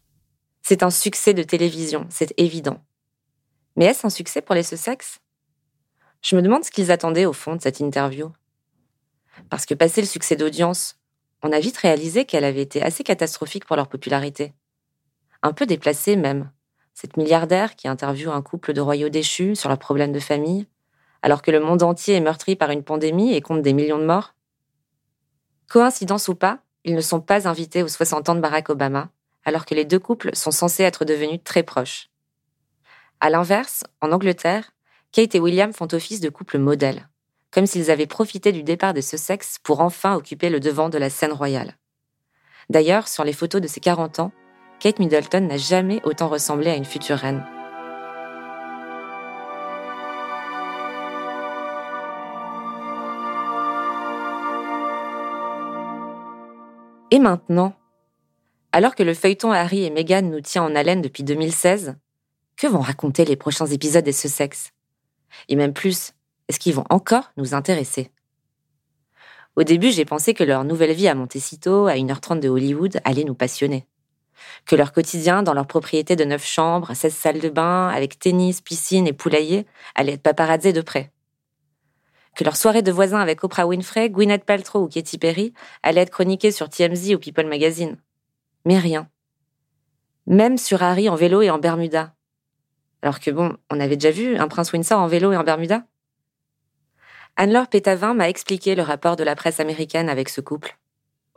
C'est 0.71 0.83
un 0.83 0.91
succès 0.91 1.33
de 1.33 1.43
télévision, 1.43 2.07
c'est 2.11 2.35
évident. 2.37 2.85
Mais 3.77 3.87
est-ce 3.87 4.07
un 4.07 4.11
succès 4.11 4.43
pour 4.43 4.55
les 4.55 4.63
Sussex? 4.63 5.19
Je 6.21 6.37
me 6.37 6.43
demande 6.43 6.63
ce 6.63 6.71
qu'ils 6.71 6.91
attendaient 6.91 7.25
au 7.25 7.33
fond 7.33 7.57
de 7.57 7.63
cette 7.63 7.81
interview. 7.81 8.31
Parce 9.49 9.65
que 9.65 9.73
passé 9.73 10.03
le 10.03 10.07
succès 10.07 10.37
d'audience, 10.37 10.99
on 11.43 11.53
a 11.53 11.59
vite 11.59 11.79
réalisé 11.79 12.27
qu'elle 12.27 12.45
avait 12.45 12.61
été 12.61 12.83
assez 12.83 13.03
catastrophique 13.03 13.65
pour 13.65 13.77
leur 13.77 13.89
popularité. 13.89 14.53
Un 15.43 15.55
peu 15.55 15.65
déplacée 15.65 16.17
même. 16.17 16.53
Cette 16.93 17.17
milliardaire 17.17 17.75
qui 17.75 17.89
interviewe 17.89 18.29
un 18.29 18.43
couple 18.43 18.75
de 18.75 18.83
royaux 18.83 19.09
déchus 19.09 19.57
sur 19.57 19.71
leurs 19.71 19.79
problèmes 19.79 20.13
de 20.13 20.21
famille, 20.21 20.67
alors 21.23 21.41
que 21.41 21.51
le 21.51 21.61
monde 21.61 21.83
entier 21.83 22.17
est 22.17 22.21
meurtri 22.21 22.57
par 22.57 22.73
une 22.73 22.85
pandémie 22.85 23.33
et 23.33 23.41
compte 23.41 23.63
des 23.63 23.73
millions 23.73 23.99
de 23.99 24.05
morts? 24.05 24.35
Coïncidence 25.67 26.29
ou 26.29 26.35
pas, 26.35 26.59
ils 26.85 26.95
ne 26.95 27.01
sont 27.01 27.23
pas 27.23 27.49
invités 27.49 27.83
aux 27.83 27.89
60 27.89 28.29
ans 28.29 28.35
de 28.35 28.41
Barack 28.41 28.69
Obama, 28.69 29.11
alors 29.45 29.65
que 29.65 29.75
les 29.75 29.85
deux 29.85 29.99
couples 29.99 30.35
sont 30.35 30.51
censés 30.51 30.83
être 30.83 31.05
devenus 31.05 31.41
très 31.45 31.63
proches, 31.63 32.11
À 33.21 33.31
l'inverse, 33.31 33.85
en 34.01 34.13
Angleterre, 34.13 34.73
Kate 35.11 35.35
et 35.35 35.41
William 35.41 35.73
font 35.73 35.89
office 35.93 36.21
de 36.21 36.29
couple 36.29 36.59
modèle, 36.59 37.09
comme 37.51 37.67
s'ils 37.67 37.91
avaient 37.91 38.07
profité 38.07 38.53
du 38.53 38.63
départ 38.63 38.95
de 38.95 39.01
Sussex 39.01 39.59
pour 39.63 39.81
enfin 39.81 40.15
occuper 40.15 40.51
le 40.51 40.61
devant 40.61 40.89
de 40.89 40.99
la 40.99 41.11
scène 41.11 41.33
royale. 41.33 41.77
D'ailleurs, 42.71 43.09
sur 43.09 43.25
les 43.25 43.33
photos 43.33 43.61
de 43.61 43.67
ses 43.67 43.81
40 43.81 44.21
ans, 44.21 44.33
Kate 44.79 44.99
Middleton 44.99 45.41
n'a 45.41 45.57
jamais 45.57 46.01
autant 46.05 46.29
ressemblé 46.29 46.71
à 46.71 46.77
une 46.77 46.85
future 46.85 47.17
reine. 47.17 47.45
Et 57.11 57.19
maintenant 57.19 57.75
Alors 58.73 58.95
que 58.95 59.03
le 59.03 59.15
feuilleton 59.15 59.51
Harry 59.51 59.85
et 59.85 59.91
Meghan 59.91 60.23
nous 60.23 60.41
tient 60.41 60.63
en 60.63 60.75
haleine 60.75 61.01
depuis 61.01 61.23
2016, 61.23 61.97
que 62.57 62.67
vont 62.67 62.81
raconter 62.81 63.25
les 63.25 63.37
prochains 63.37 63.67
épisodes 63.67 64.05
de 64.05 64.13
ce 64.13 64.29
sexe? 64.29 64.73
Et 65.49 65.57
même 65.57 65.73
plus, 65.73 66.13
est-ce 66.49 66.59
qu'ils 66.59 66.75
vont 66.75 66.85
encore 66.91 67.33
nous 67.37 67.55
intéresser? 67.55 68.11
Au 69.57 69.63
début, 69.63 69.91
j'ai 69.91 70.05
pensé 70.05 70.35
que 70.35 70.45
leur 70.45 70.65
nouvelle 70.65 70.93
vie 70.93 71.09
à 71.09 71.15
Montecito, 71.15 71.87
à 71.87 71.95
1h30 71.95 72.41
de 72.41 72.49
Hollywood, 72.49 73.01
allait 73.05 73.25
nous 73.25 73.35
passionner. 73.35 73.87
Que 74.67 74.77
leur 74.77 74.93
quotidien 74.93 75.43
dans 75.43 75.55
leur 75.55 75.67
propriété 75.67 76.15
de 76.15 76.25
neuf 76.25 76.45
chambres, 76.45 76.95
16 76.95 77.15
salles 77.15 77.41
de 77.41 77.49
bain, 77.49 77.89
avec 77.89 78.19
tennis, 78.19 78.61
piscine 78.61 79.07
et 79.07 79.13
poulailler, 79.13 79.67
allait 79.95 80.13
être 80.13 80.23
paparazzé 80.23 80.73
de 80.73 80.81
près 80.81 81.11
que 82.39 82.45
leur 82.45 82.57
soirée 82.57 82.83
de 82.83 82.93
voisins 82.93 83.19
avec 83.19 83.43
Oprah 83.43 83.67
Winfrey, 83.67 84.11
Gwyneth 84.11 84.45
Paltrow 84.45 84.85
ou 84.85 84.89
Katy 84.89 85.19
Perry 85.19 85.53
allait 85.83 86.03
être 86.03 86.11
chroniquée 86.11 86.53
sur 86.53 86.69
TMZ 86.69 87.15
ou 87.15 87.19
People 87.19 87.49
Magazine. 87.49 87.97
Mais 88.69 88.79
rien. 88.79 89.09
Même 90.27 90.59
sur 90.59 90.83
Harry 90.83 91.09
en 91.09 91.15
vélo 91.15 91.41
et 91.41 91.49
en 91.49 91.57
Bermuda. 91.57 92.13
Alors 93.01 93.19
que 93.19 93.31
bon, 93.31 93.57
on 93.71 93.81
avait 93.81 93.97
déjà 93.97 94.11
vu 94.11 94.37
un 94.37 94.47
prince 94.47 94.75
Windsor 94.75 95.01
en 95.01 95.07
vélo 95.07 95.33
et 95.33 95.39
en 95.39 95.43
Bermuda. 95.43 95.87
Anne-Laure 97.37 97.69
Pétavin 97.69 98.13
m'a 98.13 98.29
expliqué 98.29 98.75
le 98.75 98.83
rapport 98.83 99.17
de 99.17 99.25
la 99.25 99.35
presse 99.37 99.59
américaine 99.59 100.11
avec 100.11 100.29
ce 100.29 100.43
couple 100.43 100.77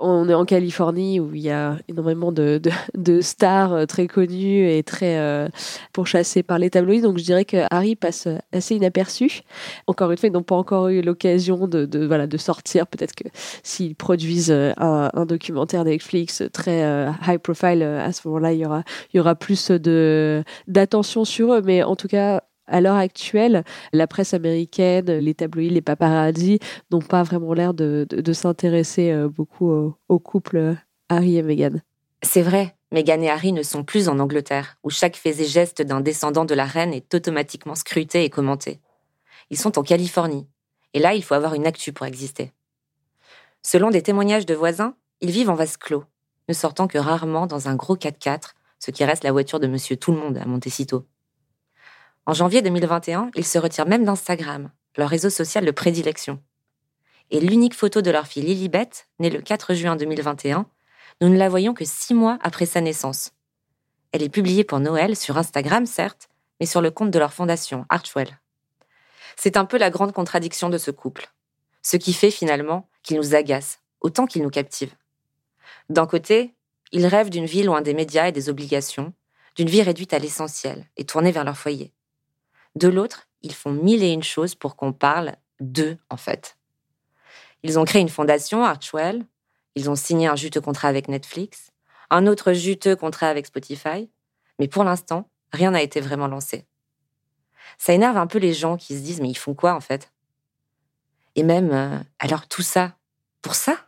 on 0.02 0.28
est 0.28 0.34
en 0.34 0.46
Californie 0.46 1.20
où 1.20 1.34
il 1.34 1.42
y 1.42 1.52
a 1.52 1.78
énormément 1.88 2.32
de, 2.32 2.60
stars 3.22 3.74
euh, 3.74 3.86
très 3.86 4.08
connues 4.08 4.70
et 4.70 4.84
très 4.84 5.18
euh, 5.18 5.48
pourchassées 5.94 6.44
par 6.44 6.60
les 6.60 6.70
tabloïds. 6.70 7.02
Donc 7.02 7.18
je 7.18 7.24
dirais 7.24 7.46
que 7.46 7.58
Harry 7.70 7.96
passe 7.96 8.28
assez 8.52 8.76
inaperçu. 8.76 9.42
Encore 9.88 10.12
une 10.12 10.18
fois, 10.18 10.28
ils 10.28 10.34
n'ont 10.34 10.44
pas 10.44 10.56
encore 10.56 10.90
eu 10.90 11.02
l'occasion 11.02 11.68
de, 11.68 12.06
voilà, 12.06 12.28
de 12.28 12.38
sortir. 12.38 12.88
Peut-être 12.88 13.16
que 13.16 13.28
s'ils 13.64 13.96
produisent 13.96 14.52
euh, 14.52 14.74
un, 14.78 15.26
documentaire 15.26 15.86
Netflix 15.86 16.44
très 16.52 16.82
high 17.28 17.38
profile, 17.38 17.84
à 17.84 18.12
ce 18.12 18.28
moment-là, 18.28 18.54
il 18.54 18.60
y 18.60 18.62
il 18.62 19.18
y 19.18 19.20
aura 19.20 19.36
plus 19.36 19.72
d'attention 20.68 21.26
sur 21.26 21.54
eux. 21.54 21.62
Mais 21.64 21.84
en 21.84 21.96
tout 21.96 22.08
cas, 22.08 22.42
à 22.68 22.82
l'heure 22.82 22.96
actuelle, 22.96 23.64
la 23.94 24.08
presse 24.08 24.34
américaine, 24.34 25.06
les 25.06 25.34
tabloïds, 25.34 25.70
les 25.70 25.82
paparazzis 25.82 26.60
n'ont 26.92 27.02
pas 27.02 27.24
vraiment 27.24 27.54
l'air 27.54 27.74
de, 27.74 28.34
s'intéresser 28.34 29.12
euh, 29.12 29.28
beaucoup 29.28 29.94
au, 30.08 30.20
couple 30.20 30.58
euh, 30.58 30.76
Harry 31.10 31.38
et 31.38 31.44
Meghan. 31.44 31.80
C'est 32.24 32.42
vrai, 32.42 32.76
Meghan 32.92 33.22
et 33.22 33.30
Harry 33.30 33.52
ne 33.52 33.64
sont 33.64 33.84
plus 33.84 34.08
en 34.08 34.20
Angleterre, 34.20 34.78
où 34.84 34.90
chaque 34.90 35.16
fait 35.16 35.40
et 35.40 35.46
geste 35.46 35.82
d'un 35.82 36.02
descendant 36.02 36.46
de 36.46 36.54
la 36.54 36.66
reine 36.66 36.94
est 36.94 37.14
automatiquement 37.14 37.76
scruté 37.76 38.24
et 38.24 38.30
commenté. 38.30 38.80
Ils 39.50 39.58
sont 39.58 39.78
en 39.78 39.84
Californie, 39.84 40.48
et 40.94 41.00
là, 41.00 41.14
il 41.14 41.24
faut 41.24 41.34
avoir 41.34 41.54
une 41.54 41.68
actu 41.68 41.94
pour 41.94 42.06
exister. 42.06 42.52
Selon 43.64 43.90
des 43.90 44.02
témoignages 44.02 44.46
de 44.46 44.56
voisins, 44.56 44.96
ils 45.20 45.32
vivent 45.32 45.50
en 45.50 45.56
vase 45.56 45.78
clos, 45.78 46.04
ne 46.50 46.54
sortant 46.54 46.88
que 46.88 46.98
rarement 46.98 47.48
dans 47.48 47.68
un 47.68 47.76
gros 47.76 47.96
4x4, 47.96 48.54
ce 48.80 48.92
qui 48.92 49.06
reste 49.06 49.24
la 49.24 49.32
voiture 49.32 49.60
de 49.60 49.68
Monsieur 49.68 49.96
Tout 49.96 50.12
le 50.12 50.18
Monde 50.18 50.38
à 50.38 50.46
Montecito. 50.46 51.06
En 52.28 52.34
janvier 52.34 52.62
2021, 52.62 53.32
ils 53.36 53.46
se 53.46 53.58
retirent 53.58 53.88
même 53.88 54.06
d'Instagram, 54.06 54.70
leur 54.96 55.10
réseau 55.10 55.32
social 55.32 55.66
de 55.66 55.72
prédilection. 55.72 56.40
Et 57.32 57.40
l'unique 57.40 57.74
photo 57.74 58.02
de 58.02 58.12
leur 58.12 58.28
fille 58.28 58.44
Lilibet, 58.44 58.90
née 59.20 59.32
le 59.32 59.42
4 59.42 59.74
juin 59.74 59.96
2021, 59.96 60.68
nous 61.22 61.30
ne 61.30 61.38
la 61.38 61.50
voyons 61.50 61.74
que 61.74 61.86
six 61.86 62.14
mois 62.14 62.38
après 62.42 62.68
sa 62.68 62.80
naissance. 62.80 63.32
Elle 64.12 64.22
est 64.22 64.30
publiée 64.30 64.64
pour 64.64 64.80
Noël 64.80 65.16
sur 65.16 65.38
Instagram, 65.38 65.86
certes, 65.86 66.30
mais 66.60 66.68
sur 66.68 66.82
le 66.82 66.92
compte 66.92 67.10
de 67.10 67.18
leur 67.20 67.34
fondation, 67.34 67.86
Archwell. 67.90 68.40
C'est 69.36 69.58
un 69.58 69.66
peu 69.66 69.78
la 69.78 69.90
grande 69.90 70.14
contradiction 70.14 70.70
de 70.70 70.78
ce 70.78 70.92
couple. 70.92 71.32
Ce 71.82 71.98
qui 71.98 72.14
fait 72.14 72.32
finalement 72.32 72.88
qu'il 73.02 73.18
nous 73.18 73.34
agace, 73.34 73.80
autant 74.00 74.28
qu'il 74.28 74.44
nous 74.44 74.50
captive. 74.52 74.94
D'un 75.90 76.06
côté, 76.06 76.54
ils 76.92 77.08
rêvent 77.08 77.32
d'une 77.32 77.46
vie 77.46 77.64
loin 77.64 77.82
des 77.82 77.96
médias 77.96 78.28
et 78.28 78.32
des 78.32 78.50
obligations, 78.50 79.14
d'une 79.56 79.70
vie 79.70 79.82
réduite 79.82 80.14
à 80.14 80.20
l'essentiel 80.20 80.86
et 80.98 81.06
tournée 81.06 81.32
vers 81.32 81.46
leur 81.46 81.58
foyer. 81.58 81.92
De 82.76 82.88
l'autre, 82.88 83.28
ils 83.42 83.54
font 83.54 83.72
mille 83.72 84.04
et 84.04 84.12
une 84.12 84.24
choses 84.24 84.56
pour 84.56 84.76
qu'on 84.76 84.94
parle 84.94 85.36
d'eux, 85.60 85.98
en 86.10 86.18
fait. 86.18 86.58
Ils 87.64 87.78
ont 87.78 87.86
créé 87.86 88.02
une 88.02 88.10
fondation, 88.10 88.64
Archwell. 88.64 89.26
Ils 89.76 89.90
ont 89.90 89.96
signé 89.96 90.28
un 90.28 90.36
juteux 90.36 90.62
contrat 90.62 90.88
avec 90.88 91.08
Netflix, 91.08 91.72
un 92.10 92.28
autre 92.28 92.54
juteux 92.54 92.96
contrat 92.96 93.28
avec 93.28 93.46
Spotify. 93.46 94.10
Mais 94.60 94.68
pour 94.68 94.84
l'instant, 94.84 95.30
rien 95.52 95.72
n'a 95.72 95.82
été 95.82 96.02
vraiment 96.02 96.28
lancé. 96.28 96.66
Ça 97.78 97.94
énerve 97.94 98.18
un 98.18 98.28
peu 98.28 98.38
les 98.38 98.54
gens 98.54 98.78
qui 98.78 98.98
se 98.98 99.02
disent, 99.02 99.22
mais 99.22 99.30
ils 99.30 99.38
font 99.38 99.54
quoi, 99.54 99.74
en 99.74 99.80
fait? 99.80 100.12
Et 101.36 101.44
même, 101.44 101.72
euh, 101.72 101.98
alors 102.20 102.48
tout 102.48 102.62
ça, 102.62 102.98
pour 103.42 103.56
ça? 103.56 103.88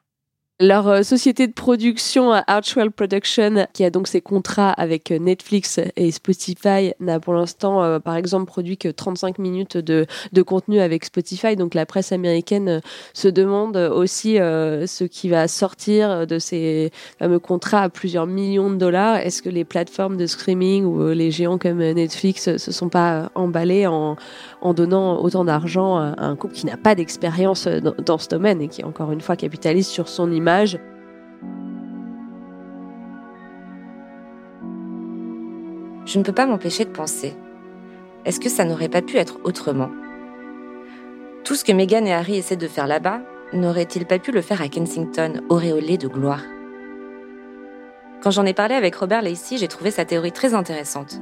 Leur 0.60 0.88
euh, 0.88 1.02
société 1.02 1.48
de 1.48 1.52
production, 1.52 2.32
Archwell 2.32 2.92
Production, 2.92 3.66
qui 3.74 3.84
a 3.84 3.90
donc 3.90 4.08
ses 4.08 4.22
contrats 4.22 4.70
avec 4.70 5.10
euh, 5.10 5.18
Netflix 5.18 5.80
et 5.96 6.12
Spotify, 6.12 6.94
n'a 7.00 7.20
pour 7.20 7.34
l'instant, 7.34 7.84
euh, 7.84 7.98
par 7.98 8.16
exemple, 8.16 8.46
produit 8.46 8.78
que 8.78 8.88
35 8.88 9.40
minutes 9.40 9.78
de, 9.78 10.06
de, 10.32 10.42
contenu 10.44 10.80
avec 10.80 11.06
Spotify. 11.06 11.56
Donc 11.56 11.74
la 11.74 11.88
presse 11.88 12.12
américaine 12.12 12.82
se 13.16 13.28
demande 13.28 13.78
aussi 13.78 14.36
ce 14.36 15.04
qui 15.06 15.28
va 15.30 15.48
sortir 15.48 16.28
de 16.28 16.38
ces 16.38 16.92
fameux 17.18 17.40
contrats 17.40 17.82
à 17.82 17.90
plusieurs 17.90 18.28
millions 18.28 18.70
de 18.70 18.76
dollars. 18.76 19.18
Est-ce 19.18 19.42
que 19.42 19.50
les 19.50 19.66
plateformes 19.66 20.18
de 20.18 20.28
streaming 20.28 20.86
ou 20.86 21.10
les 21.10 21.32
géants 21.32 21.58
comme 21.58 21.80
Netflix 21.80 22.58
se 22.58 22.72
sont 22.72 22.90
pas 22.90 23.32
emballés 23.34 23.88
en, 23.88 24.18
en 24.62 24.74
donnant 24.74 25.20
autant 25.22 25.46
d'argent 25.46 25.98
à 25.98 26.14
un 26.18 26.36
couple 26.36 26.54
qui 26.54 26.66
n'a 26.66 26.78
pas 26.78 26.94
d'expérience 26.94 27.68
dans 27.68 28.18
ce 28.18 28.30
domaine 28.30 28.62
et 28.62 28.68
qui, 28.68 28.84
encore 28.84 29.12
une 29.12 29.22
fois, 29.22 29.36
capitalise 29.36 29.88
sur 29.88 30.08
son 30.08 30.32
image 30.32 30.43
je 36.06 36.20
ne 36.20 36.24
peux 36.24 36.32
pas 36.32 36.46
m'empêcher 36.46 36.86
de 36.86 36.92
penser. 36.92 37.34
Est-ce 38.26 38.40
que 38.40 38.50
ça 38.50 38.66
n'aurait 38.66 38.90
pas 38.90 39.02
pu 39.02 39.18
être 39.18 39.40
autrement? 39.44 39.90
Tout 41.44 41.56
ce 41.56 41.64
que 41.64 41.72
Meghan 41.72 42.06
et 42.06 42.14
Harry 42.14 42.38
essaient 42.38 42.56
de 42.56 42.68
faire 42.68 42.88
là-bas, 42.88 43.22
n'auraient-ils 43.54 44.06
pas 44.06 44.20
pu 44.20 44.32
le 44.32 44.42
faire 44.42 44.62
à 44.62 44.70
Kensington, 44.70 45.42
auréolé 45.50 45.98
de 45.98 46.08
gloire? 46.08 46.44
Quand 48.22 48.32
j'en 48.32 48.46
ai 48.46 48.54
parlé 48.54 48.76
avec 48.76 48.96
Robert 48.96 49.22
Lacey, 49.22 49.58
j'ai 49.58 49.68
trouvé 49.68 49.92
sa 49.92 50.06
théorie 50.06 50.32
très 50.32 50.54
intéressante. 50.54 51.20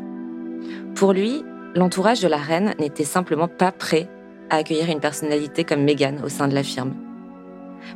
Pour 0.94 1.14
lui, 1.14 1.44
l'entourage 1.74 2.22
de 2.22 2.28
la 2.28 2.38
reine 2.38 2.76
n'était 2.80 3.04
simplement 3.04 3.48
pas 3.48 3.72
prêt 3.72 4.08
à 4.52 4.58
accueillir 4.58 4.90
une 4.90 5.00
personnalité 5.00 5.64
comme 5.64 5.84
Meghan 5.84 6.18
au 6.24 6.30
sein 6.30 6.48
de 6.48 6.54
la 6.54 6.64
firme. 6.64 6.94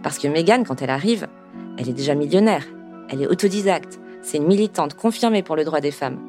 Parce 0.04 0.20
que 0.20 0.28
Meghan, 0.28 0.64
quand 0.64 0.82
elle 0.82 0.90
arrive, 0.90 1.28
elle 1.78 1.90
est 1.90 1.94
déjà 1.94 2.16
millionnaire, 2.16 2.66
elle 3.10 3.22
est 3.22 3.28
autodidacte, 3.28 4.00
c'est 4.22 4.38
une 4.38 4.48
militante 4.48 4.96
confirmée 4.96 5.44
pour 5.44 5.56
le 5.56 5.64
droit 5.64 5.82
des 5.82 5.92
femmes. 5.92 6.20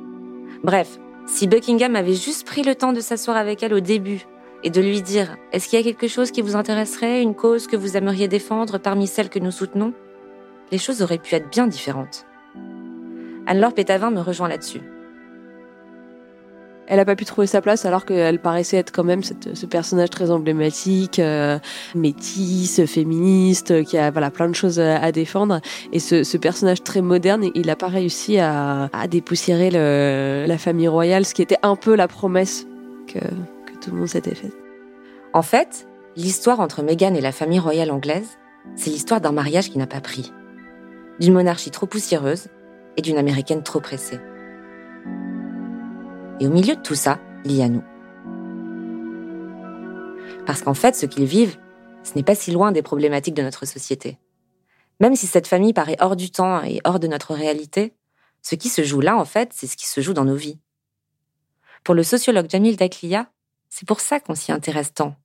Bref, 0.63 0.99
si 1.27 1.47
Buckingham 1.47 1.97
avait 1.97 2.15
juste 2.15 2.47
pris 2.47 2.63
le 2.63 2.75
temps 2.75 2.93
de 2.93 3.01
s'asseoir 3.01 3.37
avec 3.37 3.63
elle 3.63 3.75
au 3.75 3.81
début 3.81 4.27
et 4.63 4.71
de 4.71 4.81
lui 4.81 5.03
dire 5.03 5.37
Est-ce 5.53 5.69
qu'il 5.69 5.79
y 5.79 5.83
a 5.83 5.85
quelque 5.85 6.09
chose 6.09 6.31
qui 6.31 6.43
vous 6.43 6.57
intéresserait, 6.57 7.23
une 7.23 7.35
cause 7.35 7.67
que 7.67 7.77
vous 7.77 7.97
aimeriez 7.97 8.29
défendre 8.29 8.79
parmi 8.79 9.07
celles 9.07 9.31
que 9.31 9.39
nous 9.39 9.51
soutenons? 9.51 9.93
Les 10.73 10.79
choses 10.79 11.03
auraient 11.03 11.19
pu 11.19 11.35
être 11.35 11.51
bien 11.51 11.67
différentes. 11.67 12.27
Anne-Laure 13.47 13.75
Pétavin 13.75 14.11
me 14.11 14.21
rejoint 14.21 14.49
là-dessus 14.49 14.81
elle 16.87 16.97
n'a 16.99 17.05
pas 17.05 17.17
pu 17.17 17.25
trouver 17.25 17.47
sa 17.47 17.61
place 17.61 17.85
alors 17.85 18.05
qu'elle 18.05 18.41
paraissait 18.41 18.77
être 18.77 18.93
quand 18.93 19.05
même 19.05 19.23
ce 19.23 19.67
personnage 19.67 20.11
très 20.11 20.31
emblématique, 20.31 21.19
euh, 21.19 21.59
métisse, 21.95 22.85
féministe, 22.87 23.85
qui 23.85 23.99
a 23.99 24.11
voilà 24.11 24.31
plein 24.31 24.49
de 24.49 24.55
choses 24.55 24.79
à, 24.81 25.13
défendre. 25.13 25.61
Et 25.93 25.99
ce, 25.99 26.37
personnage 26.37 26.83
très 26.83 27.01
moderne, 27.01 27.47
il 27.55 27.67
n'a 27.67 27.77
pas 27.77 27.89
réussi 27.89 28.39
à, 28.39 28.89
dépoussiérer 29.11 29.71
la 29.71 30.59
famille 30.59 30.89
royale, 30.89 31.25
ce 31.25 31.35
qui 31.35 31.43
était 31.43 31.59
un 31.63 31.77
peu 31.77 31.95
la 31.95 32.09
promesse 32.09 32.67
que, 33.07 33.19
que 33.19 33.79
tout 33.81 33.91
le 33.91 33.99
monde 33.99 34.09
s'était 34.09 34.35
faite. 34.35 34.57
En 35.33 35.43
fait, 35.43 35.87
l'histoire 36.17 36.61
entre 36.61 36.83
Meghan 36.83 37.15
et 37.15 37.21
la 37.21 37.33
famille 37.33 37.59
royale 37.59 37.91
anglaise, 37.91 38.39
c'est 38.75 38.91
l'histoire 38.91 39.21
d'un 39.21 39.33
mariage 39.33 39.71
qui 39.71 39.79
n'a 39.79 39.87
pas 39.87 40.01
pris, 40.01 40.33
d'une 41.21 41.33
monarchie 41.33 41.71
trop 41.71 41.87
poussiéreuse 41.87 42.49
et 42.97 43.03
d'une 43.03 43.19
américaine 43.19 43.63
trop 43.63 43.81
pressée. 43.81 44.19
Et 46.39 46.47
au 46.47 46.51
milieu 46.51 46.77
de 46.77 46.83
tout 46.83 46.95
ça, 46.95 47.19
il 47.45 47.53
y 47.53 47.63
a 47.63 47.69
nous. 47.69 47.83
Parce 50.45 50.63
qu'en 50.63 50.75
fait, 50.75 50.95
ce 50.95 51.07
qu'ils 51.07 51.25
vivent, 51.25 51.57
ce 52.03 52.15
n'est 52.15 52.23
pas 52.23 52.35
si 52.35 52.51
loin 52.51 52.73
des 52.73 52.83
problématiques 52.83 53.35
de 53.35 53.43
notre 53.43 53.65
société. 53.67 54.19
Même 55.01 55.17
si 55.17 55.27
cette 55.27 55.47
famille 55.47 55.73
paraît 55.73 55.97
hors 55.99 56.15
du 56.15 56.31
temps 56.31 56.63
et 56.63 56.81
hors 56.85 57.01
de 57.01 57.07
notre 57.07 57.35
réalité, 57.35 57.95
ce 58.43 58.55
qui 58.55 58.69
se 58.69 58.85
joue 58.85 59.01
là, 59.01 59.17
en 59.17 59.25
fait, 59.25 59.51
c'est 59.53 59.67
ce 59.67 59.77
qui 59.77 59.87
se 59.87 60.01
joue 60.01 60.13
dans 60.13 60.25
nos 60.25 60.37
vies. 60.37 60.59
Pour 61.85 61.95
le 61.95 62.03
sociologue 62.03 62.51
Jamil 62.51 62.77
Daklia, 62.77 63.31
c'est 63.69 63.89
pour 63.89 64.01
ça 64.01 64.21
qu'on 64.21 64.35
s'y 64.35 64.53
intéresse 64.53 64.93
tant 64.93 65.17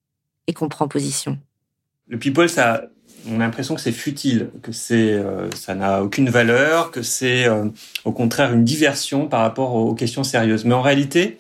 et 0.48 0.54
qu'on 0.54 0.70
prend 0.70 0.88
position. 0.88 1.38
Le 2.08 2.18
people, 2.18 2.50
ça, 2.50 2.86
on 3.30 3.36
a 3.36 3.40
l'impression 3.40 3.76
que 3.76 3.82
c'est 3.82 3.92
futile, 3.92 4.50
que 4.62 4.72
c'est, 4.72 5.14
euh, 5.14 5.50
ça 5.56 5.76
n'a 5.76 6.04
aucune 6.04 6.30
valeur, 6.30 6.92
que 6.92 7.02
c'est 7.02 7.46
euh, 7.46 7.66
au 8.06 8.12
contraire 8.12 8.54
une 8.54 8.64
diversion 8.64 9.28
par 9.28 9.42
rapport 9.42 9.76
aux 9.76 9.94
questions 9.94 10.24
sérieuses. 10.24 10.66
Mais 10.66 10.74
en 10.74 10.82
réalité, 10.82 11.38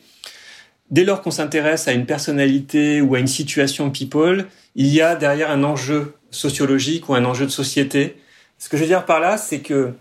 dès 0.89 1.03
lors 1.03 1.21
qu'on 1.21 1.31
s'intéresse 1.31 1.87
à 1.87 1.93
une 1.93 2.05
personnalité 2.05 3.01
ou 3.01 3.15
à 3.15 3.19
une 3.19 3.27
situation 3.27 3.89
people, 3.89 4.45
il 4.75 4.87
y 4.87 5.01
a 5.01 5.15
derrière 5.15 5.49
un 5.49 5.63
enjeu 5.63 6.15
sociologique 6.29 7.09
ou 7.09 7.15
un 7.15 7.25
enjeu 7.25 7.45
de 7.45 7.51
société. 7.51 8.17
Ce 8.57 8.69
que 8.69 8.77
je 8.77 8.83
veux 8.83 8.87
dire 8.87 9.05
par 9.05 9.19
là, 9.19 9.37
c'est 9.37 9.59
que 9.59 9.93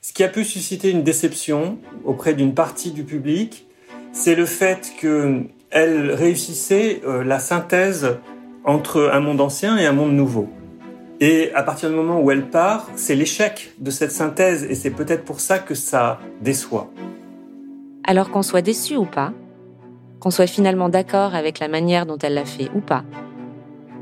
ce 0.00 0.12
qui 0.12 0.24
a 0.24 0.28
pu 0.28 0.44
susciter 0.44 0.90
une 0.90 1.02
déception 1.02 1.78
auprès 2.04 2.34
d'une 2.34 2.54
partie 2.54 2.90
du 2.90 3.04
public, 3.04 3.66
c'est 4.12 4.34
le 4.34 4.46
fait 4.46 4.92
qu'elle 5.00 6.10
réussissait 6.12 7.00
euh, 7.06 7.24
la 7.24 7.38
synthèse 7.38 8.16
entre 8.64 9.10
un 9.12 9.20
monde 9.20 9.40
ancien 9.40 9.78
et 9.78 9.86
un 9.86 9.92
monde 9.92 10.12
nouveau. 10.12 10.48
Et 11.24 11.52
à 11.54 11.62
partir 11.62 11.88
du 11.88 11.94
moment 11.94 12.20
où 12.20 12.32
elle 12.32 12.50
part, 12.50 12.88
c'est 12.96 13.14
l'échec 13.14 13.74
de 13.78 13.92
cette 13.92 14.10
synthèse 14.10 14.64
et 14.64 14.74
c'est 14.74 14.90
peut-être 14.90 15.24
pour 15.24 15.38
ça 15.38 15.60
que 15.60 15.76
ça 15.76 16.18
déçoit. 16.40 16.90
Alors 18.02 18.32
qu'on 18.32 18.42
soit 18.42 18.60
déçu 18.60 18.96
ou 18.96 19.04
pas, 19.04 19.32
qu'on 20.18 20.32
soit 20.32 20.48
finalement 20.48 20.88
d'accord 20.88 21.36
avec 21.36 21.60
la 21.60 21.68
manière 21.68 22.06
dont 22.06 22.18
elle 22.18 22.34
l'a 22.34 22.44
fait 22.44 22.70
ou 22.74 22.80
pas, 22.80 23.04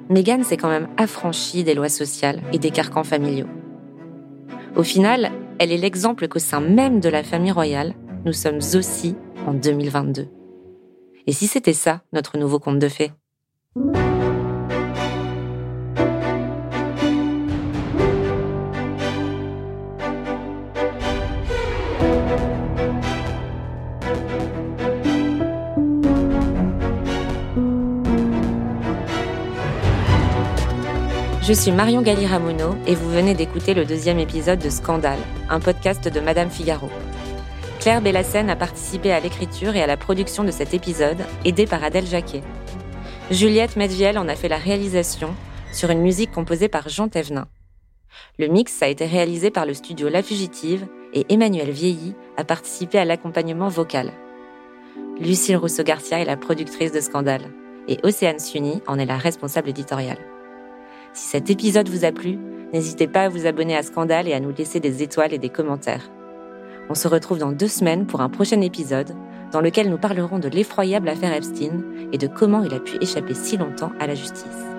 Meghan 0.09 0.43
s'est 0.45 0.57
quand 0.57 0.71
même 0.71 0.89
affranchie 0.97 1.62
des 1.62 1.75
lois 1.75 1.91
sociales 1.91 2.41
et 2.55 2.59
des 2.59 2.71
carcans 2.71 3.05
familiaux. 3.05 3.49
Au 4.75 4.83
final, 4.83 5.31
elle 5.59 5.73
est 5.73 5.77
l'exemple 5.77 6.27
qu'au 6.27 6.39
sein 6.39 6.61
même 6.61 7.01
de 7.01 7.11
la 7.11 7.23
famille 7.23 7.53
royale, 7.53 7.93
nous 8.25 8.33
sommes 8.33 8.61
aussi 8.75 9.14
en 9.47 9.53
2022. 9.53 10.27
Et 11.27 11.33
si 11.33 11.47
c'était 11.47 11.75
ça, 11.75 12.01
notre 12.14 12.39
nouveau 12.39 12.59
conte 12.59 12.79
de 12.79 12.89
fées? 12.89 13.12
Je 31.51 31.55
suis 31.57 31.73
Marion 31.73 32.01
Galli-Ramono 32.01 32.77
et 32.87 32.95
vous 32.95 33.11
venez 33.11 33.35
d'écouter 33.35 33.75
le 33.75 33.85
deuxième 33.85 34.21
épisode 34.21 34.61
de 34.61 34.71
Scandale, 34.71 35.19
un 35.49 35.59
podcast 35.59 36.07
de 36.07 36.21
Madame 36.21 36.49
Figaro. 36.49 36.89
Claire 37.81 38.01
Bellassène 38.01 38.49
a 38.51 38.55
participé 38.55 39.11
à 39.11 39.19
l'écriture 39.19 39.75
et 39.75 39.83
à 39.83 39.89
la 39.89 39.97
production 39.97 40.45
de 40.45 40.53
cet 40.53 40.75
épisode, 40.75 41.19
aidée 41.45 41.67
par 41.67 41.83
Adèle 41.83 42.07
Jacquet. 42.07 42.45
Juliette 43.33 43.75
Medviel 43.75 44.17
en 44.17 44.29
a 44.29 44.37
fait 44.37 44.47
la 44.47 44.59
réalisation 44.59 45.35
sur 45.73 45.91
une 45.91 46.03
musique 46.03 46.31
composée 46.31 46.69
par 46.69 46.89
Jean 46.89 47.09
Thévenin. 47.09 47.49
Le 48.39 48.47
mix 48.47 48.81
a 48.81 48.87
été 48.87 49.05
réalisé 49.05 49.51
par 49.51 49.67
le 49.67 49.75
studio 49.75 50.09
La 50.09 50.23
Fugitive 50.23 50.87
et 51.15 51.27
Emmanuel 51.31 51.73
Vieilly 51.73 52.15
a 52.37 52.45
participé 52.45 52.97
à 52.97 53.05
l'accompagnement 53.05 53.69
vocal. 53.69 54.13
Lucille 55.19 55.57
Rousseau-Garcia 55.57 56.21
est 56.21 56.27
la 56.27 56.37
productrice 56.37 56.93
de 56.93 57.01
Scandale 57.01 57.51
et 57.89 57.99
Océane 58.05 58.39
Suni 58.39 58.83
en 58.87 59.01
est 59.01 59.07
la 59.07 59.19
responsable 59.19 59.71
éditoriale. 59.71 60.30
Si 61.13 61.29
cet 61.29 61.51
épisode 61.51 61.89
vous 61.89 62.05
a 62.05 62.13
plu, 62.13 62.39
n'hésitez 62.73 63.09
pas 63.09 63.23
à 63.23 63.29
vous 63.29 63.47
abonner 63.47 63.77
à 63.77 63.83
Scandale 63.83 64.29
et 64.29 64.33
à 64.33 64.41
nous 64.41 64.53
laisser 64.57 64.79
des 64.79 65.03
étoiles 65.03 65.33
et 65.33 65.39
des 65.39 65.49
commentaires. 65.49 66.09
On 66.89 66.95
se 66.95 67.09
retrouve 67.09 67.39
dans 67.39 67.53
deux 67.53 67.69
semaines 67.69 68.07
pour 68.07 68.21
un 68.21 68.29
prochain 68.29 68.61
épisode 68.61 69.15
dans 69.53 69.61
lequel 69.61 69.91
nous 69.91 69.99
parlerons 69.99 70.39
de 70.39 70.49
l'effroyable 70.49 71.09
affaire 71.09 71.33
Epstein 71.33 71.83
et 72.13 72.19
de 72.19 72.29
comment 72.29 72.63
il 72.63 72.75
a 72.75 72.81
pu 72.81 72.97
échapper 73.01 73.35
si 73.35 73.57
longtemps 73.57 73.93
à 73.99 74.07
la 74.07 74.15
justice. 74.15 74.70